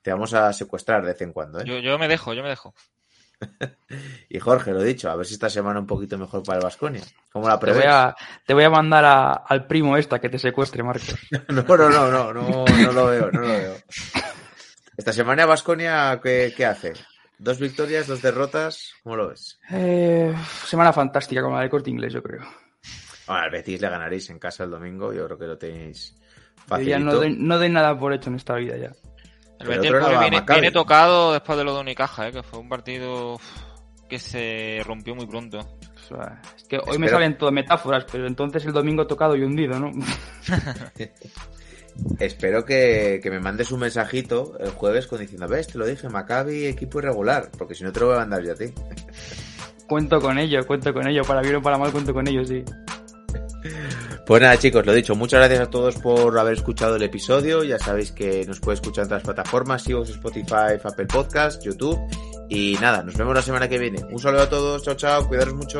te 0.02 0.12
vamos 0.12 0.34
a 0.34 0.52
secuestrar 0.52 1.04
de 1.04 1.14
vez 1.14 1.22
en 1.22 1.32
cuando. 1.32 1.62
¿eh? 1.62 1.64
Yo, 1.66 1.78
yo 1.78 1.98
me 1.98 2.10
dejo, 2.10 2.34
yo 2.34 2.44
me 2.44 2.50
dejo. 2.50 2.74
Y 4.30 4.40
Jorge, 4.40 4.72
lo 4.74 4.82
dicho, 4.84 5.10
a 5.10 5.16
ver 5.16 5.26
si 5.26 5.34
esta 5.36 5.50
semana 5.50 5.80
un 5.80 5.88
poquito 5.88 6.18
mejor 6.18 6.44
para 6.44 6.58
el 6.60 6.64
Vasconia. 6.64 7.02
¿Cómo 7.32 7.48
la 7.48 7.58
Te 7.60 7.68
voy, 7.68 7.76
prevés? 7.76 7.90
a, 7.94 8.16
te 8.46 8.54
voy 8.54 8.64
a 8.66 8.70
mandar 8.70 9.06
a- 9.06 9.34
al 9.34 9.66
primo 9.68 9.96
esta 9.96 10.20
que 10.20 10.28
te 10.30 10.38
secuestre, 10.38 10.84
Marcos. 10.84 11.16
No, 11.50 11.64
no, 11.64 11.90
no, 11.90 12.12
no, 12.12 12.34
no, 12.34 12.66
no 12.66 12.92
lo 12.92 13.08
veo, 13.08 13.32
no 13.32 13.42
lo 13.42 13.48
veo. 13.48 13.78
Esta 14.98 15.14
semana 15.14 15.46
Vasconia, 15.46 16.20
¿qué, 16.22 16.54
¿qué 16.56 16.66
hace? 16.66 16.94
Dos 17.40 17.60
victorias, 17.60 18.08
dos 18.08 18.22
derrotas, 18.22 18.94
¿cómo 19.04 19.16
lo 19.16 19.30
ves? 19.30 19.60
Eh, 19.70 20.34
semana 20.66 20.92
fantástica 20.92 21.42
como 21.42 21.56
la 21.56 21.62
de 21.62 21.70
corte 21.70 21.90
inglés, 21.90 22.14
yo 22.14 22.22
creo. 22.24 22.42
Bueno, 23.28 23.42
al 23.44 23.52
Betis 23.52 23.80
le 23.82 23.90
ganaréis 23.90 24.30
en 24.30 24.40
casa 24.40 24.64
el 24.64 24.72
domingo, 24.72 25.14
yo 25.14 25.26
creo 25.26 25.38
que 25.38 25.46
lo 25.46 25.58
tenéis 25.58 26.16
ya 26.84 27.00
no 27.00 27.16
doy, 27.16 27.36
no 27.38 27.58
doy 27.58 27.70
nada 27.70 27.98
por 27.98 28.12
hecho 28.14 28.30
en 28.30 28.36
esta 28.36 28.56
vida 28.56 28.76
ya. 28.78 28.92
El 29.60 29.68
Betis 29.68 29.92
viene, 30.20 30.42
viene 30.48 30.72
tocado 30.72 31.34
después 31.34 31.58
de 31.58 31.64
lo 31.64 31.74
de 31.74 31.82
Unicaja, 31.82 32.28
¿eh? 32.28 32.32
que 32.32 32.44
fue 32.44 32.60
un 32.60 32.70
partido 32.70 33.40
que 34.08 34.20
se 34.20 34.82
rompió 34.86 35.16
muy 35.16 35.26
pronto. 35.26 35.60
O 35.60 36.08
sea, 36.08 36.42
es 36.56 36.64
que 36.64 36.80
hoy 36.86 36.98
me 36.98 37.10
salen 37.10 37.38
todas 37.38 37.54
metáforas, 37.54 38.06
pero 38.10 38.28
entonces 38.28 38.66
el 38.66 38.72
domingo 38.72 39.06
tocado 39.08 39.36
y 39.36 39.44
hundido, 39.44 39.80
¿no? 39.80 39.92
Espero 42.20 42.64
que, 42.64 43.20
que 43.22 43.32
me 43.32 43.40
mandes 43.40 43.72
un 43.72 43.80
mensajito 43.80 44.56
el 44.60 44.70
jueves 44.70 45.08
con 45.08 45.20
diciendo, 45.20 45.48
ves, 45.48 45.68
te 45.68 45.80
lo 45.80 45.86
dije, 45.86 46.08
Maccabi, 46.08 46.68
equipo 46.68 47.00
irregular, 47.00 47.50
porque 47.58 47.74
si 47.74 47.84
no 47.84 47.92
te 47.92 48.00
lo 48.00 48.08
voy 48.08 48.16
a 48.16 48.20
mandar 48.20 48.44
yo 48.44 48.54
a 48.54 48.56
ti. 48.56 48.66
cuento 49.88 50.22
con 50.22 50.38
ello, 50.38 50.66
cuento 50.66 50.94
con 50.94 51.08
ello. 51.08 51.24
Para 51.24 51.42
bien 51.42 51.56
o 51.56 51.62
para 51.62 51.78
mal, 51.78 51.92
cuento 51.92 52.14
con 52.14 52.28
ello, 52.28 52.46
sí. 52.46 52.64
Pues 54.28 54.42
nada, 54.42 54.58
chicos, 54.58 54.86
lo 54.86 54.92
dicho, 54.92 55.16
muchas 55.16 55.40
gracias 55.40 55.62
a 55.62 55.70
todos 55.70 55.96
por 55.96 56.38
haber 56.38 56.56
escuchado 56.56 56.98
el 56.98 57.04
episodio. 57.04 57.64
Ya 57.64 57.80
sabéis 57.80 58.12
que 58.12 58.46
nos 58.46 58.60
puede 58.60 58.76
escuchar 58.76 59.06
en 59.06 59.12
las 59.12 59.24
plataformas, 59.24 59.88
iVoox, 59.88 60.10
Spotify, 60.10 60.76
Apple 60.84 61.06
Podcast, 61.06 61.64
YouTube. 61.64 61.98
Y 62.50 62.78
nada, 62.82 63.04
nos 63.04 63.16
vemos 63.16 63.34
la 63.34 63.42
semana 63.42 63.70
que 63.70 63.80
viene. 63.80 64.04
Un 64.12 64.20
saludo 64.20 64.42
a 64.42 64.50
todos, 64.50 64.84
chao, 64.84 64.96
chao, 64.96 65.26
cuidaros 65.30 65.54
mucho. 65.54 65.80